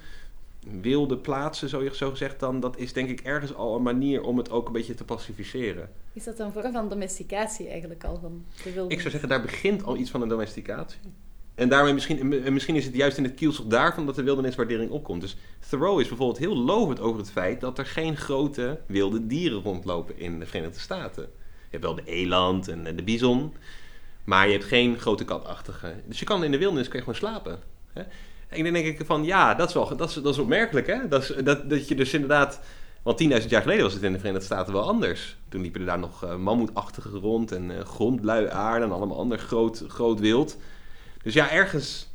wilde 0.81 1.17
plaatsen, 1.17 1.69
zo, 1.69 1.93
zo 1.93 2.11
gezegd 2.11 2.41
dan, 2.41 2.61
dat 2.61 2.79
is 2.79 2.93
denk 2.93 3.09
ik 3.09 3.21
ergens 3.21 3.55
al 3.55 3.77
een 3.77 3.83
manier 3.83 4.23
om 4.23 4.37
het 4.37 4.51
ook 4.51 4.67
een 4.67 4.73
beetje 4.73 4.95
te 4.95 5.05
pacificeren. 5.05 5.91
Is 6.13 6.25
dat 6.25 6.39
een 6.39 6.53
vorm 6.53 6.73
van 6.73 6.89
domesticatie 6.89 7.69
eigenlijk 7.69 8.05
al 8.05 8.19
van 8.21 8.45
de 8.65 8.73
wilde? 8.73 8.95
Ik 8.95 9.01
zou 9.01 9.11
zeggen, 9.11 9.29
daar 9.29 9.43
begint 9.43 9.85
al 9.85 9.97
iets 9.97 10.11
van 10.11 10.23
een 10.23 10.29
domesticatie. 10.29 10.99
En 11.61 11.69
daarmee 11.69 11.93
misschien, 11.93 12.29
misschien 12.53 12.77
is 12.77 12.85
het 12.85 12.95
juist 12.95 13.17
in 13.17 13.25
het 13.25 13.35
kielzog 13.35 13.67
daarvan 13.67 14.07
dat 14.07 14.15
de 14.15 14.23
wilderniswaardering 14.23 14.91
opkomt. 14.91 15.21
Dus 15.21 15.37
Thoreau 15.69 16.01
is 16.01 16.09
bijvoorbeeld 16.09 16.39
heel 16.39 16.57
lovend 16.57 17.01
over 17.01 17.21
het 17.21 17.31
feit 17.31 17.61
dat 17.61 17.79
er 17.79 17.87
geen 17.87 18.17
grote 18.17 18.81
wilde 18.87 19.27
dieren 19.27 19.63
rondlopen 19.63 20.19
in 20.19 20.39
de 20.39 20.47
Verenigde 20.47 20.79
Staten. 20.79 21.23
Je 21.23 21.69
hebt 21.71 21.85
wel 21.85 21.95
de 21.95 22.05
eland 22.05 22.69
en 22.69 22.97
de 22.97 23.03
bison, 23.03 23.55
maar 24.25 24.47
je 24.47 24.53
hebt 24.53 24.65
geen 24.65 24.99
grote 24.99 25.25
katachtige. 25.25 25.95
Dus 26.07 26.19
je 26.19 26.25
kan 26.25 26.45
in 26.45 26.51
de 26.51 26.59
wildernis 26.59 26.89
kun 26.89 26.99
je 26.99 27.05
gewoon 27.05 27.19
slapen. 27.19 27.59
Hè? 27.93 28.03
En 28.49 28.65
dan 28.65 28.73
denk 28.73 28.87
ik 28.87 29.07
van 29.07 29.25
ja, 29.25 29.55
dat 29.55 29.69
is 29.69 29.75
wel 29.75 29.97
dat 29.97 30.09
is, 30.09 30.15
dat 30.15 30.35
is 30.35 30.39
opmerkelijk. 30.39 30.87
Hè? 30.87 31.09
Dat, 31.09 31.23
is, 31.23 31.35
dat, 31.45 31.71
dat 31.71 31.89
je 31.89 31.95
dus 31.95 32.15
inderdaad. 32.15 32.61
Want 33.03 33.23
10.000 33.43 33.49
jaar 33.49 33.63
geleden 33.63 33.83
was 33.83 33.93
het 33.93 34.03
in 34.03 34.13
de 34.13 34.19
Verenigde 34.19 34.47
Staten 34.47 34.73
wel 34.73 34.89
anders. 34.89 35.37
Toen 35.49 35.61
liepen 35.61 35.81
er 35.81 35.87
daar 35.87 35.99
nog 35.99 36.25
uh, 36.25 36.37
mammoetachtige 36.37 37.19
rond 37.19 37.53
en 37.53 37.71
uh, 37.71 37.81
grondluiaarden 37.81 38.89
en 38.89 38.95
allemaal 38.95 39.19
ander 39.19 39.39
groot, 39.39 39.85
groot 39.89 40.21
wild. 40.21 40.57
Dus 41.23 41.35
ja, 41.35 41.51
ergens. 41.51 42.09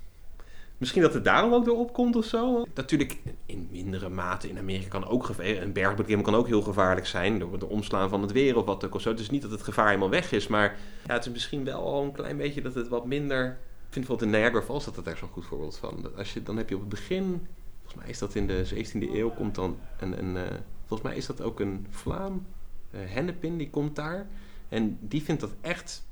Misschien 0.77 1.01
dat 1.01 1.13
het 1.13 1.23
daarom 1.23 1.53
ook 1.53 1.65
door 1.65 1.77
opkomt 1.77 2.15
of 2.15 2.25
zo. 2.25 2.65
Natuurlijk 2.73 3.17
in 3.45 3.67
mindere 3.71 4.09
mate 4.09 4.49
in 4.49 4.57
Amerika 4.57 4.87
kan 4.87 5.07
ook 5.07 5.29
een 5.37 5.73
bergbeklimmen 5.73 6.25
kan 6.25 6.35
ook 6.35 6.47
heel 6.47 6.61
gevaarlijk 6.61 7.07
zijn 7.07 7.39
door 7.39 7.51
het 7.53 7.63
omslaan 7.63 8.09
van 8.09 8.21
het 8.21 8.31
weer 8.31 8.57
of 8.57 8.65
wat 8.65 8.85
ook 8.85 8.95
of 8.95 9.01
zo. 9.01 9.09
Het 9.09 9.19
is 9.19 9.29
niet 9.29 9.41
dat 9.41 9.51
het 9.51 9.63
gevaar 9.63 9.87
helemaal 9.87 10.09
weg 10.09 10.31
is, 10.31 10.47
maar 10.47 10.77
ja, 11.07 11.13
het 11.13 11.25
is 11.25 11.31
misschien 11.31 11.63
wel 11.63 11.81
al 11.81 12.03
een 12.03 12.11
klein 12.11 12.37
beetje 12.37 12.61
dat 12.61 12.75
het 12.75 12.87
wat 12.87 13.05
minder. 13.05 13.45
Ik 13.45 13.93
vind 14.01 14.07
bijvoorbeeld 14.07 14.31
in 14.31 14.39
Niagara 14.39 14.65
Falls 14.65 14.85
dat 14.85 14.95
het 14.95 15.05
daar 15.05 15.17
zo'n 15.17 15.29
goed 15.29 15.45
voorbeeld 15.45 15.77
van. 15.77 16.17
Als 16.17 16.33
je, 16.33 16.43
dan 16.43 16.57
heb 16.57 16.69
je 16.69 16.75
op 16.75 16.81
het 16.81 16.89
begin, 16.89 17.47
volgens 17.81 18.01
mij 18.01 18.09
is 18.09 18.19
dat 18.19 18.35
in 18.35 18.47
de 18.47 18.65
17e 18.75 19.13
eeuw, 19.13 19.29
komt 19.29 19.55
dan 19.55 19.77
een, 19.99 20.17
een 20.17 20.35
uh, 20.35 20.41
volgens 20.85 21.09
mij 21.09 21.17
is 21.17 21.25
dat 21.25 21.41
ook 21.41 21.59
een 21.59 21.87
Vlaam, 21.89 22.45
uh, 22.91 22.99
Hennepin, 23.05 23.57
die 23.57 23.69
komt 23.69 23.95
daar. 23.95 24.27
En 24.69 24.97
die 25.01 25.23
vindt 25.23 25.41
dat 25.41 25.51
echt 25.61 26.03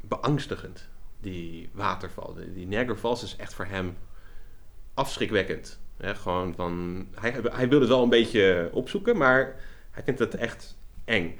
beangstigend 0.00 0.88
die 1.20 1.68
waterval. 1.72 2.36
Die 2.54 2.66
Niagara 2.66 2.96
Falls 2.96 3.22
is 3.22 3.36
echt 3.36 3.54
voor 3.54 3.66
hem 3.66 3.96
afschrikwekkend. 4.94 5.78
gewoon 6.00 6.54
van, 6.54 7.06
hij, 7.14 7.34
hij 7.42 7.68
wil 7.68 7.80
het 7.80 7.88
wel 7.88 8.02
een 8.02 8.08
beetje 8.08 8.68
opzoeken, 8.72 9.16
maar 9.16 9.54
hij 9.90 10.02
vindt 10.02 10.20
het 10.20 10.34
echt 10.34 10.76
eng. 11.04 11.38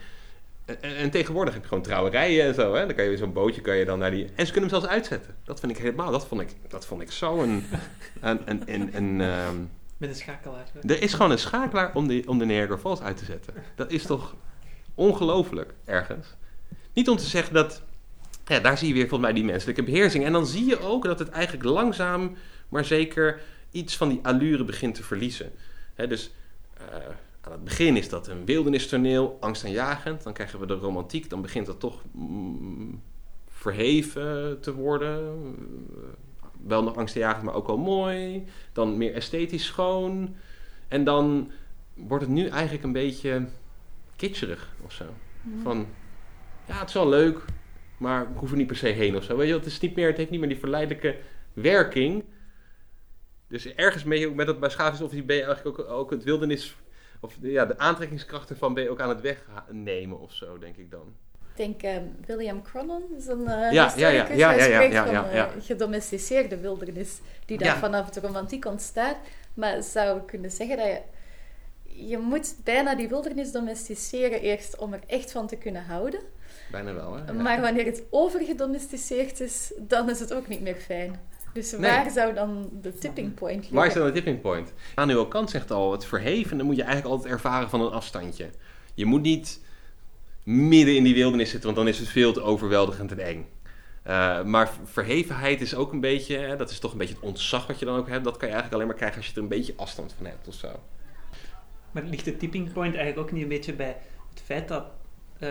En, 0.65 0.97
en, 0.97 1.11
tegenwoordig 1.11 1.55
heb 1.55 1.63
je 1.63 1.69
gewoon 1.69 1.85
trouwerijen 1.85 2.45
en 2.47 2.55
zo. 2.55 2.75
Hè? 2.75 2.87
Dan 2.87 2.95
kan 2.95 3.05
je 3.05 3.17
zo'n 3.17 3.33
bootje 3.33 3.61
kan 3.61 3.77
je 3.77 3.85
dan 3.85 3.99
naar 3.99 4.11
die. 4.11 4.25
En 4.35 4.47
ze 4.47 4.53
kunnen 4.53 4.71
hem 4.71 4.81
zelfs 4.81 4.95
uitzetten. 4.95 5.35
Dat 5.45 5.61
vind 5.61 5.73
ik 5.73 5.79
helemaal. 5.79 6.11
Dat 6.11 6.27
vond 6.27 6.41
ik, 6.41 6.49
dat 6.69 6.87
vond 6.87 7.03
ik 7.03 7.11
zo 7.11 7.43
een. 7.43 7.65
een, 8.21 8.41
een, 8.45 8.63
een, 8.67 8.97
een 8.97 9.21
um... 9.21 9.71
Met 9.97 10.09
een 10.09 10.15
schakelaar. 10.15 10.67
Er 10.83 11.03
is 11.03 11.13
gewoon 11.13 11.31
een 11.31 11.39
schakelaar 11.39 11.95
om 11.95 12.09
de, 12.09 12.23
om 12.27 12.39
de 12.39 12.45
Niagara 12.45 12.79
Falls 12.79 13.01
uit 13.01 13.17
te 13.17 13.25
zetten. 13.25 13.55
Dat 13.75 13.91
is 13.91 14.03
toch 14.03 14.35
ongelooflijk 14.95 15.75
ergens. 15.85 16.35
Niet 16.93 17.09
om 17.09 17.17
te 17.17 17.25
zeggen 17.25 17.55
dat 17.55 17.83
ja, 18.49 18.61
daar 18.61 18.79
zie 18.79 18.89
je 18.89 18.95
weer 18.95 19.09
volgens 19.09 19.31
mij 19.31 19.41
die 19.41 19.51
menselijke 19.51 19.83
beheersing. 19.83 20.25
En 20.25 20.33
dan 20.33 20.47
zie 20.47 20.67
je 20.67 20.81
ook 20.81 21.05
dat 21.05 21.19
het 21.19 21.29
eigenlijk 21.29 21.65
langzaam, 21.65 22.37
maar 22.69 22.85
zeker 22.85 23.41
iets 23.71 23.97
van 23.97 24.09
die 24.09 24.21
allure 24.23 24.65
begint 24.65 24.95
te 24.95 25.03
verliezen. 25.03 25.53
dus 25.95 26.31
uh, 26.81 26.97
aan 27.41 27.53
het 27.53 27.65
begin 27.65 27.97
is 27.97 28.09
dat 28.09 28.29
een 28.29 28.45
wildernistoneel, 28.45 29.37
angstaanjagend. 29.41 30.23
Dan 30.23 30.33
krijgen 30.33 30.61
we 30.61 30.67
de 30.67 30.75
romantiek, 30.75 31.31
dan 31.31 31.43
begint 31.43 31.67
dat 31.67 31.81
toch 31.81 32.03
mm, 32.13 33.03
verheven 33.49 34.61
te 34.61 34.75
worden. 34.75 35.55
wel 36.67 36.83
nog 36.83 36.97
angstaanjagend, 36.97 37.43
maar 37.43 37.55
ook 37.55 37.67
wel 37.67 37.79
mooi. 37.79 38.45
Dan 38.73 38.97
meer 38.97 39.15
esthetisch 39.15 39.65
schoon. 39.65 40.37
En 40.89 41.05
dan 41.05 41.51
wordt 41.95 42.25
het 42.25 42.33
nu 42.33 42.47
eigenlijk 42.47 42.85
een 42.85 42.93
beetje 42.93 43.47
kitscherig 44.17 44.73
of 44.85 44.93
zo. 44.93 45.05
Mhm. 45.43 45.63
Van, 45.63 45.87
ja, 46.67 46.79
het 46.79 46.89
is 46.89 46.95
wel 46.95 47.09
leuk, 47.09 47.45
maar 47.99 48.23
ik 48.23 48.37
hoef 48.37 48.51
er 48.51 48.57
niet 48.57 48.67
per 48.67 48.77
se 48.77 48.87
heen 48.87 49.17
of 49.17 49.25
zo. 49.25 49.37
Weet 49.37 49.49
je, 49.49 49.55
het, 49.55 49.67
is 49.67 49.81
niet 49.81 49.95
meer, 49.97 50.07
het 50.07 50.17
heeft 50.17 50.31
niet 50.31 50.41
meer 50.41 50.49
die 50.49 50.59
verleidelijke 50.59 51.17
werking. 51.53 52.25
Dus 53.49 53.75
ergens 53.75 54.05
mee 54.05 54.29
ook 54.29 54.35
met 54.35 54.47
dat 54.47 54.61
beschavingsoffensief 54.61 55.27
ben 55.27 55.37
je 55.37 55.43
eigenlijk 55.43 55.79
ook, 55.79 55.89
ook 55.91 56.11
het 56.11 56.25
wildernis... 56.25 56.77
Of 57.21 57.37
ja, 57.41 57.67
de 57.67 57.79
aantrekkingskracht 57.79 58.51
ervan 58.51 58.75
ben 58.75 58.83
je 58.83 58.91
ook 58.91 59.01
aan 59.01 59.09
het 59.09 59.21
wegnemen 59.21 60.21
of 60.21 60.33
zo, 60.33 60.59
denk 60.59 60.77
ik 60.77 60.91
dan. 60.91 61.15
Ik 61.55 61.57
denk 61.57 61.83
uh, 61.83 62.03
William 62.27 62.63
Cronon 62.63 63.03
is 63.17 63.27
een 63.27 63.41
uh, 63.41 63.47
ja, 63.47 63.71
ja, 63.73 63.93
ja, 63.97 64.09
ja, 64.09 64.29
ja, 64.35 64.53
ja, 64.53 64.67
ja, 64.67 64.81
ja, 64.81 65.05
ja, 65.05 65.49
van 65.49 65.59
uh, 65.59 65.65
gedomesticeerde 65.65 66.59
wildernis 66.59 67.21
die 67.47 67.59
daar 67.59 67.77
vanaf 67.77 68.11
de 68.11 68.21
romantiek 68.21 68.65
ontstaat. 68.65 69.17
Maar 69.55 69.83
zou 69.83 70.19
ik 70.19 70.27
kunnen 70.27 70.51
zeggen 70.51 70.77
dat 70.77 70.87
je 70.87 71.01
je 72.07 72.19
moet 72.19 72.55
bijna 72.65 72.95
die 72.95 73.09
wildernis 73.09 73.53
domesticeren 73.53 74.41
eerst 74.41 74.77
om 74.77 74.93
er 74.93 75.01
echt 75.07 75.33
van 75.33 75.47
te 75.47 75.57
kunnen 75.57 75.85
houden. 75.85 76.21
Bijna 76.71 76.95
wel, 76.95 77.15
hè? 77.15 77.33
Maar 77.33 77.61
wanneer 77.61 77.85
het 77.85 78.03
overgedomesticeerd 78.11 79.41
is, 79.41 79.73
dan 79.79 80.11
is 80.11 80.21
het 80.21 80.35
ook 80.35 80.49
niet 80.49 80.61
meer 80.61 80.77
fijn. 80.77 81.21
Dus 81.53 81.77
waar 81.77 82.11
zou 82.11 82.35
dan 82.35 82.69
de 82.83 82.95
tipping 82.95 83.35
point 83.35 83.59
liggen? 83.59 83.77
Waar 83.77 83.87
is 83.87 83.95
dan 83.95 84.07
de 84.07 84.13
tipping 84.13 84.41
point? 84.41 84.73
Manuel 84.95 85.29
Kant 85.29 85.51
zegt 85.51 85.71
al, 85.71 85.93
het 85.93 86.05
verheven 86.05 86.65
moet 86.65 86.77
je 86.77 86.83
eigenlijk 86.83 87.15
altijd 87.15 87.33
ervaren 87.33 87.71
van 87.71 87.81
een 87.81 87.93
afstandje. 87.93 88.51
Je 88.95 89.05
moet 89.05 89.23
niet 89.23 89.61
midden 90.43 90.97
in 90.97 91.05
die 91.05 91.15
wildernis 91.15 91.51
zitten, 91.51 91.75
want 91.75 91.77
dan 91.77 91.95
is 91.95 91.99
het 91.99 92.09
veel 92.09 92.33
te 92.33 92.43
overweldigend 92.43 93.13
en 93.13 93.19
eng. 93.19 93.47
Uh, 94.07 94.43
maar 94.43 94.71
verhevenheid 94.85 95.61
is 95.61 95.75
ook 95.75 95.93
een 95.93 96.01
beetje, 96.01 96.37
hè, 96.37 96.57
dat 96.57 96.71
is 96.71 96.79
toch 96.79 96.93
een 96.93 96.99
beetje 96.99 97.15
het 97.15 97.23
ontzag 97.23 97.67
wat 97.67 97.79
je 97.79 97.85
dan 97.85 97.99
ook 97.99 98.09
hebt. 98.09 98.25
Dat 98.25 98.37
kan 98.37 98.49
je 98.49 98.55
eigenlijk 98.55 98.75
alleen 98.75 98.87
maar 98.87 98.97
krijgen 98.97 99.19
als 99.19 99.27
je 99.27 99.35
er 99.35 99.43
een 99.43 99.49
beetje 99.49 99.75
afstand 99.77 100.15
van 100.17 100.27
hebt 100.27 100.49
of 100.49 100.55
zo. 100.55 100.69
Maar 101.91 102.03
ligt 102.03 102.25
de 102.25 102.37
tipping 102.37 102.73
point 102.73 102.95
eigenlijk 102.95 103.27
ook 103.27 103.33
niet 103.33 103.43
een 103.43 103.49
beetje 103.49 103.73
bij 103.73 103.97
het 104.31 104.43
feit 104.45 104.69
dat 104.69 104.85
uh, 105.41 105.49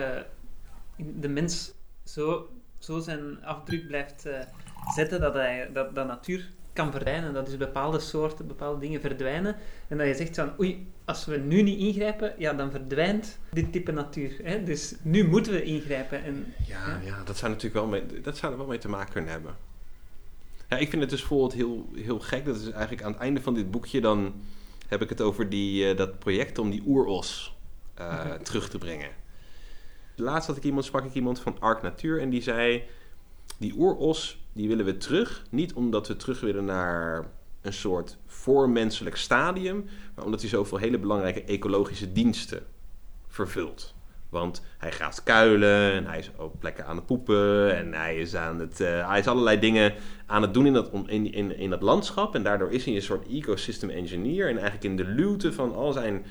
de 1.20 1.28
mens 1.28 1.72
zo, 2.04 2.48
zo 2.78 2.98
zijn 2.98 3.44
afdruk 3.44 3.86
blijft 3.86 4.26
uh, 4.26 4.38
zetten 4.94 5.20
dat, 5.20 5.34
hij, 5.34 5.70
dat, 5.72 5.94
dat 5.94 6.06
natuur 6.06 6.50
kan 6.72 6.90
verdwijnen. 6.90 7.34
Dat 7.34 7.48
is 7.48 7.56
bepaalde 7.56 8.00
soorten, 8.00 8.46
bepaalde 8.46 8.80
dingen 8.80 9.00
verdwijnen. 9.00 9.56
En 9.88 9.98
dat 9.98 10.06
je 10.06 10.14
zegt 10.14 10.34
van, 10.34 10.52
oei, 10.60 10.86
als 11.04 11.24
we 11.24 11.36
nu 11.36 11.62
niet 11.62 11.78
ingrijpen, 11.78 12.34
ja, 12.38 12.52
dan 12.52 12.70
verdwijnt 12.70 13.38
dit 13.50 13.72
type 13.72 13.92
natuur. 13.92 14.40
Hè? 14.42 14.64
Dus 14.64 14.94
nu 15.02 15.28
moeten 15.28 15.52
we 15.52 15.62
ingrijpen. 15.62 16.24
En, 16.24 16.54
ja, 16.66 17.00
ja, 17.04 17.24
dat 17.24 17.36
zou 17.36 17.52
natuurlijk 17.52 17.80
wel 17.80 17.86
mee, 17.86 18.20
dat 18.20 18.36
zou 18.36 18.52
er 18.52 18.58
wel 18.58 18.66
mee 18.66 18.78
te 18.78 18.88
maken 18.88 19.12
kunnen 19.12 19.30
hebben. 19.30 19.56
Ja, 20.68 20.76
ik 20.76 20.90
vind 20.90 21.02
het 21.02 21.10
dus 21.10 21.20
bijvoorbeeld 21.20 21.52
heel, 21.52 21.88
heel 21.94 22.20
gek. 22.20 22.44
Dat 22.44 22.56
is 22.56 22.70
eigenlijk 22.70 23.02
aan 23.02 23.12
het 23.12 23.20
einde 23.20 23.40
van 23.42 23.54
dit 23.54 23.70
boekje, 23.70 24.00
dan 24.00 24.34
heb 24.88 25.02
ik 25.02 25.08
het 25.08 25.20
over 25.20 25.48
die, 25.48 25.90
uh, 25.90 25.96
dat 25.96 26.18
project 26.18 26.58
om 26.58 26.70
die 26.70 26.82
oeros 26.86 27.56
uh, 28.00 28.32
terug 28.32 28.68
te 28.68 28.78
brengen. 28.78 29.10
Laatst 30.18 30.48
had 30.48 30.56
ik 30.56 30.64
iemand, 30.64 30.84
sprak 30.84 31.04
ik 31.04 31.14
iemand 31.14 31.40
van 31.40 31.56
Ark 31.60 31.82
Natuur 31.82 32.20
en 32.20 32.30
die 32.30 32.42
zei... 32.42 32.82
Die 33.58 33.74
oeros, 33.78 34.44
die 34.52 34.68
willen 34.68 34.84
we 34.84 34.96
terug. 34.96 35.44
Niet 35.50 35.72
omdat 35.72 36.08
we 36.08 36.16
terug 36.16 36.40
willen 36.40 36.64
naar 36.64 37.26
een 37.60 37.72
soort 37.72 38.16
voormenselijk 38.26 39.16
stadium, 39.16 39.84
maar 40.14 40.24
omdat 40.24 40.40
hij 40.40 40.48
zoveel 40.48 40.78
hele 40.78 40.98
belangrijke 40.98 41.44
ecologische 41.44 42.12
diensten 42.12 42.62
vervult. 43.28 43.94
Want 44.28 44.62
hij 44.78 44.92
gaat 44.92 45.22
kuilen 45.22 45.92
en 45.92 46.06
hij 46.06 46.18
is 46.18 46.30
op 46.36 46.60
plekken 46.60 46.86
aan 46.86 46.96
het 46.96 47.06
poepen 47.06 47.76
en 47.76 47.94
hij 47.94 48.18
is, 48.18 48.34
aan 48.34 48.58
het, 48.58 48.80
uh, 48.80 49.08
hij 49.08 49.18
is 49.18 49.26
allerlei 49.26 49.58
dingen 49.58 49.94
aan 50.26 50.42
het 50.42 50.54
doen 50.54 50.66
in 50.66 50.72
dat, 50.72 50.90
in, 51.06 51.32
in, 51.32 51.56
in 51.56 51.70
dat 51.70 51.82
landschap. 51.82 52.34
En 52.34 52.42
daardoor 52.42 52.70
is 52.70 52.84
hij 52.84 52.94
een 52.94 53.02
soort 53.02 53.28
ecosystem 53.28 53.90
engineer. 53.90 54.48
En 54.48 54.58
eigenlijk 54.58 54.84
in 54.84 54.96
de 54.96 55.04
luwte 55.04 55.52
van 55.52 55.74
al 55.74 55.92
zijn 55.92 56.24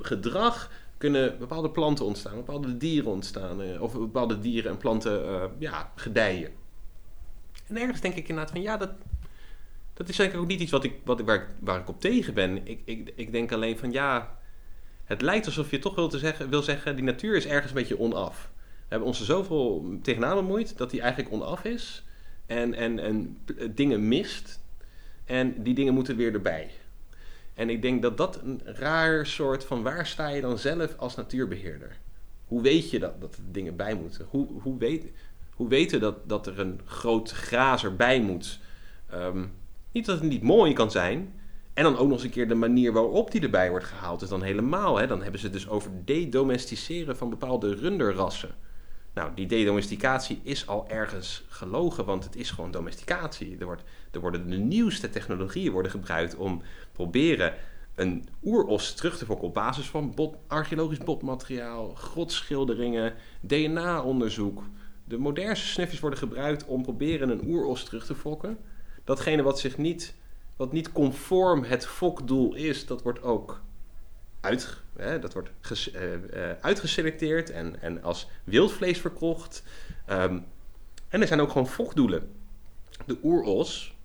gedrag 0.00 0.70
kunnen 0.98 1.38
bepaalde 1.38 1.70
planten 1.70 2.04
ontstaan, 2.04 2.34
bepaalde 2.34 2.76
dieren 2.76 3.10
ontstaan. 3.10 3.62
Uh, 3.62 3.82
of 3.82 3.92
bepaalde 3.92 4.40
dieren 4.40 4.70
en 4.70 4.76
planten 4.76 5.24
uh, 5.24 5.44
ja, 5.58 5.92
gedijen. 5.94 6.50
En 7.66 7.76
ergens 7.76 8.00
denk 8.00 8.14
ik 8.14 8.28
inderdaad 8.28 8.52
van 8.52 8.62
ja, 8.62 8.76
dat, 8.76 8.90
dat 9.94 10.08
is 10.08 10.18
eigenlijk 10.18 10.50
ook 10.50 10.52
niet 10.56 10.60
iets 10.60 10.72
wat 10.72 10.84
ik, 10.84 10.94
wat, 11.04 11.20
waar, 11.20 11.36
ik, 11.36 11.46
waar 11.60 11.80
ik 11.80 11.88
op 11.88 12.00
tegen 12.00 12.34
ben. 12.34 12.66
Ik, 12.66 12.80
ik, 12.84 13.12
ik 13.14 13.32
denk 13.32 13.52
alleen 13.52 13.78
van 13.78 13.92
ja, 13.92 14.38
het 15.04 15.22
lijkt 15.22 15.46
alsof 15.46 15.70
je 15.70 15.78
toch 15.78 15.94
wil, 15.94 16.08
te 16.08 16.18
zeggen, 16.18 16.48
wil 16.48 16.62
zeggen, 16.62 16.96
die 16.96 17.04
natuur 17.04 17.36
is 17.36 17.46
ergens 17.46 17.70
een 17.70 17.78
beetje 17.78 17.98
onaf. 17.98 18.50
We 18.54 18.94
hebben 18.94 19.08
ons 19.08 19.18
er 19.18 19.26
zoveel 19.26 19.98
tegenaan 20.02 20.36
bemoeid 20.36 20.78
dat 20.78 20.90
die 20.90 21.00
eigenlijk 21.00 21.32
onaf 21.32 21.64
is. 21.64 22.04
En, 22.46 22.74
en, 22.74 22.98
en 22.98 23.38
dingen 23.74 24.08
mist. 24.08 24.60
En 25.24 25.62
die 25.62 25.74
dingen 25.74 25.94
moeten 25.94 26.16
weer 26.16 26.34
erbij. 26.34 26.70
En 27.58 27.70
ik 27.70 27.82
denk 27.82 28.02
dat 28.02 28.16
dat 28.16 28.40
een 28.42 28.60
raar 28.64 29.26
soort 29.26 29.64
van 29.64 29.82
waar 29.82 30.06
sta 30.06 30.28
je 30.28 30.40
dan 30.40 30.58
zelf 30.58 30.94
als 30.96 31.14
natuurbeheerder? 31.14 31.98
Hoe 32.46 32.62
weet 32.62 32.90
je 32.90 32.98
dat, 32.98 33.20
dat 33.20 33.34
er 33.34 33.42
dingen 33.50 33.76
bij 33.76 33.94
moeten? 33.94 34.26
Hoe, 34.30 34.46
hoe, 34.62 34.78
weet, 34.78 35.04
hoe 35.50 35.68
weten 35.68 36.00
dat, 36.00 36.28
dat 36.28 36.46
er 36.46 36.58
een 36.58 36.80
groot 36.84 37.30
grazer 37.30 37.96
bij 37.96 38.20
moet? 38.20 38.58
Um, 39.14 39.52
niet 39.92 40.06
dat 40.06 40.20
het 40.20 40.28
niet 40.28 40.42
mooi 40.42 40.72
kan 40.72 40.90
zijn. 40.90 41.34
En 41.74 41.82
dan 41.82 41.96
ook 41.96 42.08
nog 42.08 42.16
eens 42.16 42.22
een 42.22 42.30
keer 42.30 42.48
de 42.48 42.54
manier 42.54 42.92
waarop 42.92 43.30
die 43.30 43.40
erbij 43.40 43.70
wordt 43.70 43.84
gehaald 43.84 44.22
is 44.22 44.28
dan 44.28 44.42
helemaal. 44.42 44.96
Hè? 44.96 45.06
Dan 45.06 45.22
hebben 45.22 45.40
ze 45.40 45.46
het 45.46 45.54
dus 45.54 45.68
over 45.68 45.90
dedomesticeren 46.04 47.16
van 47.16 47.30
bepaalde 47.30 47.74
runderrassen. 47.74 48.54
Nou, 49.18 49.34
die 49.34 49.46
dedomesticatie 49.46 50.40
is 50.42 50.66
al 50.66 50.88
ergens 50.88 51.44
gelogen, 51.48 52.04
want 52.04 52.24
het 52.24 52.36
is 52.36 52.50
gewoon 52.50 52.70
domesticatie. 52.70 53.56
Er, 53.58 53.64
wordt, 53.64 53.82
er 54.10 54.20
worden 54.20 54.50
de 54.50 54.56
nieuwste 54.56 55.10
technologieën 55.10 55.72
worden 55.72 55.90
gebruikt 55.90 56.36
om 56.36 56.62
proberen 56.92 57.54
een 57.94 58.28
oeros 58.44 58.94
terug 58.94 59.18
te 59.18 59.24
fokken 59.24 59.48
op 59.48 59.54
basis 59.54 59.86
van 59.86 60.14
bot, 60.14 60.36
archeologisch 60.46 60.98
botmateriaal, 60.98 61.94
grotschilderingen, 61.94 63.14
DNA-onderzoek. 63.40 64.62
De 65.04 65.18
modernste 65.18 65.66
snufjes 65.66 66.00
worden 66.00 66.18
gebruikt 66.18 66.64
om 66.64 66.82
proberen 66.82 67.28
een 67.28 67.46
oeros 67.46 67.84
terug 67.84 68.06
te 68.06 68.14
fokken 68.14 68.58
datgene 69.04 69.42
wat 69.42 69.58
zich 69.58 69.78
niet, 69.78 70.14
wat 70.56 70.72
niet 70.72 70.92
conform 70.92 71.62
het 71.62 71.86
fokdoel 71.86 72.54
is, 72.54 72.86
dat 72.86 73.02
wordt 73.02 73.22
ook 73.22 73.60
uit, 74.40 74.82
dat 75.20 75.32
wordt 75.32 75.50
uh, 75.70 76.02
uh, 76.12 76.50
uitgeselecteerd 76.60 77.50
en, 77.50 77.82
en 77.82 78.02
als 78.02 78.28
wildvlees 78.44 78.98
verkocht. 78.98 79.62
Um, 80.10 80.44
en 81.08 81.20
er 81.20 81.26
zijn 81.26 81.40
ook 81.40 81.50
gewoon 81.50 81.68
fokdoelen. 81.68 82.30
De 83.06 83.18
oeros, 83.22 83.96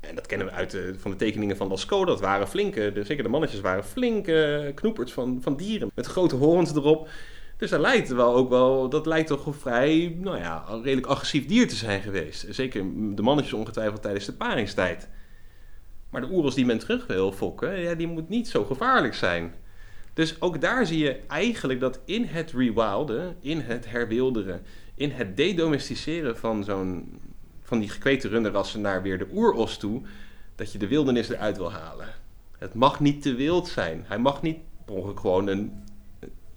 en 0.00 0.14
dat 0.14 0.26
kennen 0.26 0.46
we 0.46 0.52
uit 0.52 0.78
van 0.96 1.10
de 1.10 1.16
tekeningen 1.16 1.56
van 1.56 1.68
Lascaux, 1.68 2.06
dat 2.06 2.20
waren 2.20 2.48
flinke, 2.48 2.92
de, 2.92 3.04
zeker 3.04 3.22
de 3.22 3.28
mannetjes 3.28 3.60
waren 3.60 3.84
flinke 3.84 4.72
knoeperts 4.74 5.12
van, 5.12 5.38
van 5.42 5.56
dieren 5.56 5.90
met 5.94 6.06
grote 6.06 6.36
horens 6.36 6.74
erop. 6.74 7.08
Dus 7.56 7.70
dat 7.70 7.80
lijkt 7.80 8.08
wel 8.08 8.34
ook 8.34 8.48
wel, 8.48 8.88
dat 8.88 9.06
lijkt 9.06 9.28
toch 9.28 9.46
een 9.46 9.54
vrij, 9.54 10.16
nou 10.20 10.38
ja, 10.38 10.64
een 10.68 10.82
redelijk 10.82 11.06
agressief 11.06 11.46
dier 11.46 11.68
te 11.68 11.74
zijn 11.74 12.02
geweest. 12.02 12.46
Zeker 12.50 12.82
de 13.14 13.22
mannetjes 13.22 13.54
ongetwijfeld 13.54 14.02
tijdens 14.02 14.24
de 14.24 14.32
paringstijd. 14.32 15.08
Maar 16.10 16.20
de 16.20 16.30
oerels 16.30 16.54
die 16.54 16.66
men 16.66 16.78
terug 16.78 17.06
wil 17.06 17.32
fokken, 17.32 17.80
ja, 17.80 17.94
die 17.94 18.06
moet 18.06 18.28
niet 18.28 18.48
zo 18.48 18.64
gevaarlijk 18.64 19.14
zijn. 19.14 19.54
Dus 20.14 20.40
ook 20.40 20.60
daar 20.60 20.86
zie 20.86 20.98
je 20.98 21.20
eigenlijk 21.26 21.80
dat 21.80 22.00
in 22.04 22.24
het 22.24 22.52
rewilden, 22.52 23.36
in 23.40 23.60
het 23.60 23.90
herwilderen, 23.90 24.62
in 24.94 25.10
het 25.10 25.36
dedomesticeren 25.36 26.38
van, 26.38 26.64
zo'n, 26.64 27.20
van 27.62 27.78
die 27.78 27.88
gekweekte 27.88 28.28
runderrassen 28.28 28.80
naar 28.80 29.02
weer 29.02 29.18
de 29.18 29.28
oeros 29.32 29.76
toe, 29.76 30.02
dat 30.54 30.72
je 30.72 30.78
de 30.78 30.88
wildernis 30.88 31.28
eruit 31.28 31.56
wil 31.56 31.72
halen. 31.72 32.08
Het 32.58 32.74
mag 32.74 33.00
niet 33.00 33.22
te 33.22 33.34
wild 33.34 33.68
zijn. 33.68 34.04
Hij 34.06 34.18
mag 34.18 34.42
niet 34.42 34.58
gewoon 35.14 35.46
een 35.46 35.82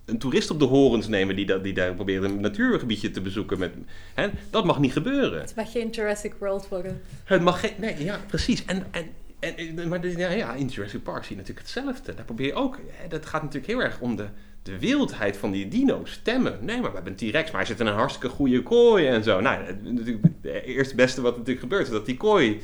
een 0.05 0.17
toerist 0.17 0.51
op 0.51 0.59
de 0.59 0.65
horens 0.65 1.07
nemen 1.07 1.35
die, 1.35 1.45
dat, 1.45 1.63
die 1.63 1.73
daar 1.73 1.93
probeert 1.93 2.23
een 2.23 2.39
natuurgebiedje 2.39 3.11
te 3.11 3.21
bezoeken. 3.21 3.59
Met, 3.59 3.73
hè? 4.13 4.29
Dat 4.49 4.65
mag 4.65 4.79
niet 4.79 4.91
gebeuren. 4.91 5.41
Het 5.41 5.55
mag 5.55 5.71
geen 5.71 5.89
Jurassic 5.89 6.33
World 6.39 6.67
worden. 6.67 7.01
Het 7.23 7.41
mag 7.41 7.59
geen, 7.59 7.73
nee, 7.77 8.03
ja, 8.03 8.19
precies. 8.27 8.65
En, 8.65 8.85
en, 8.91 9.07
en, 9.53 9.87
maar 9.87 10.07
ja, 10.07 10.29
ja, 10.29 10.53
in 10.53 10.67
Jurassic 10.67 11.03
Park 11.03 11.23
zie 11.23 11.35
je 11.35 11.41
natuurlijk 11.41 11.67
hetzelfde. 11.67 12.13
Daar 12.13 12.25
probeer 12.25 12.47
je 12.47 12.53
ook, 12.53 12.79
hè, 12.87 13.07
dat 13.07 13.25
gaat 13.25 13.41
natuurlijk 13.41 13.71
heel 13.71 13.81
erg 13.81 13.99
om 13.99 14.15
de, 14.15 14.27
de 14.63 14.79
wildheid 14.79 15.37
van 15.37 15.51
die 15.51 15.67
dino's. 15.67 16.19
Temmen. 16.23 16.57
Nee, 16.61 16.81
maar 16.81 16.89
we 16.89 16.95
hebben 16.95 17.15
een 17.19 17.29
T-Rex, 17.29 17.51
maar 17.51 17.61
hij 17.61 17.69
zit 17.69 17.79
in 17.79 17.85
een 17.85 17.93
hartstikke 17.93 18.35
goede 18.35 18.63
kooi 18.63 19.07
en 19.07 19.23
zo. 19.23 19.41
Nou, 19.41 19.73
natuurlijk, 19.83 20.23
het 20.41 20.63
eerste 20.63 20.95
beste 20.95 21.21
wat 21.21 21.31
natuurlijk 21.31 21.59
gebeurt 21.59 21.85
is 21.85 21.93
dat 21.93 22.05
die 22.05 22.17
kooi, 22.17 22.61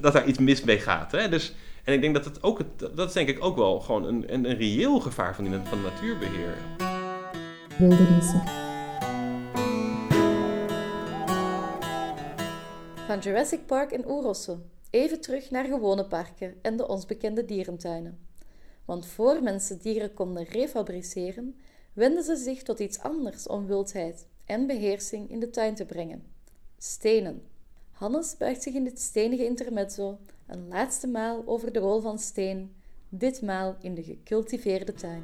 dat 0.00 0.12
daar 0.12 0.26
iets 0.26 0.38
mis 0.38 0.62
mee 0.62 0.78
gaat. 0.78 1.12
Hè? 1.12 1.28
Dus 1.28 1.54
en 1.84 1.92
ik 1.92 2.00
denk 2.00 2.14
dat 2.14 2.24
het 2.24 2.42
ook, 2.42 2.60
dat 2.94 3.08
is 3.08 3.12
denk 3.12 3.28
ik 3.28 3.44
ook 3.44 3.56
wel 3.56 3.80
gewoon 3.80 4.04
een, 4.04 4.34
een, 4.34 4.50
een 4.50 4.56
reëel 4.56 5.00
gevaar 5.00 5.34
van, 5.34 5.44
die, 5.44 5.52
van 5.64 5.82
natuurbeheer. 5.82 6.54
Wildernissen. 7.78 8.42
Van 13.06 13.18
Jurassic 13.18 13.66
Park 13.66 13.90
en 13.90 14.10
Oerossen, 14.10 14.62
even 14.94 15.20
terug 15.20 15.50
naar 15.50 15.64
gewone 15.64 16.06
parken 16.06 16.54
en 16.62 16.76
de 16.76 16.88
ons 16.88 17.06
bekende 17.06 17.44
dierentuinen. 17.44 18.18
Want 18.84 19.06
voor 19.06 19.42
mensen 19.42 19.78
dieren 19.78 20.14
konden 20.14 20.44
refabriceren, 20.44 21.56
wenden 21.92 22.22
ze 22.22 22.36
zich 22.36 22.62
tot 22.62 22.78
iets 22.78 22.98
anders 22.98 23.46
om 23.46 23.66
wildheid 23.66 24.26
en 24.44 24.66
beheersing 24.66 25.30
in 25.30 25.40
de 25.40 25.50
tuin 25.50 25.74
te 25.74 25.84
brengen: 25.84 26.22
stenen. 26.78 27.42
Hannes 27.90 28.36
buigt 28.36 28.62
zich 28.62 28.74
in 28.74 28.84
dit 28.84 29.00
stenige 29.00 29.44
intermezzo 29.44 30.18
een 30.46 30.68
laatste 30.68 31.06
maal 31.06 31.42
over 31.46 31.72
de 31.72 31.78
rol 31.78 32.00
van 32.00 32.18
steen, 32.18 32.74
ditmaal 33.08 33.76
in 33.80 33.94
de 33.94 34.02
gecultiveerde 34.02 34.92
tuin. 34.92 35.22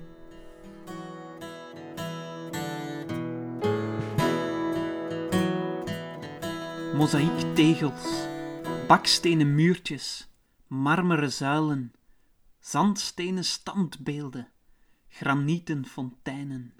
Mozaïektegels, 6.94 8.28
bakstenen 8.90 9.54
muurtjes, 9.54 10.28
marmeren 10.66 11.32
zuilen, 11.32 11.92
zandstenen 12.58 13.44
standbeelden, 13.44 14.48
granieten 15.08 15.86
fonteinen. 15.86 16.74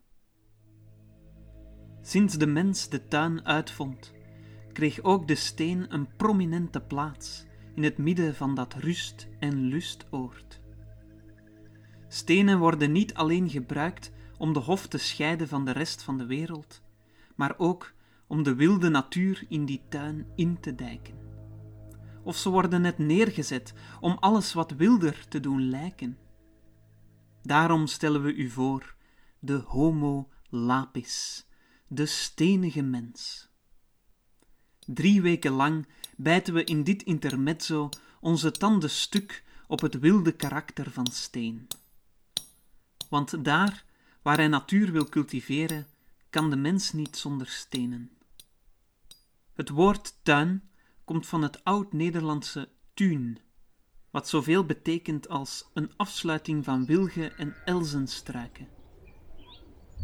Sinds 2.03 2.39
de 2.39 2.47
mens 2.47 2.89
de 2.89 3.09
tuin 3.09 3.45
uitvond, 3.47 4.13
kreeg 4.73 5.03
ook 5.03 5.29
de 5.29 5.35
steen 5.35 5.95
een 5.95 6.17
prominente 6.17 6.81
plaats 6.81 7.47
in 7.75 7.83
het 7.83 7.99
midden 7.99 8.35
van 8.35 8.55
dat 8.55 8.75
rust- 8.75 9.29
en 9.39 9.61
lustoord. 9.61 10.61
Stenen 12.09 12.59
worden 12.59 12.93
niet 12.93 13.15
alleen 13.15 13.51
gebruikt 13.51 14.13
om 14.39 14.53
de 14.53 14.61
hof 14.61 14.87
te 14.87 14.99
scheiden 14.99 15.49
van 15.49 15.65
de 15.65 15.73
rest 15.73 16.03
van 16.03 16.19
de 16.19 16.27
wereld, 16.27 16.83
maar 17.35 17.55
ook 17.57 17.93
om 18.27 18.43
de 18.43 18.55
wilde 18.55 18.89
natuur 18.89 19.45
in 19.49 19.65
die 19.65 19.83
tuin 19.89 20.27
in 20.35 20.61
te 20.61 20.75
dijken. 20.75 21.30
Of 22.31 22.37
ze 22.37 22.49
worden 22.49 22.81
net 22.81 22.99
neergezet 22.99 23.73
om 24.01 24.17
alles 24.21 24.53
wat 24.53 24.71
wilder 24.71 25.29
te 25.29 25.41
doen 25.41 25.69
lijken. 25.69 26.19
Daarom 27.43 27.87
stellen 27.87 28.23
we 28.23 28.35
u 28.35 28.51
voor 28.51 28.95
de 29.39 29.55
Homo 29.55 30.29
lapis, 30.49 31.47
de 31.87 32.07
stenige 32.07 32.83
mens. 32.83 33.49
Drie 34.79 35.23
weken 35.23 35.53
lang 35.53 35.87
bijten 36.17 36.55
we 36.55 36.65
in 36.65 36.83
dit 36.83 37.03
intermezzo 37.03 37.89
onze 38.21 38.51
tanden 38.51 38.91
stuk 38.91 39.45
op 39.67 39.81
het 39.81 39.99
wilde 39.99 40.33
karakter 40.33 40.91
van 40.91 41.07
steen. 41.07 41.67
Want 43.09 43.45
daar 43.45 43.85
waar 44.23 44.37
hij 44.37 44.49
natuur 44.49 44.93
wil 44.93 45.09
cultiveren, 45.09 45.87
kan 46.29 46.51
de 46.51 46.57
mens 46.57 46.93
niet 46.93 47.17
zonder 47.17 47.47
stenen. 47.47 48.11
Het 49.53 49.69
woord 49.69 50.19
tuin 50.23 50.70
komt 51.11 51.27
van 51.27 51.43
het 51.43 51.65
oud-Nederlandse 51.65 52.69
tuin, 52.95 53.39
wat 54.11 54.29
zoveel 54.29 54.65
betekent 54.65 55.29
als 55.29 55.71
een 55.75 55.93
afsluiting 55.97 56.65
van 56.65 56.87
wilgen 56.87 57.39
en 57.39 57.57
elzenstruiken. 57.65 58.69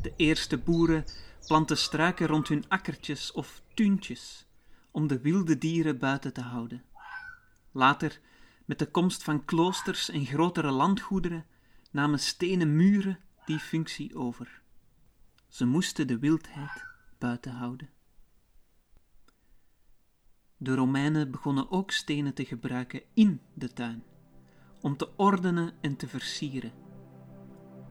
De 0.03 0.13
eerste 0.17 0.59
boeren 0.59 1.05
planten 1.47 1.79
struiken 1.79 2.27
rond 2.27 2.49
hun 2.49 2.65
akkertjes 2.69 3.33
of 3.33 3.63
tuintjes 3.75 4.47
om 4.91 5.07
de 5.07 5.21
wilde 5.21 5.59
dieren 5.59 5.99
buiten 5.99 6.33
te 6.33 6.41
houden. 6.41 6.85
Later, 7.73 8.21
met 8.65 8.79
de 8.79 8.91
komst 8.91 9.23
van 9.23 9.45
kloosters 9.45 10.09
en 10.09 10.27
grotere 10.27 10.71
landgoederen, 10.71 11.47
namen 11.91 12.21
stenen 12.21 12.77
muren 12.77 13.19
die 13.45 13.59
functie 13.59 14.17
over. 14.17 14.61
Ze 15.49 15.67
moesten 15.67 16.07
de 16.07 16.19
wildheid 16.19 16.85
buiten 17.19 17.53
houden. 17.53 17.96
De 20.59 20.75
Romeinen 20.75 21.31
begonnen 21.31 21.71
ook 21.71 21.91
stenen 21.91 22.35
te 22.35 22.45
gebruiken 22.45 23.03
in 23.15 23.41
de 23.55 23.73
tuin, 23.73 24.03
om 24.81 24.97
te 24.97 25.09
ordenen 25.17 25.73
en 25.81 25.97
te 25.97 26.09
versieren. 26.09 26.73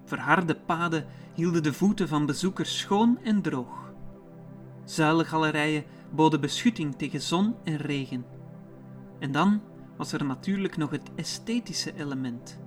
Verharde 0.06 0.56
paden 0.56 1.06
hielden 1.34 1.64
de 1.64 1.74
voeten 1.74 2.08
van 2.08 2.26
bezoekers 2.26 2.80
schoon 2.80 3.20
en 3.24 3.42
droog. 3.42 3.94
Zuilengalerijen 4.84 5.84
boden 6.12 6.42
beschutting 6.42 6.96
tegen 6.96 7.22
zon 7.22 7.56
en 7.64 7.78
regen. 7.78 8.26
En 9.20 9.32
dan 9.32 9.62
was 9.98 10.12
er 10.12 10.26
natuurlijk 10.26 10.78
nog 10.78 10.90
het 10.90 11.10
esthetische 11.16 11.96
element. 11.96 12.60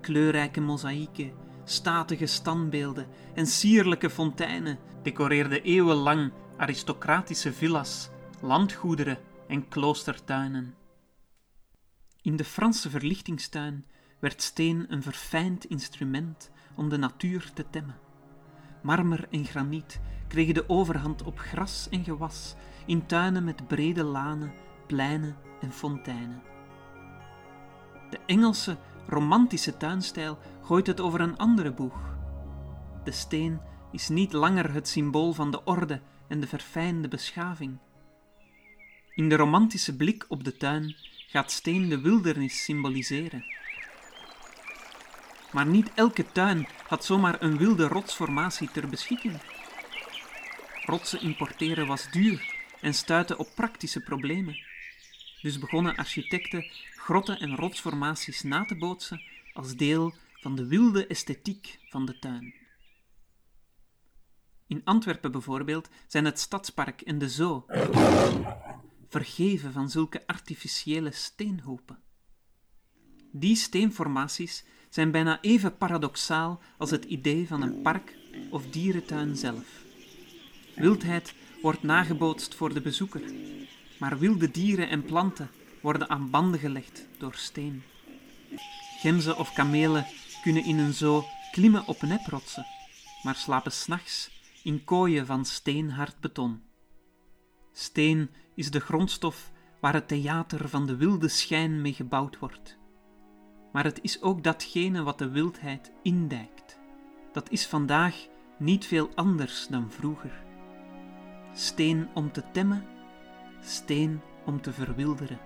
Kleurrijke 0.00 0.60
mozaïeken, 0.60 1.32
statige 1.64 2.26
standbeelden 2.26 3.06
en 3.34 3.46
sierlijke 3.46 4.10
fonteinen 4.10 4.78
decoreerden 5.02 5.62
eeuwenlang 5.62 6.32
aristocratische 6.56 7.52
villa's, 7.52 8.10
landgoederen 8.40 9.18
en 9.52 9.68
kloostertuinen. 9.68 10.74
In 12.22 12.36
de 12.36 12.44
Franse 12.44 12.90
verlichtingstuin 12.90 13.84
werd 14.18 14.42
steen 14.42 14.86
een 14.88 15.02
verfijnd 15.02 15.64
instrument 15.64 16.50
om 16.76 16.88
de 16.88 16.96
natuur 16.96 17.50
te 17.54 17.70
temmen. 17.70 17.98
Marmer 18.82 19.28
en 19.30 19.44
graniet 19.44 20.00
kregen 20.28 20.54
de 20.54 20.68
overhand 20.68 21.22
op 21.22 21.38
gras 21.38 21.88
en 21.90 22.04
gewas 22.04 22.54
in 22.86 23.06
tuinen 23.06 23.44
met 23.44 23.66
brede 23.66 24.04
lanen, 24.04 24.52
pleinen 24.86 25.36
en 25.60 25.72
fonteinen. 25.72 26.42
De 28.10 28.18
Engelse 28.26 28.76
romantische 29.06 29.76
tuinstijl 29.76 30.38
gooit 30.62 30.86
het 30.86 31.00
over 31.00 31.20
een 31.20 31.38
andere 31.38 31.72
boeg. 31.72 32.16
De 33.04 33.12
steen 33.12 33.60
is 33.90 34.08
niet 34.08 34.32
langer 34.32 34.72
het 34.72 34.88
symbool 34.88 35.32
van 35.32 35.50
de 35.50 35.64
orde 35.64 36.00
en 36.28 36.40
de 36.40 36.46
verfijnde 36.46 37.08
beschaving. 37.08 37.78
In 39.14 39.28
de 39.28 39.36
romantische 39.36 39.96
blik 39.96 40.24
op 40.28 40.44
de 40.44 40.56
tuin 40.56 40.96
gaat 41.26 41.50
steen 41.50 41.88
de 41.88 42.00
wildernis 42.00 42.64
symboliseren. 42.64 43.44
Maar 45.52 45.66
niet 45.66 45.94
elke 45.94 46.32
tuin 46.32 46.68
had 46.86 47.04
zomaar 47.04 47.42
een 47.42 47.56
wilde 47.58 47.88
rotsformatie 47.88 48.70
ter 48.70 48.88
beschikking. 48.88 49.40
Rotsen 50.84 51.20
importeren 51.20 51.86
was 51.86 52.10
duur 52.10 52.54
en 52.80 52.94
stuitte 52.94 53.38
op 53.38 53.48
praktische 53.54 54.00
problemen. 54.00 54.58
Dus 55.42 55.58
begonnen 55.58 55.96
architecten 55.96 56.66
grotten 56.96 57.38
en 57.38 57.56
rotsformaties 57.56 58.42
na 58.42 58.64
te 58.64 58.76
bootsen 58.76 59.22
als 59.52 59.76
deel 59.76 60.14
van 60.40 60.56
de 60.56 60.66
wilde 60.66 61.06
esthetiek 61.06 61.78
van 61.88 62.06
de 62.06 62.18
tuin. 62.18 62.54
In 64.66 64.80
Antwerpen 64.84 65.32
bijvoorbeeld 65.32 65.88
zijn 66.06 66.24
het 66.24 66.38
Stadspark 66.38 67.00
en 67.00 67.18
de 67.18 67.28
Zoo 67.28 67.66
vergeven 69.12 69.72
van 69.72 69.90
zulke 69.90 70.26
artificiële 70.26 71.10
steenhopen. 71.10 71.98
Die 73.32 73.56
steenformaties 73.56 74.64
zijn 74.88 75.10
bijna 75.10 75.40
even 75.40 75.76
paradoxaal 75.76 76.60
als 76.78 76.90
het 76.90 77.04
idee 77.04 77.46
van 77.46 77.62
een 77.62 77.82
park 77.82 78.16
of 78.50 78.66
dierentuin 78.70 79.36
zelf. 79.36 79.66
Wildheid 80.74 81.34
wordt 81.62 81.82
nagebootst 81.82 82.54
voor 82.54 82.74
de 82.74 82.80
bezoeker, 82.80 83.22
maar 83.98 84.18
wilde 84.18 84.50
dieren 84.50 84.88
en 84.88 85.04
planten 85.04 85.50
worden 85.80 86.10
aan 86.10 86.30
banden 86.30 86.60
gelegd 86.60 87.06
door 87.18 87.34
steen. 87.34 87.82
Gemzen 89.00 89.38
of 89.38 89.52
kamelen 89.52 90.06
kunnen 90.42 90.64
in 90.64 90.78
een 90.78 90.94
zoo 90.94 91.24
klimmen 91.50 91.86
op 91.86 92.02
neprotsen, 92.02 92.66
maar 93.22 93.34
slapen 93.34 93.72
s'nachts 93.72 94.30
in 94.62 94.84
kooien 94.84 95.26
van 95.26 95.44
steenhard 95.44 96.20
beton. 96.20 96.62
Steen 97.72 98.30
is 98.54 98.70
de 98.70 98.80
grondstof 98.80 99.52
waar 99.80 99.94
het 99.94 100.08
theater 100.08 100.68
van 100.68 100.86
de 100.86 100.96
wilde 100.96 101.28
schijn 101.28 101.80
mee 101.80 101.92
gebouwd 101.92 102.38
wordt. 102.38 102.78
Maar 103.72 103.84
het 103.84 103.98
is 104.02 104.22
ook 104.22 104.42
datgene 104.42 105.02
wat 105.02 105.18
de 105.18 105.28
wildheid 105.28 105.92
indijkt. 106.02 106.78
Dat 107.32 107.50
is 107.50 107.66
vandaag 107.66 108.26
niet 108.58 108.86
veel 108.86 109.10
anders 109.14 109.66
dan 109.66 109.90
vroeger. 109.90 110.44
Steen 111.54 112.08
om 112.14 112.32
te 112.32 112.42
temmen, 112.52 112.84
steen 113.60 114.20
om 114.46 114.60
te 114.60 114.72
verwilderen. 114.72 115.38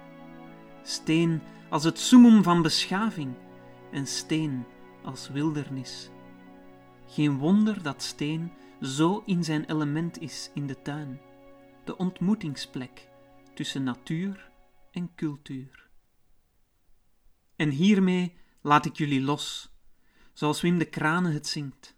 Steen 0.83 1.43
als 1.69 1.85
het 1.85 1.99
summum 1.99 2.43
van 2.43 2.63
beschaving 2.63 3.35
en 3.93 4.07
steen 4.07 4.65
als 5.05 5.29
wildernis. 5.29 6.11
Geen 7.07 7.39
wonder 7.39 7.83
dat 7.83 8.03
steen 8.03 8.53
zo 8.81 9.23
in 9.27 9.45
zijn 9.45 9.65
element 9.65 10.21
is 10.21 10.51
in 10.55 10.67
de 10.67 10.83
tuin, 10.83 11.21
de 11.87 11.97
ontmoetingsplek 11.97 13.09
tussen 13.55 13.83
natuur 13.83 14.51
en 14.91 15.15
cultuur. 15.15 15.89
En 17.57 17.71
hiermee 17.71 18.37
laat 18.61 18.87
ik 18.87 18.97
jullie 18.97 19.23
los, 19.23 19.75
zoals 20.33 20.61
Wim 20.61 20.79
de 20.79 20.85
Kranen 20.85 21.33
het 21.33 21.47
zingt, 21.47 21.97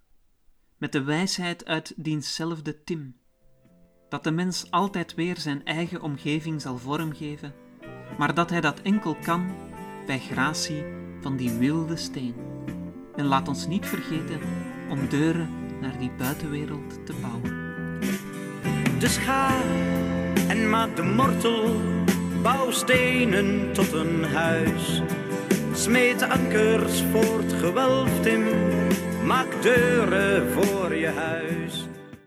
met 0.76 0.92
de 0.92 1.02
wijsheid 1.02 1.64
uit 1.64 1.92
dienzelfde 1.96 2.82
Tim, 2.82 3.16
dat 4.08 4.24
de 4.24 4.30
mens 4.30 4.70
altijd 4.70 5.14
weer 5.14 5.38
zijn 5.38 5.64
eigen 5.64 6.02
omgeving 6.02 6.62
zal 6.62 6.78
vormgeven, 6.78 7.54
maar 8.18 8.34
dat 8.34 8.50
hij 8.50 8.60
dat 8.60 8.80
enkel 8.80 9.16
kan 9.16 9.56
bij 10.06 10.18
gratie 10.18 10.84
van 11.20 11.36
die 11.36 11.50
wilde 11.50 11.96
steen. 11.96 12.34
En 13.14 13.24
laat 13.24 13.48
ons 13.48 13.66
niet 13.66 13.86
vergeten 13.86 14.40
om 14.90 15.08
deuren 15.08 15.80
naar 15.80 15.98
die 15.98 16.10
buitenwereld 16.10 17.06
te 17.06 17.14
bouwen. 17.20 17.57
Dus 18.98 19.16
ga 19.16 19.60
en 20.48 20.70
maak 20.70 20.96
de 20.96 21.02
mortel, 21.02 21.74
bouw 22.42 22.70
stenen 22.70 23.72
tot 23.72 23.92
een 23.92 24.24
huis. 24.24 25.02
Smeet 25.74 26.22
ankers 26.22 27.02
voor 27.02 27.38
het 27.38 27.52
gewelf, 27.52 28.20
Tim, 28.20 28.44
maak 29.24 29.62
deuren 29.62 30.52
voor 30.52 30.94
je 30.94 31.06
huis. 31.06 31.86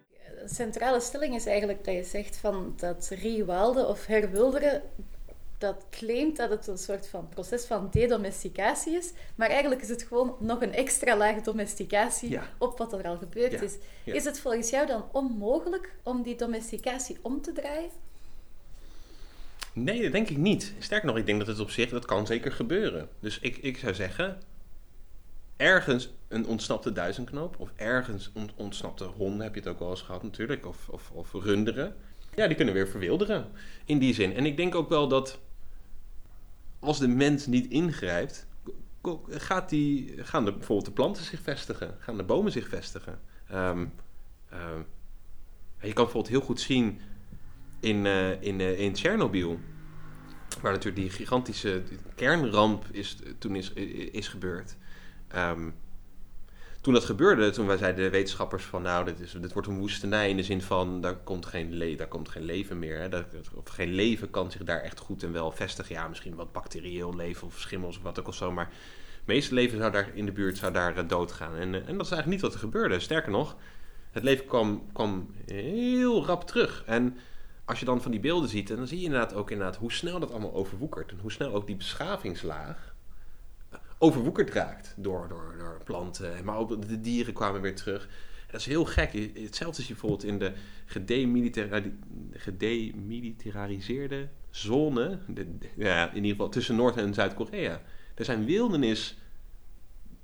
De 0.09 0.53
centrale 0.53 0.99
stelling 0.99 1.35
is 1.35 1.45
eigenlijk 1.45 1.85
dat 1.85 1.93
je 1.93 2.03
zegt 2.03 2.37
van 2.37 2.73
dat 2.77 3.15
rewilden 3.21 3.87
of 3.87 4.05
herwilderen 4.05 4.81
dat 5.61 5.85
claimt 5.89 6.37
dat 6.37 6.49
het 6.49 6.67
een 6.67 6.77
soort 6.77 7.07
van 7.07 7.29
proces 7.29 7.65
van 7.65 7.87
dedomesticatie 7.91 8.97
is, 8.97 9.11
maar 9.35 9.49
eigenlijk 9.49 9.81
is 9.81 9.89
het 9.89 10.03
gewoon 10.03 10.35
nog 10.39 10.61
een 10.61 10.73
extra 10.73 11.17
laag 11.17 11.41
domesticatie 11.41 12.39
op 12.57 12.77
wat 12.77 12.93
er 12.93 13.03
al 13.03 13.17
gebeurd 13.17 13.61
is. 13.61 13.77
Is 14.03 14.25
het 14.25 14.39
volgens 14.39 14.69
jou 14.69 14.87
dan 14.87 15.05
onmogelijk 15.11 15.93
om 16.03 16.23
die 16.23 16.35
domesticatie 16.35 17.17
om 17.21 17.41
te 17.41 17.51
draaien? 17.51 17.89
Nee, 19.73 20.01
dat 20.01 20.11
denk 20.11 20.29
ik 20.29 20.37
niet. 20.37 20.73
Sterker 20.79 21.07
nog, 21.07 21.17
ik 21.17 21.25
denk 21.25 21.39
dat 21.39 21.47
het 21.47 21.59
op 21.59 21.69
zich, 21.69 21.89
dat 21.89 22.05
kan 22.05 22.25
zeker 22.27 22.51
gebeuren. 22.51 23.09
Dus 23.19 23.39
ik, 23.39 23.57
ik 23.57 23.77
zou 23.77 23.93
zeggen, 23.93 24.41
ergens 25.57 26.13
een 26.27 26.45
ontsnapte 26.45 26.91
duizendknoop, 26.91 27.55
of 27.59 27.71
ergens 27.75 28.31
een 28.33 28.51
ontsnapte 28.55 29.03
honden, 29.03 29.41
heb 29.41 29.53
je 29.53 29.59
het 29.59 29.69
ook 29.69 29.79
wel 29.79 29.89
eens 29.89 30.01
gehad 30.01 30.23
natuurlijk, 30.23 30.65
of, 30.65 30.89
of, 30.89 31.11
of 31.11 31.33
runderen. 31.33 31.95
Ja, 32.35 32.47
die 32.47 32.55
kunnen 32.55 32.73
weer 32.73 32.87
verwilderen 32.87 33.51
in 33.85 33.99
die 33.99 34.13
zin. 34.13 34.35
En 34.35 34.45
ik 34.45 34.57
denk 34.57 34.75
ook 34.75 34.89
wel 34.89 35.07
dat 35.07 35.39
als 36.81 36.99
de 36.99 37.07
mens 37.07 37.45
niet 37.45 37.67
ingrijpt, 37.67 38.47
gaat 39.29 39.69
die, 39.69 40.13
gaan 40.23 40.45
de, 40.45 40.51
bijvoorbeeld 40.51 40.87
de 40.87 40.93
planten 40.93 41.23
zich 41.23 41.41
vestigen, 41.41 41.95
gaan 41.99 42.17
de 42.17 42.23
bomen 42.23 42.51
zich 42.51 42.67
vestigen. 42.67 43.19
Ehm, 43.47 43.85
ehm, 44.49 44.81
je 45.79 45.93
kan 45.93 46.03
bijvoorbeeld 46.03 46.27
heel 46.27 46.41
goed 46.41 46.59
zien 46.59 46.99
in, 47.79 48.05
eh, 48.05 48.41
in, 48.41 48.59
eh, 48.59 48.79
in 48.79 48.93
Tsjernobyl, 48.93 49.59
waar 50.61 50.71
natuurlijk 50.71 51.01
die 51.01 51.09
gigantische 51.09 51.83
kernramp 52.15 52.85
is, 52.91 53.17
toen 53.37 53.55
is, 53.55 53.73
is 54.11 54.27
gebeurd. 54.27 54.75
Ehm, 55.27 55.69
toen 56.81 56.93
dat 56.93 57.05
gebeurde, 57.05 57.49
toen 57.49 57.67
wij 57.67 57.77
zeiden 57.77 58.03
de 58.03 58.09
wetenschappers 58.09 58.63
van 58.63 58.81
nou, 58.81 59.05
dit, 59.05 59.19
is, 59.19 59.53
wordt 59.53 59.67
een 59.67 59.79
woestenij 59.79 60.29
in 60.29 60.37
de 60.37 60.43
zin 60.43 60.61
van 60.61 61.01
daar 61.01 61.15
komt 61.15 61.45
geen, 61.45 61.95
daar 61.97 62.07
komt 62.07 62.29
geen 62.29 62.43
leven 62.43 62.79
meer. 62.79 62.99
Hè? 62.99 63.09
Dat, 63.09 63.25
of 63.55 63.69
geen 63.69 63.93
leven 63.93 64.29
kan 64.29 64.51
zich 64.51 64.63
daar 64.63 64.81
echt 64.81 64.99
goed 64.99 65.23
en 65.23 65.31
wel 65.31 65.51
vestigen. 65.51 65.95
Ja, 65.95 66.07
misschien 66.07 66.35
wat 66.35 66.51
bacterieel 66.51 67.15
leven 67.15 67.47
of 67.47 67.59
schimmels 67.59 67.97
of 67.97 68.03
wat 68.03 68.19
ook 68.19 68.27
of 68.27 68.35
zo, 68.35 68.51
maar 68.51 68.65
het 69.17 69.25
meeste 69.25 69.53
leven 69.53 69.77
zou 69.77 69.91
daar 69.91 70.11
in 70.13 70.25
de 70.25 70.31
buurt 70.31 70.57
zou 70.57 70.73
daar 70.73 70.97
eh, 70.97 71.07
doodgaan. 71.07 71.55
En, 71.55 71.73
eh, 71.73 71.87
en 71.87 71.97
dat 71.97 72.05
is 72.05 72.11
eigenlijk 72.11 72.27
niet 72.27 72.41
wat 72.41 72.53
er 72.53 72.59
gebeurde. 72.59 72.99
Sterker 72.99 73.31
nog, 73.31 73.55
het 74.11 74.23
leven 74.23 74.45
kwam, 74.45 74.91
kwam 74.93 75.33
heel 75.45 76.25
rap 76.25 76.47
terug. 76.47 76.83
En 76.85 77.17
als 77.65 77.79
je 77.79 77.85
dan 77.85 78.01
van 78.01 78.11
die 78.11 78.19
beelden 78.19 78.49
ziet, 78.49 78.67
dan 78.67 78.87
zie 78.87 78.99
je 78.99 79.05
inderdaad 79.05 79.33
ook 79.33 79.51
inderdaad 79.51 79.77
hoe 79.77 79.91
snel 79.91 80.19
dat 80.19 80.31
allemaal 80.31 80.53
overwoekert. 80.53 81.11
En 81.11 81.19
hoe 81.21 81.31
snel 81.31 81.53
ook 81.53 81.67
die 81.67 81.75
beschavingslaag 81.75 82.90
overwoekerd 84.01 84.49
raakt 84.49 84.93
door, 84.97 85.27
door, 85.27 85.55
door 85.59 85.81
planten. 85.83 86.43
Maar 86.43 86.57
ook 86.57 86.87
de 86.87 87.01
dieren 87.01 87.33
kwamen 87.33 87.61
weer 87.61 87.75
terug. 87.75 88.09
Dat 88.47 88.59
is 88.59 88.65
heel 88.65 88.85
gek. 88.85 89.13
Hetzelfde 89.33 89.81
je 89.81 89.87
bijvoorbeeld 89.87 90.23
in 90.23 90.39
de 90.39 90.51
gedemilitari- 90.85 91.99
gedemilitariseerde 92.31 94.27
zone. 94.49 95.19
Ja, 95.75 96.09
in 96.09 96.15
ieder 96.15 96.31
geval 96.31 96.49
tussen 96.49 96.75
Noord- 96.75 96.97
en 96.97 97.13
Zuid-Korea. 97.13 97.81
Er 98.15 98.25
zijn 98.25 98.45
wildernis 98.45 99.17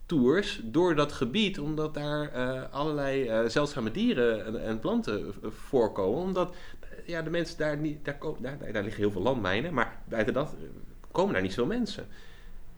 tours 0.06 0.62
door 0.64 0.96
dat 0.96 1.12
gebied, 1.12 1.60
omdat 1.60 1.94
daar 1.94 2.32
eh, 2.32 2.64
allerlei 2.72 3.28
eh, 3.28 3.46
zeldzame 3.46 3.92
dieren 3.92 4.46
en, 4.46 4.64
en 4.64 4.80
planten 4.80 5.34
eh, 5.44 5.50
voorkomen. 5.50 6.20
Omdat 6.20 6.56
ja, 7.06 7.22
de 7.22 7.30
mensen 7.30 7.58
daar 7.58 7.78
niet, 7.78 8.06
daar, 8.06 8.18
daar, 8.40 8.58
daar, 8.72 8.84
liggen 8.84 9.02
heel 9.02 9.12
veel 9.12 9.22
landmijnen, 9.22 9.74
maar 9.74 10.02
buiten 10.10 10.34
dat 10.34 10.56
komen 11.12 11.34
daar 11.34 11.42
niet 11.42 11.54
zoveel 11.54 11.78
mensen. 11.78 12.08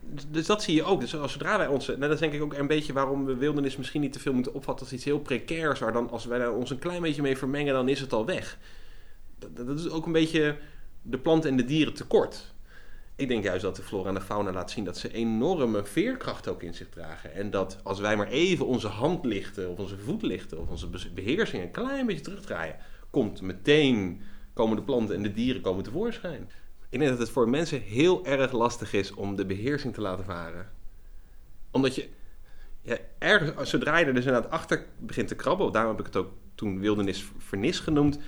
Dus, 0.01 0.45
dat 0.45 0.63
zie 0.63 0.75
je 0.75 0.83
ook. 0.83 1.01
Dus 1.01 1.15
als 1.15 1.31
zodra 1.31 1.57
wij 1.57 1.67
ons. 1.67 1.87
Nou, 1.87 1.99
dat 1.99 2.11
is 2.11 2.19
denk 2.19 2.33
ik 2.33 2.41
ook 2.41 2.53
een 2.53 2.67
beetje 2.67 2.93
waarom 2.93 3.25
we 3.25 3.35
wildernis 3.35 3.77
misschien 3.77 4.01
niet 4.01 4.13
te 4.13 4.19
veel 4.19 4.33
moeten 4.33 4.53
opvatten 4.53 4.85
als 4.85 4.95
iets 4.95 5.05
heel 5.05 5.19
precairs. 5.19 5.79
Waar 5.79 5.93
dan 5.93 6.09
als 6.09 6.25
wij 6.25 6.39
daar 6.39 6.53
ons 6.53 6.69
een 6.69 6.79
klein 6.79 7.01
beetje 7.01 7.21
mee 7.21 7.37
vermengen, 7.37 7.73
dan 7.73 7.89
is 7.89 7.99
het 7.99 8.13
al 8.13 8.25
weg. 8.25 8.57
Dat, 9.39 9.67
dat 9.67 9.79
is 9.79 9.89
ook 9.89 10.05
een 10.05 10.11
beetje 10.11 10.57
de 11.01 11.17
planten 11.17 11.49
en 11.49 11.57
de 11.57 11.65
dieren 11.65 11.93
tekort. 11.93 12.53
Ik 13.15 13.27
denk 13.27 13.43
juist 13.43 13.61
dat 13.61 13.75
de 13.75 13.81
flora 13.81 14.07
en 14.09 14.15
de 14.15 14.21
fauna 14.21 14.51
laat 14.51 14.71
zien 14.71 14.83
dat 14.83 14.97
ze 14.97 15.13
enorme 15.13 15.85
veerkracht 15.85 16.47
ook 16.47 16.63
in 16.63 16.73
zich 16.73 16.89
dragen. 16.89 17.33
En 17.33 17.51
dat 17.51 17.79
als 17.83 17.99
wij 17.99 18.17
maar 18.17 18.27
even 18.27 18.65
onze 18.65 18.87
hand 18.87 19.25
lichten, 19.25 19.69
of 19.69 19.77
onze 19.77 19.97
voet 19.97 20.21
lichten, 20.21 20.59
of 20.59 20.69
onze 20.69 20.87
be- 20.87 21.11
beheersing 21.13 21.63
een 21.63 21.71
klein 21.71 22.05
beetje 22.05 22.23
terugdraaien, 22.23 22.75
komt 23.09 23.41
meteen, 23.41 24.21
komen 24.53 24.75
de 24.75 24.83
planten 24.83 25.15
en 25.15 25.23
de 25.23 25.31
dieren 25.31 25.61
komen 25.61 25.83
tevoorschijn. 25.83 26.49
Ik 26.89 26.99
denk 26.99 27.11
dat 27.11 27.19
het 27.19 27.29
voor 27.29 27.49
mensen 27.49 27.81
heel 27.81 28.25
erg 28.25 28.51
lastig 28.51 28.93
is 28.93 29.13
om 29.13 29.35
de 29.35 29.45
beheersing 29.45 29.93
te 29.93 30.01
laten 30.01 30.25
varen. 30.25 30.71
Omdat 31.71 31.95
je, 31.95 32.09
ergens, 33.17 33.69
zodra 33.69 33.97
je 33.97 34.05
er 34.05 34.13
dus 34.13 34.25
inderdaad 34.25 34.51
achter 34.51 34.85
begint 34.99 35.27
te 35.27 35.35
krabben, 35.35 35.71
daarom 35.71 35.91
heb 35.91 35.99
ik 35.99 36.05
het 36.05 36.15
ook 36.15 36.31
toen 36.55 36.79
wildernis 36.79 37.25
vernis 37.37 37.79
genoemd, 37.79 38.19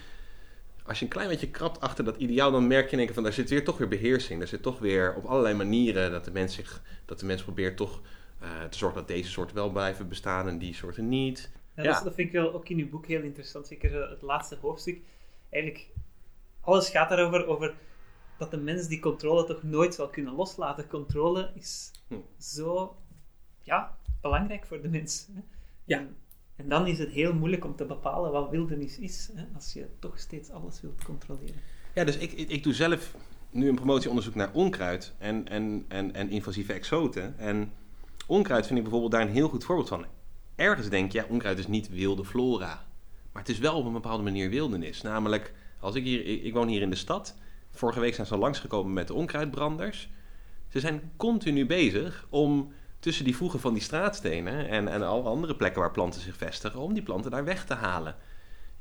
als 0.91 0.99
je 0.99 1.05
een 1.05 1.11
klein 1.11 1.29
beetje 1.29 1.49
krabt 1.49 1.81
achter 1.81 2.03
dat 2.03 2.17
ideaal, 2.17 2.51
dan 2.51 2.67
merk 2.67 2.89
je 2.89 2.97
in 2.97 3.03
één 3.03 3.13
van 3.13 3.23
daar 3.23 3.33
zit 3.33 3.49
weer 3.49 3.63
toch 3.63 3.77
weer 3.77 3.87
beheersing. 3.87 4.39
Daar 4.39 4.47
zit 4.47 4.61
toch 4.61 4.79
weer 4.79 5.15
op 5.15 5.25
allerlei 5.25 5.55
manieren 5.55 6.11
dat 6.11 6.25
de 6.25 6.31
mens, 6.31 6.55
zich, 6.55 6.81
dat 7.05 7.19
de 7.19 7.25
mens 7.25 7.43
probeert 7.43 7.77
toch 7.77 8.01
eh, 8.39 8.63
te 8.69 8.77
zorgen 8.77 8.99
dat 8.99 9.07
deze 9.07 9.29
soorten 9.29 9.55
wel 9.55 9.69
blijven 9.69 10.07
bestaan 10.07 10.47
en 10.47 10.57
die 10.57 10.73
soorten 10.73 11.09
niet. 11.09 11.51
Ja, 11.75 11.83
dat 11.83 12.13
vind 12.13 12.27
ik 12.27 12.31
wel 12.31 12.53
ook 12.53 12.69
in 12.69 12.77
uw 12.77 12.89
boek 12.89 13.05
heel 13.05 13.21
interessant. 13.21 13.67
Zeker 13.67 14.01
eh, 14.01 14.09
het 14.09 14.21
laatste 14.21 14.57
hoofdstuk. 14.61 14.99
Eigenlijk, 15.49 15.87
alles 16.61 16.89
gaat 16.89 17.09
daarover 17.09 17.45
over 17.45 17.73
dat 18.41 18.51
de 18.51 18.57
mens 18.57 18.87
die 18.87 18.99
controle 18.99 19.45
toch 19.45 19.63
nooit 19.63 19.93
zal 19.93 20.07
kunnen 20.09 20.33
loslaten. 20.33 20.87
Controle 20.87 21.51
is 21.55 21.91
Hm. 22.07 22.15
zo 22.37 22.95
ja, 23.63 23.97
belangrijk 24.21 24.65
voor 24.65 24.81
de 24.81 24.89
mens. 24.89 25.27
Hè? 25.33 25.41
Ja. 25.85 25.97
En, 25.97 26.15
en 26.55 26.69
dan 26.69 26.87
is 26.87 26.99
het 26.99 27.09
heel 27.09 27.33
moeilijk 27.33 27.65
om 27.65 27.75
te 27.75 27.85
bepalen 27.85 28.31
wat 28.31 28.49
wildernis 28.49 28.99
is, 28.99 29.29
hè? 29.33 29.43
als 29.55 29.73
je 29.73 29.87
toch 29.99 30.19
steeds 30.19 30.49
alles 30.49 30.81
wilt 30.81 31.03
controleren. 31.03 31.55
Ja, 31.93 32.03
dus 32.03 32.17
ik, 32.17 32.31
ik, 32.31 32.49
ik 32.49 32.63
doe 32.63 32.73
zelf 32.73 33.15
nu 33.49 33.69
een 33.69 33.75
promotieonderzoek 33.75 34.35
naar 34.35 34.53
onkruid 34.53 35.13
en, 35.17 35.47
en, 35.47 35.85
en, 35.87 36.13
en 36.13 36.29
invasieve 36.29 36.73
exoten. 36.73 37.37
En 37.39 37.71
onkruid 38.27 38.65
vind 38.65 38.77
ik 38.77 38.83
bijvoorbeeld 38.83 39.11
daar 39.11 39.21
een 39.21 39.33
heel 39.33 39.49
goed 39.49 39.63
voorbeeld 39.63 39.89
van. 39.89 40.05
Ergens 40.55 40.89
denk 40.89 41.11
je, 41.11 41.17
ja, 41.17 41.25
onkruid 41.29 41.57
is 41.57 41.67
niet 41.67 41.89
wilde 41.89 42.25
flora. 42.25 42.85
Maar 43.31 43.41
het 43.41 43.51
is 43.51 43.59
wel 43.59 43.75
op 43.77 43.85
een 43.85 43.93
bepaalde 43.93 44.23
manier 44.23 44.49
wildernis. 44.49 45.01
Namelijk, 45.01 45.53
als 45.79 45.95
ik 45.95 46.03
hier, 46.03 46.25
ik, 46.25 46.43
ik 46.43 46.53
woon 46.53 46.67
hier 46.67 46.81
in 46.81 46.89
de 46.89 46.95
stad. 46.95 47.35
Vorige 47.71 47.99
week 47.99 48.15
zijn 48.15 48.27
ze 48.27 48.37
langsgekomen 48.37 48.93
met 48.93 49.07
de 49.07 49.13
onkruidbranders. 49.13 50.09
Ze 50.67 50.79
zijn 50.79 51.11
continu 51.17 51.65
bezig 51.65 52.27
om 52.29 52.73
tussen 52.99 53.25
die 53.25 53.35
voegen 53.35 53.59
van 53.59 53.73
die 53.73 53.81
straatstenen 53.81 54.69
en, 54.69 54.87
en 54.87 55.03
alle 55.03 55.29
andere 55.29 55.55
plekken 55.55 55.81
waar 55.81 55.91
planten 55.91 56.21
zich 56.21 56.37
vestigen, 56.37 56.79
om 56.79 56.93
die 56.93 57.03
planten 57.03 57.31
daar 57.31 57.43
weg 57.43 57.65
te 57.65 57.73
halen. 57.73 58.15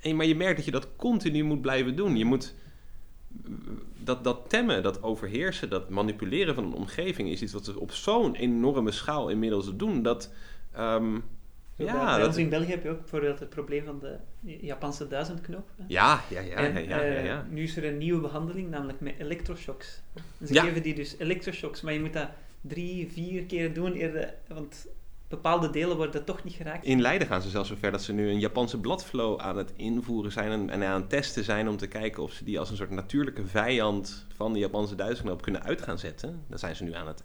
En, 0.01 0.16
maar 0.16 0.26
je 0.26 0.36
merkt 0.36 0.57
dat 0.57 0.64
je 0.64 0.70
dat 0.70 0.88
continu 0.97 1.43
moet 1.43 1.61
blijven 1.61 1.97
doen. 1.97 2.16
Je 2.16 2.24
moet 2.24 2.55
dat, 3.99 4.24
dat 4.24 4.49
temmen, 4.49 4.82
dat 4.82 5.03
overheersen, 5.03 5.70
dat 5.70 5.88
manipuleren 5.88 6.55
van 6.55 6.64
een 6.64 6.72
omgeving 6.72 7.28
is 7.28 7.43
iets 7.43 7.53
wat 7.53 7.66
we 7.66 7.80
op 7.80 7.93
zo'n 7.93 8.34
enorme 8.34 8.91
schaal 8.91 9.28
inmiddels 9.28 9.76
doen. 9.76 10.03
Dat, 10.03 10.32
ehm, 10.72 11.18
Ja, 11.87 12.16
bij, 12.16 12.26
ons 12.26 12.37
in 12.37 12.49
België 12.49 12.70
heb 12.70 12.83
je 12.83 12.91
ook 12.91 12.99
bijvoorbeeld 13.01 13.39
het 13.39 13.49
probleem 13.51 13.85
van 13.85 13.99
de 14.01 14.16
Japanse 14.61 15.09
duizendknop. 15.09 15.68
hè. 15.76 15.85
ja, 15.89 16.20
ja, 16.31 16.41
ja, 16.41 16.55
en 16.57 16.72
ja, 16.72 16.78
ja, 16.81 16.97
ja, 17.03 17.03
eh, 17.03 17.24
ja. 17.24 17.47
nu 17.51 17.62
is 17.62 17.76
er 17.76 17.85
een 17.85 17.99
nieuwe 17.99 18.20
behandeling, 18.20 18.70
namelijk 18.70 19.01
met 19.01 19.14
elektroshocks. 19.18 20.03
En 20.41 20.47
ze 20.47 20.55
Ja. 20.55 20.62
geven 20.62 20.83
die 20.83 20.95
dus 20.95 21.18
elektroshocks, 21.18 21.81
maar 21.81 21.93
je 21.93 22.01
moet 22.01 22.12
dat 22.12 22.28
drie, 22.61 23.12
vier 23.12 23.45
keer 23.45 23.74
doen, 23.74 23.93
eerder, 23.93 24.35
want 24.49 24.87
bepaalde 25.31 25.70
delen 25.70 25.97
worden 25.97 26.24
toch 26.24 26.45
niet 26.45 26.55
geraakt. 26.55 26.85
In 26.85 27.01
Leiden 27.01 27.26
gaan 27.26 27.43
ze 27.43 27.51
zelfs 27.51 27.68
zover 27.68 27.91
dat 27.91 28.03
ze 28.03 28.12
nu 28.12 28.28
een 28.28 28.39
Japanse 28.39 28.78
bladflow 28.78 29.41
aan 29.41 29.57
het 29.57 29.72
invoeren 29.76 30.33
zijn 30.33 30.70
en, 30.70 30.85
aan 30.85 31.01
het 31.01 31.11
testen 31.11 31.45
zijn 31.45 31.68
om 31.68 31.76
te 31.76 31.87
kijken 31.87 32.22
of 32.22 32.33
ze 32.33 32.45
die 32.45 32.59
als 32.59 32.70
een 32.70 32.76
soort 32.76 32.91
natuurlijke 32.91 33.47
vijand 33.47 34.26
van 34.37 34.53
de 34.53 34.59
Japanse 34.59 34.95
duizendknoop 34.95 35.43
kunnen 35.43 35.62
uit 35.62 35.83
gaan 35.83 35.99
zetten. 35.99 36.45
Daar 36.49 36.59
zijn 36.59 36.76
ze 36.76 36.85
nu 36.85 36.95
aan 36.95 37.07
het, 37.07 37.24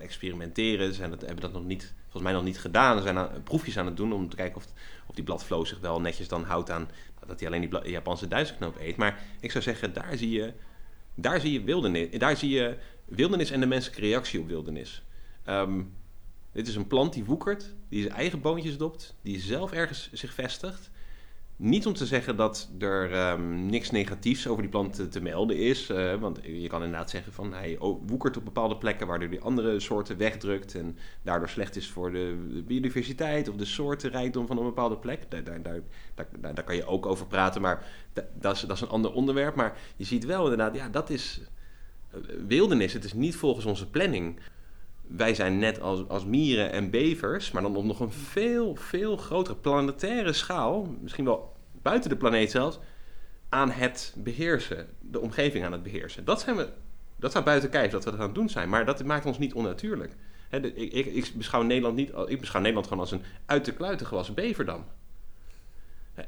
experimenteren. 0.00 0.94
Ze 0.94 1.00
hebben 1.00 1.40
dat 1.40 1.52
nog 1.52 1.64
niet, 1.64 1.94
volgens 2.02 2.22
mij 2.22 2.32
nog 2.32 2.44
niet 2.44 2.58
gedaan. 2.58 2.96
Ze 2.96 3.02
zijn 3.02 3.18
aan, 3.18 3.42
proefjes 3.42 3.78
aan 3.78 3.86
het 3.86 3.96
doen 3.96 4.12
om 4.12 4.28
te 4.28 4.36
kijken 4.36 4.56
of, 4.56 4.64
of 5.06 5.14
die 5.14 5.24
bladflow 5.24 5.66
zich 5.66 5.80
wel 5.80 6.00
netjes 6.00 6.28
dan 6.28 6.44
houdt 6.44 6.70
aan 6.70 6.88
dat 7.26 7.40
hij 7.40 7.48
alleen 7.48 7.70
die 7.70 7.90
Japanse 7.90 8.28
duizendknoop 8.28 8.76
eet. 8.80 8.96
Maar 8.96 9.22
ik 9.40 9.50
zou 9.50 9.64
zeggen, 9.64 9.92
daar 9.92 10.16
zie 10.16 10.30
je, 10.30 10.52
daar 11.14 11.40
zie 11.40 11.52
je 11.52 11.62
wildernis. 11.62 12.18
Daar 12.18 12.36
zie 12.36 12.50
je 12.50 12.76
wildernis 13.04 13.50
en 13.50 13.60
de 13.60 13.66
menselijke 13.66 14.00
reactie 14.00 14.40
op 14.40 14.48
wildernis. 14.48 15.02
Ehm, 15.44 15.80
dit 16.58 16.68
is 16.68 16.76
een 16.76 16.86
plant 16.86 17.12
die 17.12 17.24
woekert, 17.24 17.74
die 17.88 18.02
zijn 18.02 18.14
eigen 18.14 18.40
boontjes 18.40 18.76
dopt, 18.78 19.14
die 19.22 19.40
zelf 19.40 19.72
ergens 19.72 20.10
zich 20.12 20.32
vestigt. 20.32 20.90
Niet 21.56 21.86
om 21.86 21.92
te 21.92 22.06
zeggen 22.06 22.36
dat 22.36 22.70
er 22.78 23.12
ehm, 23.12 23.66
niks 23.66 23.90
negatiefs 23.90 24.46
over 24.46 24.62
die 24.62 24.70
plant 24.70 25.10
te, 25.12 25.20
melden 25.20 25.56
is. 25.56 25.90
eh, 25.90 26.14
want 26.14 26.40
je 26.42 26.68
kan 26.68 26.82
inderdaad 26.82 27.10
zeggen 27.10 27.32
van 27.32 27.52
hij 27.52 27.76
woekert 28.06 28.36
op 28.36 28.44
bepaalde 28.44 28.76
plekken 28.76 29.06
waardoor 29.06 29.30
die 29.30 29.40
andere 29.40 29.80
soorten 29.80 30.16
wegdrukt. 30.16 30.74
En 30.74 30.96
daardoor 31.22 31.48
slecht 31.48 31.76
is 31.76 31.88
voor 31.88 32.12
de 32.12 32.62
biodiversiteit 32.66 33.48
of 33.48 33.56
de 33.56 33.64
soortenrijkdom 33.64 34.46
van 34.46 34.58
een 34.58 34.64
bepaalde 34.64 34.96
plek. 34.96 35.30
Daar, 35.30 35.60
daar, 36.40 36.64
kan 36.64 36.76
je 36.76 36.86
ook 36.86 37.06
over 37.06 37.26
praten, 37.26 37.60
maar 37.60 37.86
da- 38.12 38.28
dat, 38.40 38.54
is, 38.54 38.60
dat 38.60 38.76
is 38.76 38.82
een 38.82 38.88
ander 38.88 39.12
onderwerp. 39.12 39.54
Maar 39.54 39.78
je 39.96 40.04
ziet 40.04 40.24
wel 40.24 40.42
inderdaad, 40.42 40.74
ja, 40.74 40.88
dat 40.88 41.10
is 41.10 41.40
eh, 42.10 42.18
wildernis. 42.46 42.92
Het 42.92 43.04
is 43.04 43.12
niet 43.12 43.36
volgens 43.36 43.64
onze 43.64 43.90
planning 43.90 44.38
wij 45.08 45.34
zijn 45.34 45.58
net 45.58 45.80
als, 45.80 46.08
als 46.08 46.24
mieren 46.24 46.72
en 46.72 46.90
bevers, 46.90 47.50
maar 47.50 47.62
dan 47.62 47.76
op 47.76 47.84
nog 47.84 48.00
een 48.00 48.12
veel, 48.12 48.74
veel 48.74 49.16
grotere 49.16 49.56
planetaire 49.56 50.32
schaal, 50.32 50.96
misschien 51.00 51.24
wel 51.24 51.56
buiten 51.82 52.10
de 52.10 52.16
planeet 52.16 52.50
zelfs, 52.50 52.78
aan 53.48 53.70
het 53.70 54.14
beheersen, 54.16 54.88
de 55.00 55.20
omgeving 55.20 55.64
aan 55.64 55.72
het 55.72 55.82
beheersen. 55.82 56.24
Dat, 56.24 56.40
zijn 56.40 56.56
we, 56.56 56.68
dat 57.16 57.30
staat 57.30 57.44
buiten 57.44 57.70
kijf 57.70 57.90
dat 57.90 58.04
we 58.04 58.10
dat 58.10 58.20
aan 58.20 58.26
het 58.26 58.34
doen 58.34 58.48
zijn, 58.48 58.68
maar 58.68 58.84
dat 58.84 59.04
maakt 59.04 59.26
ons 59.26 59.38
niet 59.38 59.54
onnatuurlijk. 59.54 60.12
Ik, 60.50 61.06
ik, 61.06 61.32
beschouw 61.34 61.62
Nederland 61.62 61.96
niet, 61.96 62.12
ik 62.26 62.40
beschouw 62.40 62.60
Nederland 62.60 62.86
gewoon 62.86 63.02
als 63.02 63.12
een 63.12 63.22
uit 63.46 63.64
de 63.64 63.72
kluiten 63.72 64.06
gewassen 64.06 64.34
beverdam. 64.34 64.84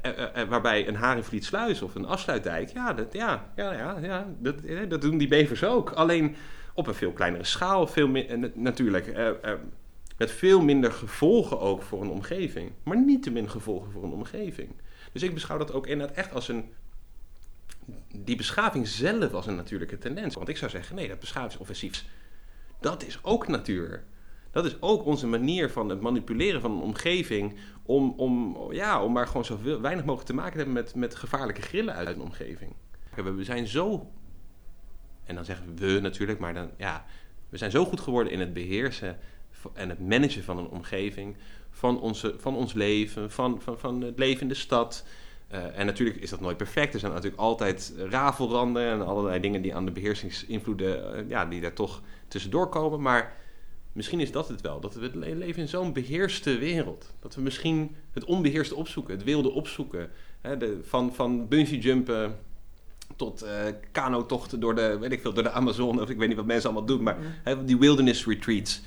Eh, 0.01 0.11
eh, 0.11 0.41
eh, 0.41 0.49
waarbij 0.49 0.87
een 0.87 0.95
Haringvlietsluis 0.95 1.81
of 1.81 1.95
een 1.95 2.05
afsluitdijk, 2.05 2.69
ja, 2.69 2.93
dat, 2.93 3.13
ja, 3.13 3.51
ja, 3.55 3.73
ja, 3.73 3.97
ja 4.01 4.27
dat, 4.39 4.55
dat 4.87 5.01
doen 5.01 5.17
die 5.17 5.27
bevers 5.27 5.63
ook. 5.63 5.91
Alleen 5.91 6.35
op 6.73 6.87
een 6.87 6.93
veel 6.93 7.11
kleinere 7.11 7.43
schaal, 7.43 7.87
veel 7.87 8.13
eh, 8.15 8.37
na- 8.37 8.49
natuurlijk. 8.53 9.07
eh, 9.07 9.29
eh, 9.51 9.59
met 10.17 10.31
veel 10.31 10.61
minder 10.61 10.91
gevolgen 10.91 11.59
ook 11.59 11.81
voor 11.81 12.01
een 12.01 12.09
omgeving. 12.09 12.71
Maar 12.83 13.03
niet 13.03 13.23
te 13.23 13.31
min 13.31 13.49
gevolgen 13.49 13.91
voor 13.91 14.03
een 14.03 14.11
omgeving. 14.11 14.69
Dus 15.11 15.23
ik 15.23 15.33
beschouw 15.33 15.57
dat 15.57 15.73
ook 15.73 15.87
inderdaad 15.87 16.15
echt 16.15 16.33
als 16.33 16.47
een. 16.47 16.69
Die 18.15 18.35
beschaving 18.35 18.87
zelf 18.87 19.33
als 19.33 19.47
een 19.47 19.55
natuurlijke 19.55 19.97
tendens. 19.97 20.35
Want 20.35 20.47
ik 20.47 20.57
zou 20.57 20.71
zeggen, 20.71 20.95
nee, 20.95 21.07
dat 21.07 21.19
beschavingsoffensief. 21.19 22.05
Dat 22.79 23.05
is 23.05 23.19
ook 23.21 23.47
natuur. 23.47 24.03
dat 24.51 24.65
is 24.65 24.81
ook 24.81 25.05
onze 25.05 25.27
manier 25.27 25.69
van 25.69 25.89
het 25.89 26.01
manipuleren 26.01 26.61
van 26.61 26.71
een 26.71 26.81
omgeving. 26.81 27.57
Om, 27.83 28.13
om, 28.17 28.57
ja, 28.71 29.03
om 29.03 29.11
maar 29.11 29.27
gewoon 29.27 29.45
zo 29.45 29.61
weinig 29.81 30.05
mogelijk 30.05 30.25
te 30.25 30.33
maken 30.33 30.51
te 30.51 30.57
hebben 30.57 30.73
met, 30.75 30.95
met 30.95 31.15
gevaarlijke 31.15 31.61
grillen 31.61 31.93
uit 31.93 32.07
een 32.07 32.21
omgeving. 32.21 32.73
We 33.15 33.43
zijn 33.43 33.67
zo, 33.67 34.11
en 35.31 35.37
dan 35.37 35.45
zeggen 35.45 35.75
we 35.75 35.99
natuurlijk, 35.99 36.39
maar 36.39 36.53
dan, 36.53 36.69
ja, 36.77 37.05
we 37.49 37.57
zijn 37.57 37.71
zo 37.71 37.85
goed 37.85 37.99
geworden 37.99 38.33
in 38.33 38.39
het 38.39 38.53
beheersen 38.53 39.17
en 39.73 39.89
het 39.89 39.99
managen 39.99 40.43
van 40.43 40.57
een 40.57 40.67
omgeving, 40.67 41.37
van, 41.69 42.01
onze, 42.01 42.35
van 42.37 42.55
ons 42.55 42.73
leven, 42.73 43.31
van, 43.31 43.61
van, 43.61 43.79
van 43.79 44.01
het 44.01 44.19
leven 44.19 44.41
in 44.41 44.47
de 44.47 44.53
stad. 44.53 45.05
Uh, 45.51 45.79
en 45.79 45.85
natuurlijk 45.85 46.17
is 46.17 46.29
dat 46.29 46.39
nooit 46.39 46.57
perfect. 46.57 46.93
Er 46.93 46.99
zijn 46.99 47.11
natuurlijk 47.11 47.41
altijd 47.41 47.93
rafelranden 48.09 48.83
en 48.83 49.05
allerlei 49.05 49.39
dingen 49.39 49.61
die 49.61 49.75
aan 49.75 49.85
de 49.85 49.91
beheersingsinvloeden, 49.91 51.23
uh, 51.23 51.29
ja, 51.29 51.45
die 51.45 51.61
daar 51.61 51.73
toch 51.73 52.01
tussendoor 52.27 52.69
komen. 52.69 53.01
Maar 53.01 53.37
misschien 53.91 54.19
is 54.19 54.31
dat 54.31 54.47
het 54.47 54.61
wel. 54.61 54.79
Dat 54.79 54.95
we 54.95 55.11
leven 55.17 55.61
in 55.61 55.67
zo'n 55.67 55.93
beheerste 55.93 56.57
wereld. 56.57 57.13
Dat 57.19 57.35
we 57.35 57.41
misschien 57.41 57.95
het 58.11 58.25
onbeheerste 58.25 58.75
opzoeken, 58.75 59.13
het 59.13 59.23
wilde 59.23 59.51
opzoeken. 59.51 60.09
Hè, 60.41 60.57
de, 60.57 60.79
van, 60.83 61.13
van 61.13 61.47
bungee 61.47 61.79
jumpen 61.79 62.39
tot 63.21 63.43
uh, 63.43 63.49
kanotochten 63.91 64.59
door 64.59 64.75
de, 64.75 64.97
weet 64.99 65.11
ik 65.11 65.21
veel, 65.21 65.33
door 65.33 65.43
de 65.43 65.51
Amazon. 65.51 66.01
Of 66.01 66.09
ik 66.09 66.17
weet 66.17 66.27
niet 66.27 66.37
wat 66.37 66.45
mensen 66.45 66.69
allemaal 66.69 66.87
doen. 66.87 67.03
Maar 67.03 67.17
hè, 67.43 67.65
die 67.65 67.77
wilderness 67.77 68.25
retreats. 68.25 68.81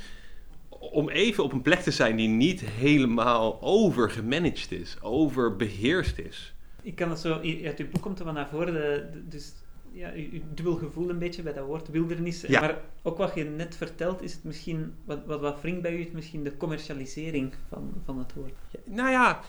Om 0.68 1.08
even 1.08 1.44
op 1.44 1.52
een 1.52 1.62
plek 1.62 1.80
te 1.80 1.90
zijn 1.90 2.16
die 2.16 2.28
niet 2.28 2.60
helemaal 2.60 3.62
overgemanaged 3.62 4.72
is, 4.72 4.96
overbeheerst 5.02 6.18
is. 6.18 6.54
Ik 6.82 6.94
kan 6.94 7.10
het 7.10 7.18
zo, 7.18 7.32
uit 7.64 7.78
uw 7.78 7.88
boek 7.90 8.02
komt 8.02 8.18
er 8.18 8.24
wel 8.24 8.34
naar 8.34 8.48
voren, 8.48 8.72
de, 8.72 9.22
dus 9.28 9.52
ja, 9.92 10.12
uw 10.14 10.40
dubbel 10.54 10.74
gevoel 10.74 11.10
een 11.10 11.18
beetje 11.18 11.42
bij 11.42 11.52
dat 11.52 11.66
woord 11.66 11.88
wildernis. 11.88 12.40
Ja. 12.40 12.60
Maar 12.60 12.80
ook 13.02 13.18
wat 13.18 13.34
je 13.34 13.44
net 13.44 13.76
vertelt, 13.76 14.22
is 14.22 14.32
het 14.32 14.44
misschien, 14.44 14.94
wat, 15.04 15.18
wat, 15.26 15.40
wat 15.40 15.60
wringt 15.60 15.82
bij 15.82 15.94
u, 15.96 16.00
is 16.00 16.10
misschien 16.10 16.44
de 16.44 16.56
commercialisering 16.56 17.54
van, 17.68 17.92
van 18.04 18.18
het 18.18 18.34
woord. 18.34 18.52
Nou 18.84 19.10
ja, 19.10 19.40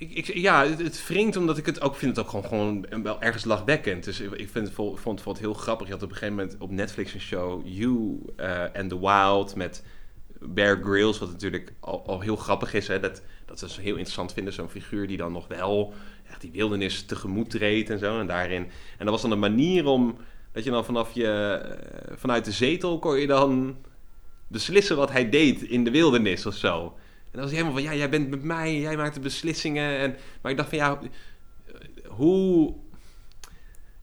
ik, 0.00 0.28
ik, 0.28 0.34
ja, 0.34 0.66
het, 0.66 1.06
wringt 1.06 1.36
omdat 1.36 1.58
ik 1.58 1.66
het 1.66 1.80
ook 1.80 1.96
vind 1.96 2.16
het 2.16 2.24
ook 2.24 2.30
gewoon, 2.30 2.44
gewoon 2.44 3.02
wel 3.02 3.22
ergens 3.22 3.44
lachwekkend. 3.44 4.04
Dus 4.04 4.20
ik 4.20 4.48
vind 4.48 4.70
vond, 4.72 5.00
vond 5.00 5.24
het 5.24 5.38
heel 5.38 5.54
grappig. 5.54 5.86
Je 5.86 5.92
had 5.92 6.02
op 6.02 6.10
een 6.10 6.16
gegeven 6.16 6.36
moment 6.36 6.56
op 6.58 6.70
Netflix 6.70 7.14
een 7.14 7.20
show, 7.20 7.62
You 7.64 8.18
uh, 8.36 8.64
and 8.74 8.88
the 8.88 9.00
Wild, 9.00 9.54
met 9.54 9.84
Bear 10.38 10.80
Grylls, 10.82 11.18
wat 11.18 11.30
natuurlijk 11.30 11.72
al, 11.80 12.06
al 12.06 12.20
heel 12.20 12.36
grappig 12.36 12.74
is. 12.74 12.88
Hè? 12.88 13.00
Dat, 13.00 13.22
dat 13.44 13.58
ze 13.58 13.80
heel 13.80 13.94
interessant 13.94 14.32
vinden, 14.32 14.52
zo'n 14.52 14.68
figuur 14.68 15.06
die 15.06 15.16
dan 15.16 15.32
nog 15.32 15.48
wel 15.48 15.94
echt 16.28 16.40
die 16.40 16.50
wildernis 16.52 17.04
tegemoet 17.04 17.50
treedt 17.50 17.90
en 17.90 17.98
zo. 17.98 18.20
En 18.20 18.26
daarin. 18.26 18.62
En 18.98 19.04
dat 19.04 19.10
was 19.10 19.22
dan 19.22 19.30
een 19.30 19.38
manier 19.38 19.86
om 19.86 20.16
dat 20.52 20.64
je 20.64 20.70
dan 20.70 20.84
vanaf 20.84 21.12
je 21.12 21.26
eh, 21.26 22.16
vanuit 22.16 22.44
de 22.44 22.52
zetel 22.52 22.98
kon 22.98 23.18
je 23.18 23.26
dan 23.26 23.76
beslissen 24.46 24.96
wat 24.96 25.10
hij 25.10 25.30
deed 25.30 25.62
in 25.62 25.84
de 25.84 25.90
wildernis 25.90 26.46
of 26.46 26.54
zo. 26.54 26.94
En 27.30 27.38
dan 27.38 27.40
was 27.40 27.50
hij 27.50 27.60
helemaal 27.60 27.82
van 27.82 27.92
ja, 27.92 27.98
jij 27.98 28.10
bent 28.10 28.30
met 28.30 28.42
mij, 28.42 28.80
jij 28.80 28.96
maakt 28.96 29.14
de 29.14 29.20
beslissingen. 29.20 29.98
En, 29.98 30.16
maar 30.40 30.50
ik 30.50 30.56
dacht 30.56 30.68
van 30.68 30.78
ja, 30.78 30.98
hoe 32.06 32.74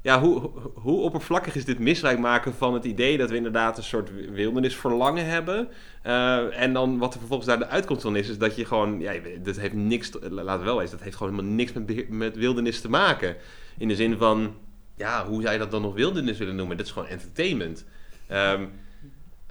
ja, 0.08 0.20
hoe, 0.20 0.52
hoe 0.74 1.02
oppervlakkig 1.02 1.56
is 1.56 1.66
dit 1.66 1.80
misbruik 1.80 2.20
maken 2.20 2.54
van 2.54 2.74
het 2.74 2.86
idee 2.86 3.18
dat 3.18 3.30
we 3.30 3.36
inderdaad 3.36 3.78
een 3.78 3.84
soort 3.84 4.10
wildernisverlangen 4.32 5.26
hebben. 5.26 5.68
Uh, 6.06 6.62
en 6.62 6.74
dan 6.74 6.98
wat 6.98 7.14
er 7.14 7.20
vervolgens 7.20 7.50
daar 7.50 7.60
de 7.60 7.68
uitkomst 7.68 8.02
van 8.02 8.16
is, 8.16 8.30
is 8.30 8.38
dat 8.38 8.56
je 8.56 8.66
gewoon, 8.66 9.00
ja, 9.00 9.14
dat 9.44 9.58
heeft 9.58 9.74
niks, 9.74 10.12
laten 10.30 10.60
we 10.60 10.66
wel 10.66 10.82
eens, 10.82 10.92
dat 10.92 11.02
heeft 11.02 11.16
gewoon 11.16 11.34
helemaal 11.34 11.56
niks 11.56 11.74
met, 11.74 12.10
met 12.10 12.36
wildernis 12.36 12.82
te 12.82 12.90
maken. 12.90 13.36
In 13.78 13.88
de 13.88 13.96
zin 13.96 14.18
van, 14.18 14.56
ja, 14.96 15.26
hoe 15.26 15.42
zou 15.42 15.54
je 15.54 15.60
dat 15.60 15.72
dan 15.72 15.82
nog 15.82 15.94
wildernis 15.94 16.38
willen 16.38 16.56
noemen? 16.56 16.78
Dat 16.78 16.86
is 16.86 16.92
gewoon 16.92 17.08
entertainment. 17.08 17.86
Um, 18.32 18.72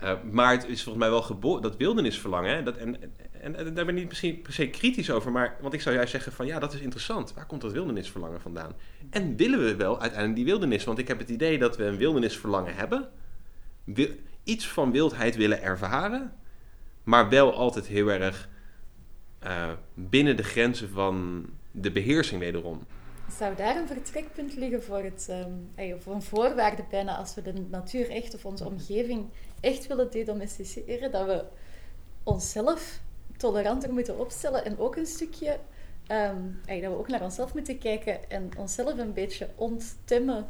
uh, 0.03 0.13
maar 0.31 0.53
het 0.53 0.67
is 0.67 0.83
volgens 0.83 1.05
mij 1.05 1.11
wel 1.11 1.23
geboren, 1.23 1.63
dat 1.63 1.77
wildernisverlangen, 1.77 2.65
dat, 2.65 2.77
en, 3.55 3.75
daar 3.75 3.85
ben 3.85 3.89
ik 3.89 3.95
niet 3.95 4.09
misschien 4.09 4.43
per 4.43 4.53
se 4.53 4.69
kritisch 4.69 5.11
over, 5.11 5.33
maar, 5.33 5.57
want 5.61 5.75
ik 5.75 5.81
zou 5.81 5.95
juist 5.95 6.11
zeggen 6.11 6.33
van 6.33 6.47
ja, 6.47 6.59
dat 6.59 6.75
is 6.75 6.81
interessant. 6.81 7.35
Waar 7.35 7.47
komt 7.47 7.61
dat 7.61 7.73
wildernisverlangen 7.73 8.41
vandaan? 8.41 8.73
En 9.11 9.37
willen 9.37 9.65
we 9.65 9.77
wel 9.77 10.01
uiteindelijk 10.01 10.37
die 10.37 10.45
wildernis? 10.45 10.85
Want 10.85 10.99
ik 10.99 11.09
heb 11.09 11.19
het 11.19 11.29
idee 11.29 11.59
dat 11.59 11.77
we 11.77 11.85
een 11.85 11.97
wildernisverlangen 11.97 12.75
hebben, 12.75 13.09
iets 14.43 14.69
van 14.69 14.93
wildheid 14.93 15.37
willen 15.37 15.63
ervaren, 15.63 16.33
maar 17.03 17.29
wel 17.29 17.55
altijd 17.55 17.87
heel 17.87 18.09
erg 18.09 18.49
uh, 19.45 19.73
binnen 19.95 20.37
de 20.37 20.43
grenzen 20.43 20.89
van 20.89 21.47
de 21.71 21.91
beheersing 21.91 22.41
wederom. 22.41 22.87
Zou 23.39 23.57
daar 23.57 23.77
een 23.77 23.87
vertrekpunt 23.87 24.57
liggen 24.57 24.83
voor, 24.83 25.03
het, 25.03 25.29
um, 25.31 26.01
voor 26.01 26.15
een 26.15 26.23
voorwaarde 26.23 26.85
bijna 26.91 27.17
als 27.17 27.35
we 27.35 27.43
de 27.43 27.53
natuur 27.71 28.11
echt 28.11 28.35
of 28.35 28.45
onze 28.45 28.65
omgeving 28.65 29.27
echt 29.61 29.87
willen 29.87 30.11
dedomesticeren, 30.11 31.11
dat 31.11 31.27
we 31.27 31.45
onszelf 32.23 33.01
toleranter 33.37 33.93
moeten 33.93 34.19
opstellen 34.19 34.65
en 34.65 34.79
ook 34.79 34.97
een 34.97 35.07
stukje 35.07 35.59
um, 36.11 36.61
dat 36.67 36.81
we 36.81 36.99
ook 36.99 37.09
naar 37.09 37.23
onszelf 37.23 37.55
moeten 37.55 37.79
kijken 37.79 38.31
en 38.31 38.51
onszelf 38.57 38.99
een 38.99 39.13
beetje 39.13 39.49
onttemmen 39.55 40.47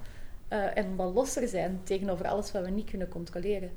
uh, 0.53 0.77
en 0.77 0.97
wat 0.97 1.15
losser 1.15 1.49
zijn 1.49 1.81
tegenover 1.85 2.27
alles 2.27 2.53
wat 2.53 2.65
we 2.65 2.71
niet 2.71 2.91
kunnen 2.91 3.09
controleren. 3.09 3.71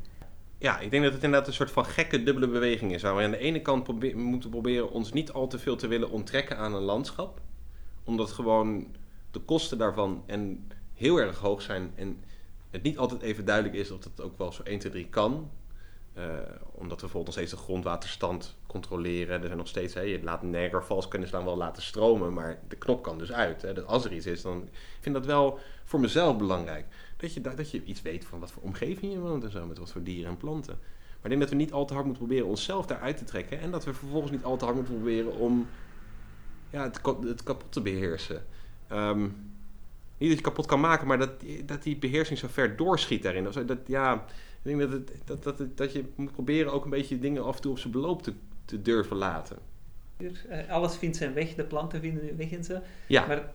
Ja, 0.58 0.80
ik 0.80 0.92
denk 0.92 1.04
dat 1.04 1.14
het 1.14 1.24
inderdaad 1.24 1.48
een 1.48 1.54
soort 1.54 1.72
van 1.72 1.86
gekke 1.86 2.24
dubbele 2.24 2.48
beweging 2.48 2.94
is. 2.94 3.02
Waar 3.02 3.16
we 3.16 3.24
aan 3.24 3.32
de 3.32 3.38
ene 3.38 3.62
kant 3.62 3.84
probe 3.84 4.16
moeten 4.16 4.50
proberen 4.50 4.92
ons 4.92 5.14
niet 5.14 5.32
al 5.32 5.48
te 5.48 5.60
veel 5.60 5.76
te 5.76 5.88
willen 5.88 6.10
onttrekken 6.10 6.58
aan 6.58 6.74
een 6.74 6.82
landschap. 6.82 7.42
Omdat 8.04 8.32
gewoon 8.32 8.88
de 9.32 9.40
kosten 9.40 9.78
daarvan 9.78 10.24
en 10.26 10.68
heel 10.94 11.18
erg 11.18 11.38
hoog 11.38 11.62
zijn. 11.62 11.92
En 11.96 12.24
het 12.70 12.84
niet 12.84 12.98
altijd 12.98 13.22
even 13.22 13.46
duidelijk 13.46 13.76
is 13.76 13.92
of 13.92 14.00
dat 14.00 14.22
ook 14.22 14.38
wel 14.38 14.52
zo 14.52 14.64
1, 14.64 14.80
2, 14.80 14.92
3 14.92 15.08
kan. 15.08 15.50
Uh, 16.20 16.26
omdat 16.72 17.02
we 17.02 17.08
bijvoorbeeld 17.08 17.26
nog 17.26 17.34
steeds 17.34 17.52
de 17.52 17.58
grondwaterstand 17.58 18.56
controleren. 18.68 19.40
Er 19.40 19.46
zijn 19.46 19.58
nog 19.58 19.68
steeds, 19.68 19.94
hè, 19.94 20.02
je 20.02 20.24
laat 20.24 20.42
Niagara 20.42 20.82
Falls 20.82 21.08
kunnen 21.08 21.32
dan 21.32 21.46
wel 21.46 21.58
laten 21.58 21.84
stromen, 21.84 22.34
maar 22.34 22.60
de 22.68 22.76
knop 22.76 23.04
kan 23.04 23.18
dus 23.18 23.32
uit. 23.32 23.62
Hè. 23.62 23.74
Dat 23.74 23.86
als 23.86 24.06
er 24.06 24.14
iets 24.14 24.26
is, 24.26 24.42
dan 24.42 24.64
ik 24.64 25.00
vind 25.00 25.16
dat 25.16 25.26
wel 25.26 25.60
voor 25.84 26.00
mezelf 26.00 26.38
belangrijk. 26.38 26.86
Dat 27.18 27.34
je, 27.34 27.42
dat 27.42 27.72
je 27.72 27.84
iets 27.84 28.02
weet 28.02 28.26
van 28.26 28.40
wat 28.40 28.52
voor 28.52 28.64
omgeving 28.64 29.12
je 29.12 29.20
woont 29.20 29.44
en 29.44 29.52
zo, 29.52 29.66
met 29.66 29.78
wat 29.78 29.92
voor 29.92 30.04
dieren 30.04 30.32
en 30.32 30.38
planten. 30.38 30.78
Maar 31.22 31.32
ik 31.32 31.38
denk 31.38 31.40
dat 31.40 31.50
we 31.50 31.56
niet 31.56 31.74
al 31.74 31.86
te 31.86 31.94
hard 31.94 32.06
moeten 32.06 32.26
proberen 32.26 32.50
onszelf 32.50 32.86
daaruit 32.86 33.18
te 33.18 33.24
trekken. 33.24 33.60
En 33.60 33.72
dat 33.72 33.86
we 33.86 33.94
vervolgens 33.94 34.32
niet 34.32 34.44
al 34.44 34.58
te 34.58 34.66
hard 34.66 34.78
moeten 34.78 34.94
proberen 34.94 35.36
om 35.36 35.68
ja, 36.70 36.84
het, 36.84 37.02
het 37.24 37.44
kapot 37.44 37.72
te 37.72 37.82
beheersen. 37.82 38.46
Um, 38.92 39.22
niet 40.18 40.30
dat 40.30 40.38
je 40.38 40.44
kapot 40.44 40.66
kan 40.66 40.80
maken, 40.80 41.08
maar 41.08 41.18
dat, 41.18 41.32
dat 41.66 41.84
die 41.84 41.98
beheersing 41.98 42.40
zo 42.40 42.48
ver 42.48 42.76
doorschiet 42.76 43.24
daarin. 43.24 43.44
Dat, 43.66 43.80
ja, 43.86 44.26
ik 44.64 44.78
denk 44.78 44.80
dat, 44.80 44.92
het, 44.92 45.12
dat, 45.26 45.44
dat, 45.44 45.78
dat 45.78 45.94
je 45.94 46.06
moet 46.16 46.32
proberen 46.32 46.72
ook 46.72 46.84
een 46.84 46.90
beetje 46.90 47.20
dingen 47.20 47.44
af 47.44 47.56
en 47.56 47.62
toe 47.62 47.72
op 47.72 47.80
zijn 47.80 47.94
beloop 47.94 48.24
te, 48.24 48.34
te 48.66 48.82
durven 48.82 49.18
laten. 49.18 49.58
Eh, 50.18 50.70
alles 50.70 50.96
vindt 50.96 51.18
zijn 51.18 51.34
weg, 51.34 51.56
de 51.56 51.64
planten 51.64 52.02
vinden 52.02 52.26
hun 52.26 52.38
weg 52.38 52.52
en 52.52 52.64
zo. 52.64 52.80
Ja. 53.08 53.28
Maar, 53.28 53.52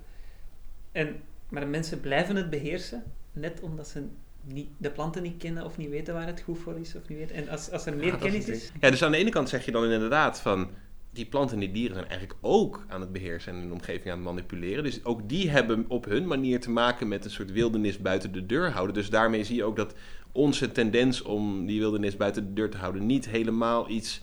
en, 0.92 1.16
maar 1.48 1.66
mensen 1.66 2.00
blijven 2.00 2.36
het 2.36 2.50
beheersen, 2.50 3.02
net 3.32 3.60
omdat 3.60 3.88
ze 3.88 4.02
niet, 4.44 4.68
de 4.76 4.90
planten 4.90 5.22
niet 5.22 5.36
kennen 5.36 5.64
of 5.64 5.76
niet 5.76 5.90
weten 5.90 6.14
waar 6.14 6.26
het 6.26 6.40
goed 6.40 6.58
voor 6.58 6.78
is. 6.78 6.94
Of 6.94 7.08
niet 7.08 7.18
weten. 7.18 7.36
En 7.36 7.48
als, 7.48 7.70
als 7.70 7.86
er 7.86 7.96
meer 7.96 8.16
kennis 8.16 8.48
is, 8.48 8.62
is... 8.62 8.72
Ja, 8.80 8.90
dus 8.90 9.02
aan 9.02 9.10
de 9.10 9.16
ene 9.16 9.30
kant 9.30 9.48
zeg 9.48 9.64
je 9.64 9.70
dan 9.70 9.84
inderdaad 9.84 10.40
van 10.40 10.68
die 11.10 11.26
planten 11.26 11.54
en 11.54 11.60
die 11.60 11.72
dieren 11.72 11.94
zijn 11.94 12.08
eigenlijk 12.08 12.38
ook 12.40 12.84
aan 12.88 13.00
het 13.00 13.12
beheersen 13.12 13.52
en 13.52 13.60
hun 13.60 13.72
omgeving 13.72 14.10
aan 14.10 14.16
het 14.16 14.26
manipuleren. 14.26 14.84
Dus 14.84 15.04
ook 15.04 15.28
die 15.28 15.50
hebben 15.50 15.84
op 15.88 16.04
hun 16.04 16.26
manier 16.26 16.60
te 16.60 16.70
maken 16.70 17.08
met 17.08 17.24
een 17.24 17.30
soort 17.30 17.52
wildernis 17.52 17.98
buiten 17.98 18.32
de 18.32 18.46
deur 18.46 18.70
houden. 18.70 18.94
Dus 18.94 19.10
daarmee 19.10 19.44
zie 19.44 19.56
je 19.56 19.64
ook 19.64 19.76
dat 19.76 19.94
onze 20.34 20.72
tendens 20.72 21.22
om 21.22 21.66
die 21.66 21.80
wildernis 21.80 22.16
buiten 22.16 22.46
de 22.46 22.52
deur 22.52 22.70
te 22.70 22.76
houden 22.76 23.06
niet 23.06 23.28
helemaal 23.28 23.90
iets. 23.90 24.22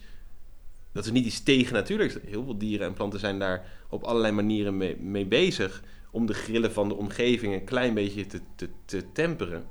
Dat 0.91 1.05
is 1.05 1.11
niet 1.11 1.25
iets 1.25 1.43
tegen 1.43 1.73
natuurlijk. 1.73 2.21
Heel 2.25 2.43
veel 2.43 2.57
dieren 2.57 2.87
en 2.87 2.93
planten 2.93 3.19
zijn 3.19 3.39
daar 3.39 3.65
op 3.89 4.03
allerlei 4.03 4.33
manieren 4.33 4.77
mee, 5.11 5.25
bezig. 5.25 5.83
Om 6.11 6.25
de 6.25 6.33
grillen 6.33 6.73
van 6.73 6.87
de 6.87 6.95
omgeving 6.95 7.53
een 7.53 7.63
klein 7.63 7.93
beetje 7.93 8.25
te, 8.25 8.41
te, 8.55 8.69
te 8.85 9.11
temperen. 9.11 9.65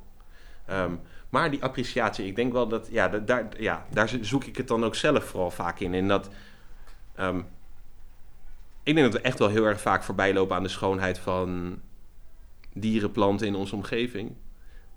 Um, 0.70 1.01
maar 1.28 1.51
die 1.51 1.62
appreciatie, 1.62 2.26
ik 2.26 2.36
denk 2.36 2.53
wel 2.53 2.68
dat. 2.68 2.88
Ja, 2.91 3.09
daar, 3.09 3.49
ja, 3.59 3.86
daar 3.91 4.11
zoek 4.20 4.45
ik 4.45 4.57
het 4.57 4.68
dan 4.68 4.84
ook 4.84 4.95
zelf 4.95 5.24
vooral 5.24 5.51
vaak 5.51 5.80
in. 5.80 5.95
In 5.95 6.09
dat 6.09 6.30
Um, 7.20 7.47
ik 8.82 8.95
denk 8.95 9.12
dat 9.12 9.20
we 9.22 9.28
echt 9.28 9.38
wel 9.38 9.49
heel 9.49 9.64
erg 9.64 9.80
vaak 9.80 10.03
voorbij 10.03 10.32
lopen 10.32 10.57
aan 10.57 10.62
de 10.62 10.68
schoonheid 10.68 11.18
van 11.18 11.80
dieren, 12.72 13.11
planten 13.11 13.47
in 13.47 13.55
onze 13.55 13.74
omgeving. 13.74 14.32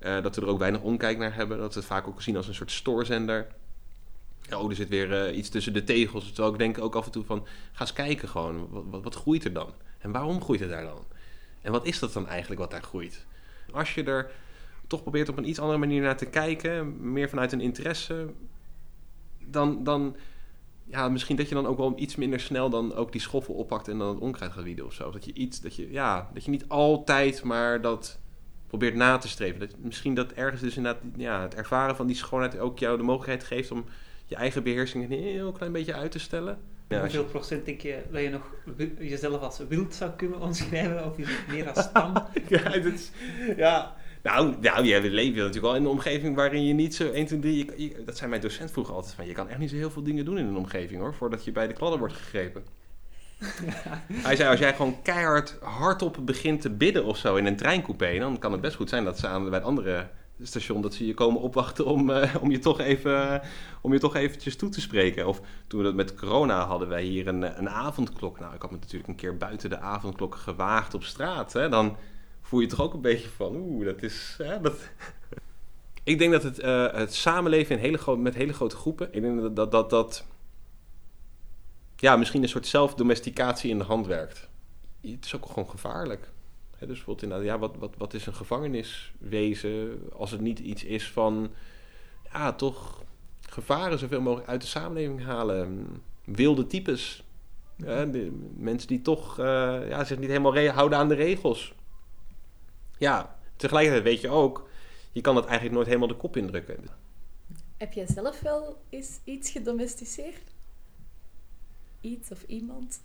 Uh, 0.06 0.24
dat 0.24 0.36
we 0.36 0.42
er 0.42 0.48
ook 0.48 0.60
weinig 0.60 0.82
omkijk 0.82 1.18
naar 1.18 1.36
hebben. 1.36 1.58
Dat 1.58 1.74
we 1.74 1.80
het 1.80 1.90
vaak 1.90 2.08
ook 2.08 2.22
zien 2.22 2.38
als 2.38 2.48
een 2.48 2.56
soort 2.56 2.72
stoorzender. 2.72 3.48
Oh, 4.54 4.70
er 4.70 4.76
zit 4.76 4.90
weer 4.90 5.30
uh, 5.30 5.38
iets 5.38 5.50
tussen 5.50 5.74
de 5.74 5.84
tegels. 5.84 6.26
Terwijl 6.26 6.54
ik 6.54 6.60
denk 6.60 6.78
ook 6.80 6.96
af 6.96 7.06
en 7.06 7.12
toe 7.12 7.24
van... 7.24 7.46
Ga 7.72 7.82
eens 7.82 7.94
kijken 7.94 8.30
gewoon. 8.30 8.68
Wat, 8.70 8.84
wat, 8.90 9.04
wat 9.04 9.16
groeit 9.16 9.44
er 9.44 9.54
dan? 9.54 9.70
En 10.00 10.12
waarom 10.12 10.42
groeit 10.42 10.60
het 10.60 10.70
daar 10.70 10.84
dan? 10.84 11.06
En 11.62 11.72
wat 11.72 11.86
is 11.86 12.00
dat 12.00 12.14
dan 12.14 12.28
eigenlijk 12.28 12.62
wat 12.62 12.72
daar 12.72 12.82
groeit? 12.82 13.26
Als 13.72 13.94
je 13.94 14.04
er 14.04 14.32
toch 14.88 15.02
probeert 15.02 15.30
op 15.30 15.38
een 15.38 15.50
iets 15.50 15.60
andere 15.60 15.80
manier 15.80 16.02
naar 16.02 16.18
te 16.18 16.26
kijken... 16.26 17.12
meer 17.12 17.30
vanuit 17.30 17.52
een 17.52 17.62
interesse... 17.62 18.30
dan, 19.40 19.84
dan 19.84 20.16
ja, 20.86 21.10
misschien 21.10 21.36
dat 21.36 21.50
je 21.50 21.56
dan 21.56 21.66
ook 21.66 21.78
wel 21.78 21.94
iets 21.96 22.16
minder 22.16 22.40
snel 22.40 22.70
dan 22.70 22.96
ook 22.96 23.12
die 23.12 23.22
schoffel 23.22 23.54
oppakt 23.54 23.88
en 23.88 23.98
dan 23.98 24.08
het 24.08 24.20
onkruid 24.20 24.52
gaat 24.52 24.64
wieden 24.64 24.86
of 24.86 24.94
zo. 24.94 25.12
Dat 25.12 25.26
je 25.26 25.34
iets, 25.34 25.62
dat 25.62 25.76
je, 25.76 25.92
ja, 25.92 26.30
dat 26.34 26.46
je 26.46 26.52
niet 26.52 26.70
altijd 26.70 27.44
maar 27.44 27.82
dat 27.82 28.20
probeert 28.78 28.96
na 28.96 29.18
te 29.18 29.28
streven. 29.28 29.60
Dat, 29.60 29.70
misschien 29.82 30.14
dat 30.14 30.32
ergens 30.32 30.62
dus 30.62 30.76
inderdaad 30.78 31.02
ja, 31.16 31.42
het 31.42 31.56
ervaren 31.56 31.96
van 31.96 32.08
die 32.08 32.16
schoonheid 32.16 32.60
ook 32.60 32.80
jou 32.80 32.98
de 32.98 33.04
mogelijkheid 33.04 33.44
geeft 33.44 33.72
om 33.72 33.86
je 34.26 34.36
eigen 34.36 34.64
beheersing 34.64 35.04
een 35.04 35.12
heel 35.20 35.52
klein 35.52 35.72
beetje 35.72 35.94
uit 35.94 36.12
te 36.12 36.20
stellen. 36.20 36.58
Ja, 36.88 36.96
je- 36.96 37.02
Hoeveel 37.02 37.24
procent 37.26 37.66
denk 37.66 37.82
je 37.82 37.98
dat 38.12 38.22
je 38.22 38.30
nog 38.30 38.52
jezelf 39.00 39.42
als 39.42 39.60
wild 39.70 39.94
zou 39.96 40.12
kunnen 40.12 40.40
omschrijven? 40.42 41.06
Of 41.06 41.18
het 41.18 41.28
meer 41.48 41.70
als 41.72 41.86
stam? 41.86 42.14
ja, 42.48 42.64
dat 42.64 42.86
is, 42.86 43.12
ja. 43.58 43.96
Nou, 44.24 44.56
nou, 44.62 44.84
je 44.86 45.02
leeft 45.10 45.36
natuurlijk 45.36 45.62
wel 45.64 45.76
in 45.76 45.82
een 45.84 45.88
omgeving 45.90 46.36
waarin 46.36 46.66
je 46.66 46.74
niet 46.74 46.96
zo 46.96 47.12
1, 47.12 47.26
2, 47.26 47.40
3... 47.40 47.58
je- 47.58 47.74
je- 47.88 48.04
dat 48.06 48.18
zei 48.18 48.30
mijn 48.30 48.42
docent 48.42 48.72
vroeger 48.72 48.94
altijd 48.94 49.14
van... 49.14 49.26
Je 49.26 49.34
kan 49.34 49.50
echt 49.50 49.60
niet 49.60 49.70
zo 49.70 49.76
heel 49.76 49.92
veel 49.92 50.04
dingen 50.04 50.26
doen 50.26 50.38
in 50.38 50.46
een 50.46 50.58
omgeving 50.58 51.02
hoor... 51.02 51.14
voordat 51.14 51.46
je 51.46 51.52
bij 51.52 51.68
de 51.68 51.74
kladden 51.74 52.00
wordt 52.00 52.14
gegrepen. 52.14 52.64
Hij 54.28 54.36
zei, 54.36 54.50
als 54.50 54.60
jij 54.60 54.74
gewoon 54.74 55.02
keihard 55.02 55.58
hardop 55.62 56.18
begint 56.22 56.62
te 56.62 56.70
bidden 56.70 57.06
of 57.06 57.18
zo 57.18 57.36
in 57.36 57.46
een 57.46 57.56
treincoupé... 57.56 58.20
dan 58.20 58.40
kan 58.40 58.52
het 58.52 58.62
best 58.62 58.76
goed 58.76 58.90
zijn 58.90 59.04
dat 59.04 59.20
ze 59.20 59.28
aan, 59.28 59.44
bij 59.44 59.60
het 59.60 59.68
andere 59.68 60.10
station... 60.42 60.82
dat 60.82 60.94
ze 60.94 61.06
je 61.06 61.14
komen 61.14 61.42
opwachten 61.42 61.86
om, 61.86 62.10
eh, 62.10 62.36
om, 62.42 62.52
je 62.52 62.60
toch 62.60 62.80
even, 62.80 63.42
om 63.82 63.94
je 63.94 64.00
toch 64.00 64.16
eventjes 64.16 64.56
toe 64.56 64.70
te 64.70 64.82
spreken. 64.82 65.28
Of 65.28 65.42
toen 65.68 65.80
we 65.80 65.86
dat 65.86 65.96
met 65.96 66.16
corona 66.16 66.66
hadden 66.66 66.88
wij 66.88 67.04
hier 67.04 67.28
een, 67.28 67.58
een 67.60 67.70
avondklok. 67.70 68.40
Nou, 68.40 68.56
ik 68.56 68.62
had 68.62 68.72
me 68.72 68.78
natuurlijk 68.78 69.08
een 69.08 69.16
keer 69.16 69.38
buiten 69.38 69.70
de 69.70 69.80
avondklok 69.80 70.36
gewaagd 70.36 70.94
op 70.94 71.04
straat. 71.04 71.54
Hè? 71.54 71.70
Dan 71.70 71.98
voel 72.42 72.60
je 72.60 72.68
toch 72.68 72.82
ook 72.82 72.94
een 72.94 73.02
beetje 73.02 73.30
van... 73.30 73.56
Oeh, 73.56 73.86
dat 73.86 74.02
is... 74.02 74.36
Hè, 74.38 74.62
dat... 74.62 74.76
Ik 76.06 76.20
denk 76.20 76.32
dat 76.32 76.44
het, 76.44 76.60
eh, 76.60 76.94
het 76.94 77.14
samenleven 77.14 77.76
in 77.76 77.82
hele 77.82 78.18
met 78.18 78.36
hele 78.36 78.54
grote 78.54 78.76
groepen... 78.76 79.08
Ik 79.12 79.22
denk 79.22 79.42
dat 79.42 79.56
dat... 79.56 79.72
dat, 79.72 79.90
dat 79.90 80.26
ja, 82.04 82.16
misschien 82.16 82.44
een 82.44 82.50
soort 82.50 82.68
zelfdomesticatie 82.68 83.70
in 83.70 83.78
de 83.78 83.84
hand 83.84 84.08
werkt. 84.08 84.50
Het 85.02 85.26
is 85.26 85.36
ook 85.36 85.46
gewoon 85.46 85.70
gevaarlijk. 85.70 86.32
Hè, 86.78 86.88
dus 86.88 86.96
bijvoorbeeld 86.96 87.22
inderdaad, 87.22 87.48
ja, 87.48 87.60
wat, 87.60 87.76
wat, 87.78 87.94
wat 87.98 88.14
is 88.14 88.26
een 88.26 88.34
gevangeniswezen 88.34 90.00
als 90.14 90.32
het 90.32 90.42
niet 90.42 90.60
iets 90.60 90.84
is 90.84 91.12
van, 91.12 91.54
ja, 92.32 92.54
toch 92.54 93.04
gevaren 93.50 94.00
zoveel 94.00 94.22
mogelijk 94.22 94.50
uit 94.50 94.62
de 94.62 94.68
samenleving 94.68 95.24
halen. 95.24 95.88
Wilde 96.24 96.68
types. 96.68 97.24
De, 97.76 98.32
mensen 98.58 98.88
die 98.88 99.02
toch 99.02 99.40
eh, 99.40 99.88
ja, 99.88 100.04
zich 100.04 100.20
niet 100.20 100.30
helemaal 100.30 100.68
houden 100.68 100.98
aan 100.98 101.08
de 101.08 101.16
regels. 101.16 101.74
Ja, 102.98 103.38
tegelijkertijd 103.56 104.04
weet 104.04 104.22
je 104.22 104.30
ook, 104.30 104.70
je 105.12 105.22
kan 105.22 105.36
dat 105.36 105.46
eigenlijk 105.46 105.76
nooit 105.76 105.88
helemaal 105.88 106.08
de 106.08 106.16
kop 106.16 106.38
indrukken. 106.38 106.86
Heb 107.78 107.94
jij 107.94 108.08
zelf 108.08 108.40
wel 108.40 108.82
eens 108.90 109.20
iets 109.24 109.52
gedomesticeerd? 109.52 110.53
Iets 112.04 112.32
of 112.32 112.44
iemand? 112.48 113.02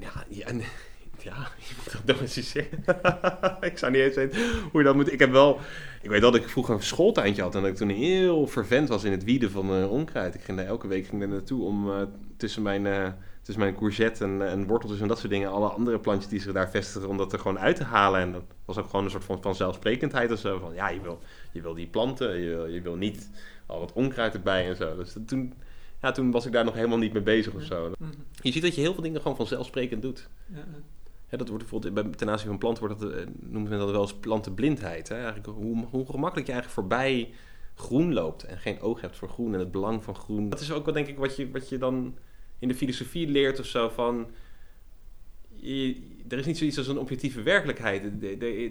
Ja, 0.00 0.24
ja, 0.28 0.46
ja 1.22 1.48
je 1.68 1.74
moet 1.76 1.92
dat 1.92 2.16
domesticeren. 2.16 2.84
ik 3.70 3.78
zou 3.78 3.92
niet 3.92 4.00
eens 4.00 4.14
weten 4.14 4.40
hoe 4.70 4.80
je 4.80 4.86
dat 4.86 4.94
moet. 4.94 5.12
Ik 5.12 5.18
heb 5.18 5.30
wel, 5.30 5.60
ik 6.02 6.10
weet 6.10 6.20
dat 6.20 6.34
ik 6.34 6.48
vroeger 6.48 6.74
een 6.74 6.82
schooltuintje 6.82 7.42
had 7.42 7.54
en 7.54 7.60
dat 7.60 7.70
ik 7.70 7.76
toen 7.76 7.88
heel 7.88 8.46
vervent 8.46 8.88
was 8.88 9.04
in 9.04 9.12
het 9.12 9.24
wieden 9.24 9.50
van 9.50 9.74
eh, 9.74 9.90
onkruid. 9.90 10.34
Ik 10.34 10.40
ging 10.40 10.58
daar 10.58 10.66
elke 10.66 10.86
week 10.86 11.06
ging 11.06 11.20
daar 11.20 11.30
naartoe 11.30 11.64
om 11.64 11.90
eh, 11.90 12.02
tussen 12.36 12.62
mijn, 12.62 12.86
eh, 12.86 13.08
tussen 13.42 13.62
mijn 13.62 13.76
courgette 13.76 14.24
en, 14.24 14.48
en 14.48 14.66
worteltjes 14.66 15.00
en 15.00 15.08
dat 15.08 15.18
soort 15.18 15.32
dingen, 15.32 15.50
alle 15.50 15.68
andere 15.68 15.98
plantjes 15.98 16.30
die 16.30 16.40
zich 16.40 16.52
daar 16.52 16.70
vestigen, 16.70 17.08
om 17.08 17.16
dat 17.16 17.32
er 17.32 17.38
gewoon 17.38 17.58
uit 17.58 17.76
te 17.76 17.84
halen. 17.84 18.20
En 18.20 18.32
dat 18.32 18.44
was 18.64 18.78
ook 18.78 18.88
gewoon 18.90 19.04
een 19.04 19.10
soort 19.10 19.24
van, 19.24 19.42
van 19.42 19.54
zelfsprekendheid 19.54 20.32
of 20.32 20.38
zo. 20.38 20.58
Van 20.58 20.74
ja, 20.74 20.88
je 20.88 21.00
wil, 21.00 21.20
je 21.52 21.62
wil 21.62 21.74
die 21.74 21.86
planten, 21.86 22.40
je 22.40 22.48
wil, 22.48 22.66
je 22.66 22.80
wil 22.80 22.96
niet 22.96 23.30
al 23.66 23.78
wat 23.78 23.92
onkruid 23.92 24.34
erbij 24.34 24.68
en 24.68 24.76
zo. 24.76 24.96
Dus 24.96 25.12
dat, 25.12 25.28
toen, 25.28 25.54
ja, 26.02 26.10
toen 26.10 26.30
was 26.30 26.46
ik 26.46 26.52
daar 26.52 26.64
nog 26.64 26.74
helemaal 26.74 26.98
niet 26.98 27.12
mee 27.12 27.22
bezig 27.22 27.54
of 27.54 27.62
zo. 27.62 27.92
Mhm. 27.98 28.10
Je 28.42 28.52
ziet 28.52 28.62
dat 28.62 28.74
je 28.74 28.80
heel 28.80 28.94
veel 28.94 29.02
dingen 29.02 29.20
gewoon 29.20 29.36
vanzelfsprekend 29.36 30.02
doet. 30.02 30.28
Ja, 31.30 31.36
dat 31.36 31.48
wordt 31.48 31.62
bijvoorbeeld 31.62 31.94
bij, 31.94 32.04
ten 32.04 32.30
aanzien 32.30 32.48
van 32.48 32.58
planten 32.58 32.86
wordt 32.86 33.00
dat, 33.00 33.12
eh, 33.12 33.26
noemen 33.40 33.70
we 33.70 33.76
dat 33.76 33.90
wel 33.90 34.02
eens 34.02 34.14
plantenblindheid. 34.14 35.08
Hè? 35.08 35.14
Eigenlijk 35.14 35.46
hoe, 35.46 35.86
hoe 35.90 36.06
gemakkelijk 36.06 36.46
je 36.46 36.52
eigenlijk 36.52 36.68
voorbij 36.80 37.30
groen 37.74 38.12
loopt 38.12 38.44
en 38.44 38.58
geen 38.58 38.80
oog 38.80 39.00
hebt 39.00 39.16
voor 39.16 39.28
groen 39.28 39.54
en 39.54 39.58
het 39.58 39.70
belang 39.70 40.04
van 40.04 40.14
groen. 40.14 40.48
Dat 40.48 40.60
is 40.60 40.72
ook 40.72 40.84
wel 40.84 40.94
denk 40.94 41.06
ik 41.06 41.18
wat 41.18 41.36
je, 41.36 41.50
wat 41.50 41.68
je 41.68 41.78
dan 41.78 42.16
in 42.58 42.68
de 42.68 42.74
filosofie 42.74 43.28
leert 43.28 43.60
of 43.60 43.66
zo 43.66 43.88
van... 43.88 44.30
Je, 45.60 46.02
er 46.28 46.38
is 46.38 46.46
niet 46.46 46.58
zoiets 46.58 46.78
als 46.78 46.88
een 46.88 46.98
objectieve 46.98 47.42
werkelijkheid. 47.42 48.02
De, 48.20 48.36
de, 48.36 48.70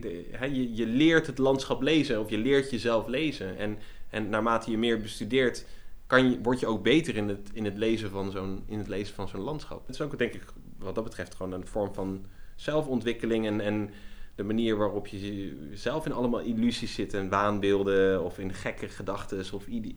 je, 0.51 0.75
je 0.75 0.85
leert 0.85 1.27
het 1.27 1.37
landschap 1.37 1.81
lezen 1.81 2.19
of 2.19 2.29
je 2.29 2.37
leert 2.37 2.71
jezelf 2.71 3.07
lezen. 3.07 3.57
En, 3.57 3.77
en 4.09 4.29
naarmate 4.29 4.71
je 4.71 4.77
meer 4.77 5.01
bestudeert, 5.01 5.65
kan 6.07 6.31
je, 6.31 6.41
word 6.41 6.59
je 6.59 6.67
ook 6.67 6.83
beter 6.83 7.15
in 7.15 7.29
het, 7.29 7.49
in 7.53 7.65
het 7.65 7.77
lezen 7.77 8.09
van 8.09 8.31
zo'n 8.31 8.63
in 8.67 8.77
het 8.77 8.87
lezen 8.87 9.15
van 9.15 9.27
zo'n 9.27 9.41
landschap. 9.41 9.87
Het 9.87 9.95
is 9.95 10.01
ook 10.01 10.17
denk 10.17 10.33
ik 10.33 10.43
wat 10.79 10.95
dat 10.95 11.03
betreft 11.03 11.35
gewoon 11.35 11.51
een 11.51 11.67
vorm 11.67 11.93
van 11.93 12.25
zelfontwikkeling 12.55 13.45
en, 13.45 13.61
en 13.61 13.89
de 14.35 14.43
manier 14.43 14.77
waarop 14.77 15.07
je 15.07 15.55
zelf 15.73 16.05
in 16.05 16.11
allemaal 16.11 16.39
illusies 16.39 16.93
zit 16.93 17.13
en 17.13 17.29
waanbeelden 17.29 18.23
of 18.23 18.39
in 18.39 18.53
gekke 18.53 18.87
gedachten 18.87 19.53
of 19.53 19.67
ide- 19.67 19.93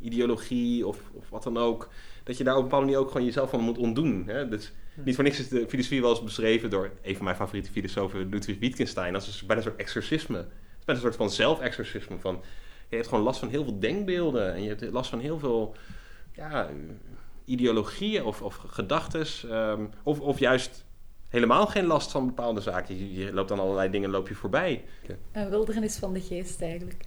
ideologie 0.00 0.86
of, 0.86 1.10
of 1.12 1.30
wat 1.30 1.42
dan 1.42 1.56
ook. 1.56 1.88
Dat 2.24 2.36
je 2.36 2.44
daar 2.44 2.54
op 2.54 2.62
een 2.62 2.68
bepaalde 2.68 2.86
manier 2.86 3.00
ook 3.00 3.10
gewoon 3.10 3.26
jezelf 3.26 3.50
van 3.50 3.60
moet 3.60 3.78
ontdoen. 3.78 4.22
Hè? 4.26 4.48
Dus 4.48 4.72
niet 5.04 5.14
voor 5.14 5.24
niks 5.24 5.38
is 5.38 5.48
de 5.48 5.68
filosofie 5.68 6.00
wel 6.00 6.10
eens 6.10 6.22
beschreven 6.22 6.70
door 6.70 6.90
een 7.02 7.16
van 7.16 7.24
mijn 7.24 7.36
favoriete 7.36 7.70
filosofen, 7.70 8.28
Ludwig 8.28 8.58
Wittgenstein, 8.58 9.14
als 9.14 9.40
een, 9.40 9.46
bijna 9.46 9.62
een 9.62 9.68
soort 9.68 9.80
exorcisme. 9.80 10.36
Het 10.36 10.46
is 10.78 10.84
bijna 10.84 11.00
een 11.00 11.06
soort 11.06 11.16
van 11.16 11.30
zelfexorcisme. 11.30 12.18
Van, 12.18 12.42
je 12.90 12.96
hebt 12.96 13.08
gewoon 13.08 13.24
last 13.24 13.38
van 13.38 13.48
heel 13.48 13.64
veel 13.64 13.78
denkbeelden 13.78 14.54
en 14.54 14.62
je 14.62 14.68
hebt 14.68 14.92
last 14.92 15.10
van 15.10 15.18
heel 15.18 15.38
veel 15.38 15.74
ja, 16.32 16.68
ideologieën 17.44 18.24
of, 18.24 18.42
of 18.42 18.54
gedachten. 18.54 19.26
of, 20.02 20.20
of 20.20 20.38
juist 20.38 20.84
helemaal 21.28 21.66
geen 21.66 21.84
last 21.84 22.10
van 22.10 22.26
bepaalde 22.26 22.60
zaken. 22.60 22.98
Je, 22.98 23.14
je 23.14 23.32
loopt 23.32 23.48
dan 23.48 23.60
allerlei 23.60 23.90
dingen 23.90 24.10
loop 24.10 24.28
je 24.28 24.34
voorbij. 24.34 24.84
Een 25.32 25.50
wildernis 25.50 25.96
van 25.96 26.12
de 26.12 26.20
geest 26.20 26.62
eigenlijk. 26.62 27.04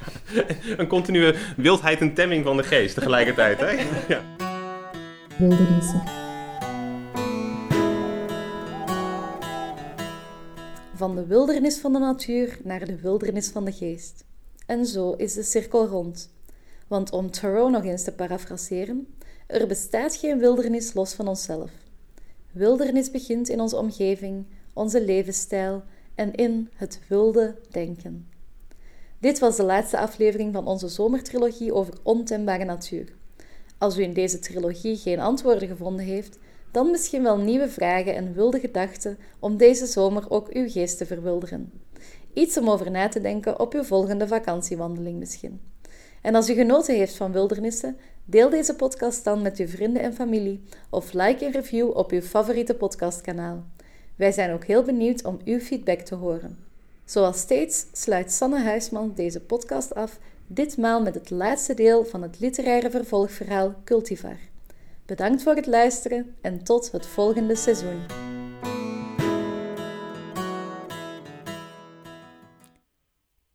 een 0.76 0.86
continue 0.86 1.34
wildheid 1.56 2.00
en 2.00 2.14
temming 2.14 2.44
van 2.44 2.56
de 2.56 2.62
geest 2.62 2.94
tegelijkertijd. 2.94 3.60
Hè? 3.60 3.70
ja. 4.14 4.22
Wildernissen. 5.38 6.02
Van 10.94 11.14
de 11.14 11.26
wildernis 11.26 11.80
van 11.80 11.92
de 11.92 11.98
natuur 11.98 12.58
naar 12.64 12.84
de 12.84 13.00
wildernis 13.00 13.48
van 13.48 13.64
de 13.64 13.72
geest. 13.72 14.24
En 14.66 14.86
zo 14.86 15.12
is 15.12 15.34
de 15.34 15.42
cirkel 15.42 15.86
rond. 15.86 16.30
Want 16.88 17.10
om 17.10 17.30
Thoreau 17.30 17.70
nog 17.70 17.84
eens 17.84 18.04
te 18.04 18.12
parafraseren, 18.12 19.06
er 19.46 19.66
bestaat 19.66 20.16
geen 20.16 20.38
wildernis 20.38 20.94
los 20.94 21.14
van 21.14 21.28
onszelf. 21.28 21.70
Wildernis 22.52 23.10
begint 23.10 23.48
in 23.48 23.60
onze 23.60 23.76
omgeving, 23.76 24.46
onze 24.72 25.04
levensstijl 25.04 25.82
en 26.14 26.34
in 26.34 26.70
het 26.76 27.00
wilde 27.08 27.54
denken. 27.70 28.28
Dit 29.18 29.38
was 29.38 29.56
de 29.56 29.62
laatste 29.62 29.98
aflevering 29.98 30.52
van 30.52 30.66
onze 30.66 30.88
zomertrilogie 30.88 31.74
over 31.74 31.94
ontembare 32.02 32.64
natuur. 32.64 33.12
Als 33.78 33.98
u 33.98 34.02
in 34.02 34.12
deze 34.12 34.38
trilogie 34.38 34.96
geen 34.96 35.20
antwoorden 35.20 35.68
gevonden 35.68 36.04
heeft, 36.04 36.38
dan 36.70 36.90
misschien 36.90 37.22
wel 37.22 37.38
nieuwe 37.38 37.68
vragen 37.68 38.14
en 38.14 38.34
wilde 38.34 38.60
gedachten 38.60 39.18
om 39.38 39.56
deze 39.56 39.86
zomer 39.86 40.30
ook 40.30 40.48
uw 40.48 40.70
geest 40.70 40.98
te 40.98 41.06
verwilderen. 41.06 41.72
Iets 42.32 42.56
om 42.56 42.70
over 42.70 42.90
na 42.90 43.08
te 43.08 43.20
denken 43.20 43.60
op 43.60 43.74
uw 43.74 43.82
volgende 43.82 44.28
vakantiewandeling 44.28 45.18
misschien. 45.18 45.60
En 46.22 46.34
als 46.34 46.50
u 46.50 46.54
genoten 46.54 46.94
heeft 46.94 47.16
van 47.16 47.32
wildernissen, 47.32 47.96
deel 48.24 48.50
deze 48.50 48.74
podcast 48.74 49.24
dan 49.24 49.42
met 49.42 49.58
uw 49.58 49.66
vrienden 49.66 50.02
en 50.02 50.14
familie 50.14 50.62
of 50.90 51.12
like 51.12 51.44
en 51.44 51.52
review 51.52 51.96
op 51.96 52.10
uw 52.10 52.20
favoriete 52.20 52.74
podcastkanaal. 52.74 53.64
Wij 54.16 54.32
zijn 54.32 54.52
ook 54.52 54.64
heel 54.64 54.82
benieuwd 54.82 55.24
om 55.24 55.38
uw 55.44 55.58
feedback 55.58 56.00
te 56.00 56.14
horen. 56.14 56.58
Zoals 57.04 57.38
steeds 57.38 57.86
sluit 57.92 58.32
Sanne 58.32 58.60
Huisman 58.60 59.12
deze 59.14 59.40
podcast 59.40 59.94
af, 59.94 60.18
ditmaal 60.46 61.02
met 61.02 61.14
het 61.14 61.30
laatste 61.30 61.74
deel 61.74 62.04
van 62.04 62.22
het 62.22 62.40
literaire 62.40 62.90
vervolgverhaal 62.90 63.74
Cultivar. 63.84 64.36
Bedankt 65.06 65.42
voor 65.42 65.54
het 65.54 65.66
luisteren 65.66 66.34
en 66.40 66.64
tot 66.64 66.92
het 66.92 67.06
volgende 67.06 67.56
seizoen. 67.56 68.00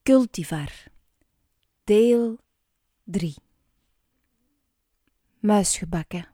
Cultivar. 0.08 0.72
Deel 1.84 2.38
3. 3.03 3.36
Muisgebakken. 5.39 6.28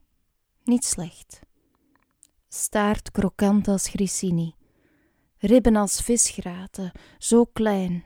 Niet 0.64 0.86
slecht. 0.86 1.40
Staart 2.48 3.12
krokant 3.12 3.68
als 3.68 3.88
grissini. 3.88 4.56
Ribben 5.38 5.76
als 5.76 6.02
visgraten, 6.02 6.92
zo 7.18 7.46
klein. 7.46 8.04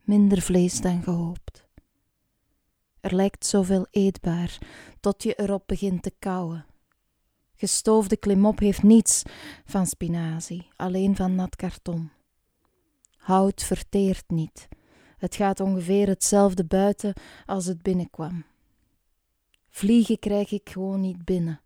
Minder 0.00 0.42
vlees 0.42 0.80
dan 0.80 1.02
gehoopt. 1.02 1.66
Er 3.00 3.14
lijkt 3.14 3.46
zoveel 3.46 3.86
eetbaar, 3.90 4.58
tot 5.00 5.22
je 5.22 5.34
erop 5.34 5.62
begint 5.66 6.02
te 6.02 6.12
kauwen. 6.18 6.66
Gestoofde 7.54 8.16
klimop 8.16 8.58
heeft 8.58 8.82
niets 8.82 9.22
van 9.64 9.86
spinazie, 9.86 10.68
alleen 10.76 11.16
van 11.16 11.34
nat 11.34 11.56
karton. 11.56 12.10
Hout 13.24 13.62
verteert 13.62 14.24
niet. 14.30 14.68
Het 15.18 15.34
gaat 15.34 15.60
ongeveer 15.60 16.08
hetzelfde 16.08 16.64
buiten 16.64 17.14
als 17.46 17.66
het 17.66 17.82
binnenkwam. 17.82 18.44
Vliegen 19.70 20.18
krijg 20.18 20.52
ik 20.52 20.70
gewoon 20.70 21.00
niet 21.00 21.24
binnen. 21.24 21.60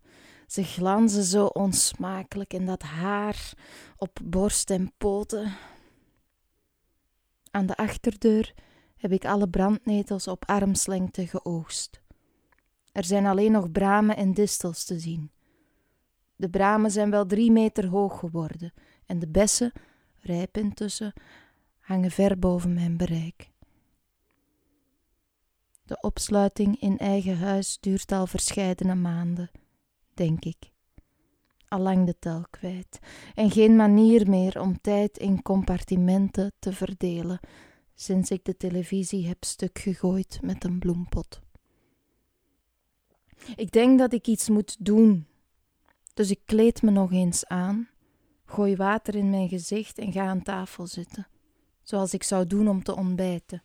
Ze 0.47 0.63
glanzen 0.63 1.23
zo 1.23 1.45
onsmakelijk 1.45 2.53
en 2.53 2.65
dat 2.65 2.81
haar 2.81 3.53
op 3.97 4.19
borst 4.23 4.69
en 4.69 4.91
poten. 4.97 5.53
Aan 7.51 7.65
de 7.65 7.75
achterdeur 7.77 8.53
heb 8.97 9.11
ik 9.11 9.25
alle 9.25 9.49
brandnetels 9.49 10.27
op 10.27 10.43
armslengte 10.45 11.27
geoogst. 11.27 12.01
Er 12.91 13.03
zijn 13.03 13.25
alleen 13.25 13.51
nog 13.51 13.71
bramen 13.71 14.15
en 14.15 14.33
distels 14.33 14.83
te 14.85 14.99
zien. 14.99 15.31
De 16.35 16.49
bramen 16.49 16.91
zijn 16.91 17.09
wel 17.09 17.25
drie 17.25 17.51
meter 17.51 17.87
hoog 17.87 18.19
geworden 18.19 18.73
en 19.05 19.19
de 19.19 19.27
bessen, 19.27 19.71
rijp 20.19 20.57
intussen, 20.57 21.13
hangen 21.89 22.11
ver 22.11 22.39
boven 22.39 22.73
mijn 22.73 22.97
bereik. 22.97 23.49
De 25.83 26.01
opsluiting 26.01 26.81
in 26.81 26.97
eigen 26.97 27.37
huis 27.37 27.77
duurt 27.79 28.11
al 28.11 28.27
verscheidene 28.27 28.95
maanden, 28.95 29.51
denk 30.13 30.45
ik. 30.45 30.71
Allang 31.67 32.05
de 32.05 32.15
tel 32.19 32.45
kwijt 32.49 32.99
en 33.35 33.51
geen 33.51 33.75
manier 33.75 34.29
meer 34.29 34.61
om 34.61 34.81
tijd 34.81 35.17
in 35.17 35.41
compartimenten 35.41 36.51
te 36.59 36.73
verdelen 36.73 37.39
sinds 37.95 38.31
ik 38.31 38.45
de 38.45 38.57
televisie 38.57 39.27
heb 39.27 39.43
stuk 39.43 39.79
gegooid 39.79 40.39
met 40.41 40.63
een 40.63 40.79
bloempot. 40.79 41.41
Ik 43.55 43.71
denk 43.71 43.99
dat 43.99 44.13
ik 44.13 44.27
iets 44.27 44.49
moet 44.49 44.85
doen, 44.85 45.27
dus 46.13 46.31
ik 46.31 46.41
kleed 46.45 46.81
me 46.81 46.91
nog 46.91 47.11
eens 47.11 47.45
aan, 47.45 47.89
gooi 48.45 48.75
water 48.75 49.15
in 49.15 49.29
mijn 49.29 49.49
gezicht 49.49 49.97
en 49.97 50.11
ga 50.11 50.27
aan 50.27 50.43
tafel 50.43 50.87
zitten, 50.87 51.27
zoals 51.89 52.13
ik 52.13 52.23
zou 52.23 52.47
doen 52.47 52.67
om 52.67 52.83
te 52.83 52.95
ontbijten. 52.95 53.63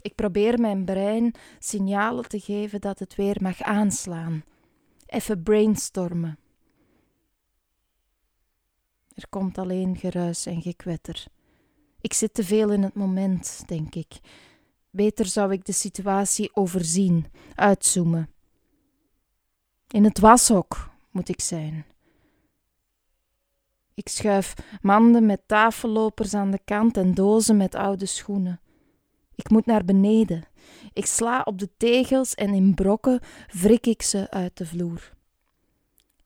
Ik 0.00 0.14
probeer 0.14 0.60
mijn 0.60 0.84
brein 0.84 1.34
signalen 1.58 2.28
te 2.28 2.40
geven 2.40 2.80
dat 2.80 2.98
het 2.98 3.14
weer 3.14 3.36
mag 3.40 3.62
aanslaan. 3.62 4.44
Even 5.06 5.42
brainstormen. 5.42 6.38
Er 9.14 9.28
komt 9.28 9.58
alleen 9.58 9.96
geruis 9.96 10.46
en 10.46 10.62
gekwetter. 10.62 11.24
Ik 12.00 12.12
zit 12.12 12.34
te 12.34 12.44
veel 12.44 12.70
in 12.72 12.82
het 12.82 12.94
moment, 12.94 13.62
denk 13.66 13.94
ik. 13.94 14.20
Beter 14.90 15.26
zou 15.26 15.52
ik 15.52 15.64
de 15.64 15.72
situatie 15.72 16.56
overzien, 16.56 17.26
uitzoomen. 17.54 18.30
In 19.88 20.04
het 20.04 20.18
washok 20.18 20.90
moet 21.10 21.28
ik 21.28 21.40
zijn. 21.40 21.84
Ik 23.96 24.08
schuif 24.08 24.54
manden 24.80 25.26
met 25.26 25.42
tafellopers 25.46 26.34
aan 26.34 26.50
de 26.50 26.60
kant 26.64 26.96
en 26.96 27.14
dozen 27.14 27.56
met 27.56 27.74
oude 27.74 28.06
schoenen. 28.06 28.60
Ik 29.34 29.50
moet 29.50 29.66
naar 29.66 29.84
beneden. 29.84 30.44
Ik 30.92 31.06
sla 31.06 31.42
op 31.44 31.58
de 31.58 31.70
tegels 31.76 32.34
en 32.34 32.54
in 32.54 32.74
brokken 32.74 33.20
wrik 33.52 33.86
ik 33.86 34.02
ze 34.02 34.30
uit 34.30 34.56
de 34.56 34.66
vloer. 34.66 35.12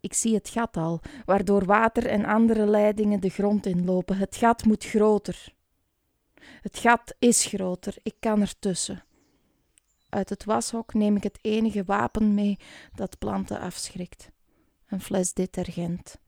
Ik 0.00 0.14
zie 0.14 0.34
het 0.34 0.48
gat 0.48 0.76
al, 0.76 1.00
waardoor 1.24 1.64
water 1.64 2.06
en 2.06 2.24
andere 2.24 2.66
leidingen 2.66 3.20
de 3.20 3.28
grond 3.28 3.66
inlopen. 3.66 4.16
Het 4.16 4.36
gat 4.36 4.64
moet 4.64 4.84
groter. 4.84 5.54
Het 6.40 6.78
gat 6.78 7.14
is 7.18 7.44
groter, 7.44 7.94
ik 8.02 8.14
kan 8.20 8.40
ertussen. 8.40 9.04
Uit 10.08 10.28
het 10.28 10.44
washok 10.44 10.94
neem 10.94 11.16
ik 11.16 11.22
het 11.22 11.38
enige 11.40 11.84
wapen 11.84 12.34
mee 12.34 12.58
dat 12.94 13.18
planten 13.18 13.60
afschrikt: 13.60 14.30
een 14.86 15.00
fles 15.00 15.32
detergent. 15.32 16.18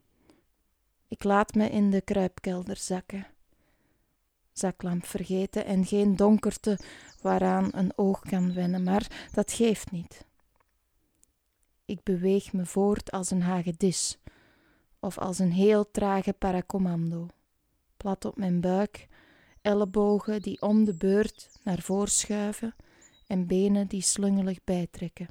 Ik 1.13 1.25
laat 1.25 1.55
me 1.55 1.69
in 1.71 1.91
de 1.91 2.01
kruipkelder 2.01 2.77
zakken. 2.77 3.27
Zaklamp 4.53 5.07
vergeten 5.07 5.65
en 5.65 5.85
geen 5.85 6.17
donkerte 6.17 6.79
waaraan 7.21 7.69
een 7.73 7.93
oog 7.97 8.21
kan 8.21 8.55
wennen, 8.55 8.83
maar 8.83 9.29
dat 9.33 9.53
geeft 9.53 9.91
niet. 9.91 10.27
Ik 11.85 12.03
beweeg 12.03 12.53
me 12.53 12.67
voort 12.67 13.11
als 13.11 13.31
een 13.31 13.43
hagedis 13.43 14.19
of 15.01 15.19
als 15.19 15.39
een 15.39 15.53
heel 15.53 15.91
trage 15.91 16.33
paracommando, 16.33 17.29
plat 17.97 18.25
op 18.25 18.37
mijn 18.37 18.61
buik, 18.61 19.09
ellebogen 19.63 20.43
die 20.43 20.63
om 20.63 20.85
de 20.85 20.95
beurt 20.95 21.51
naar 21.63 21.81
voren 21.81 22.11
schuiven 22.11 22.75
en 23.27 23.47
benen 23.47 23.87
die 23.87 24.03
slungelig 24.03 24.65
bijtrekken. 24.65 25.29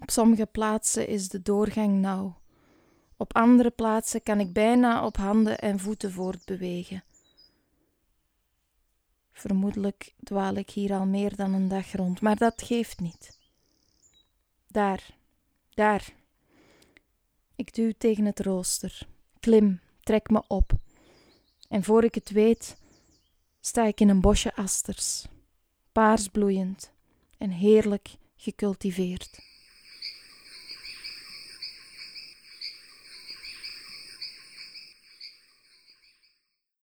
Op 0.00 0.10
sommige 0.10 0.46
plaatsen 0.46 1.08
is 1.08 1.28
de 1.28 1.42
doorgang 1.42 2.00
nauw. 2.00 2.36
Op 3.20 3.34
andere 3.34 3.70
plaatsen 3.70 4.22
kan 4.22 4.40
ik 4.40 4.52
bijna 4.52 5.06
op 5.06 5.16
handen 5.16 5.58
en 5.58 5.78
voeten 5.78 6.12
voortbewegen. 6.12 7.04
Vermoedelijk 9.32 10.14
dwaal 10.22 10.54
ik 10.54 10.70
hier 10.70 10.92
al 10.92 11.06
meer 11.06 11.36
dan 11.36 11.54
een 11.54 11.68
dag 11.68 11.92
rond, 11.92 12.20
maar 12.20 12.36
dat 12.36 12.62
geeft 12.62 13.00
niet. 13.00 13.38
Daar, 14.66 15.10
daar. 15.70 16.12
Ik 17.54 17.74
duw 17.74 17.92
tegen 17.98 18.24
het 18.24 18.40
rooster, 18.40 19.08
klim, 19.40 19.80
trek 20.00 20.30
me 20.30 20.42
op. 20.46 20.72
En 21.68 21.84
voor 21.84 22.04
ik 22.04 22.14
het 22.14 22.30
weet, 22.30 22.76
sta 23.60 23.84
ik 23.84 24.00
in 24.00 24.08
een 24.08 24.20
bosje 24.20 24.54
asters, 24.54 25.26
paarsbloeiend 25.92 26.92
en 27.38 27.50
heerlijk 27.50 28.16
gecultiveerd. 28.36 29.38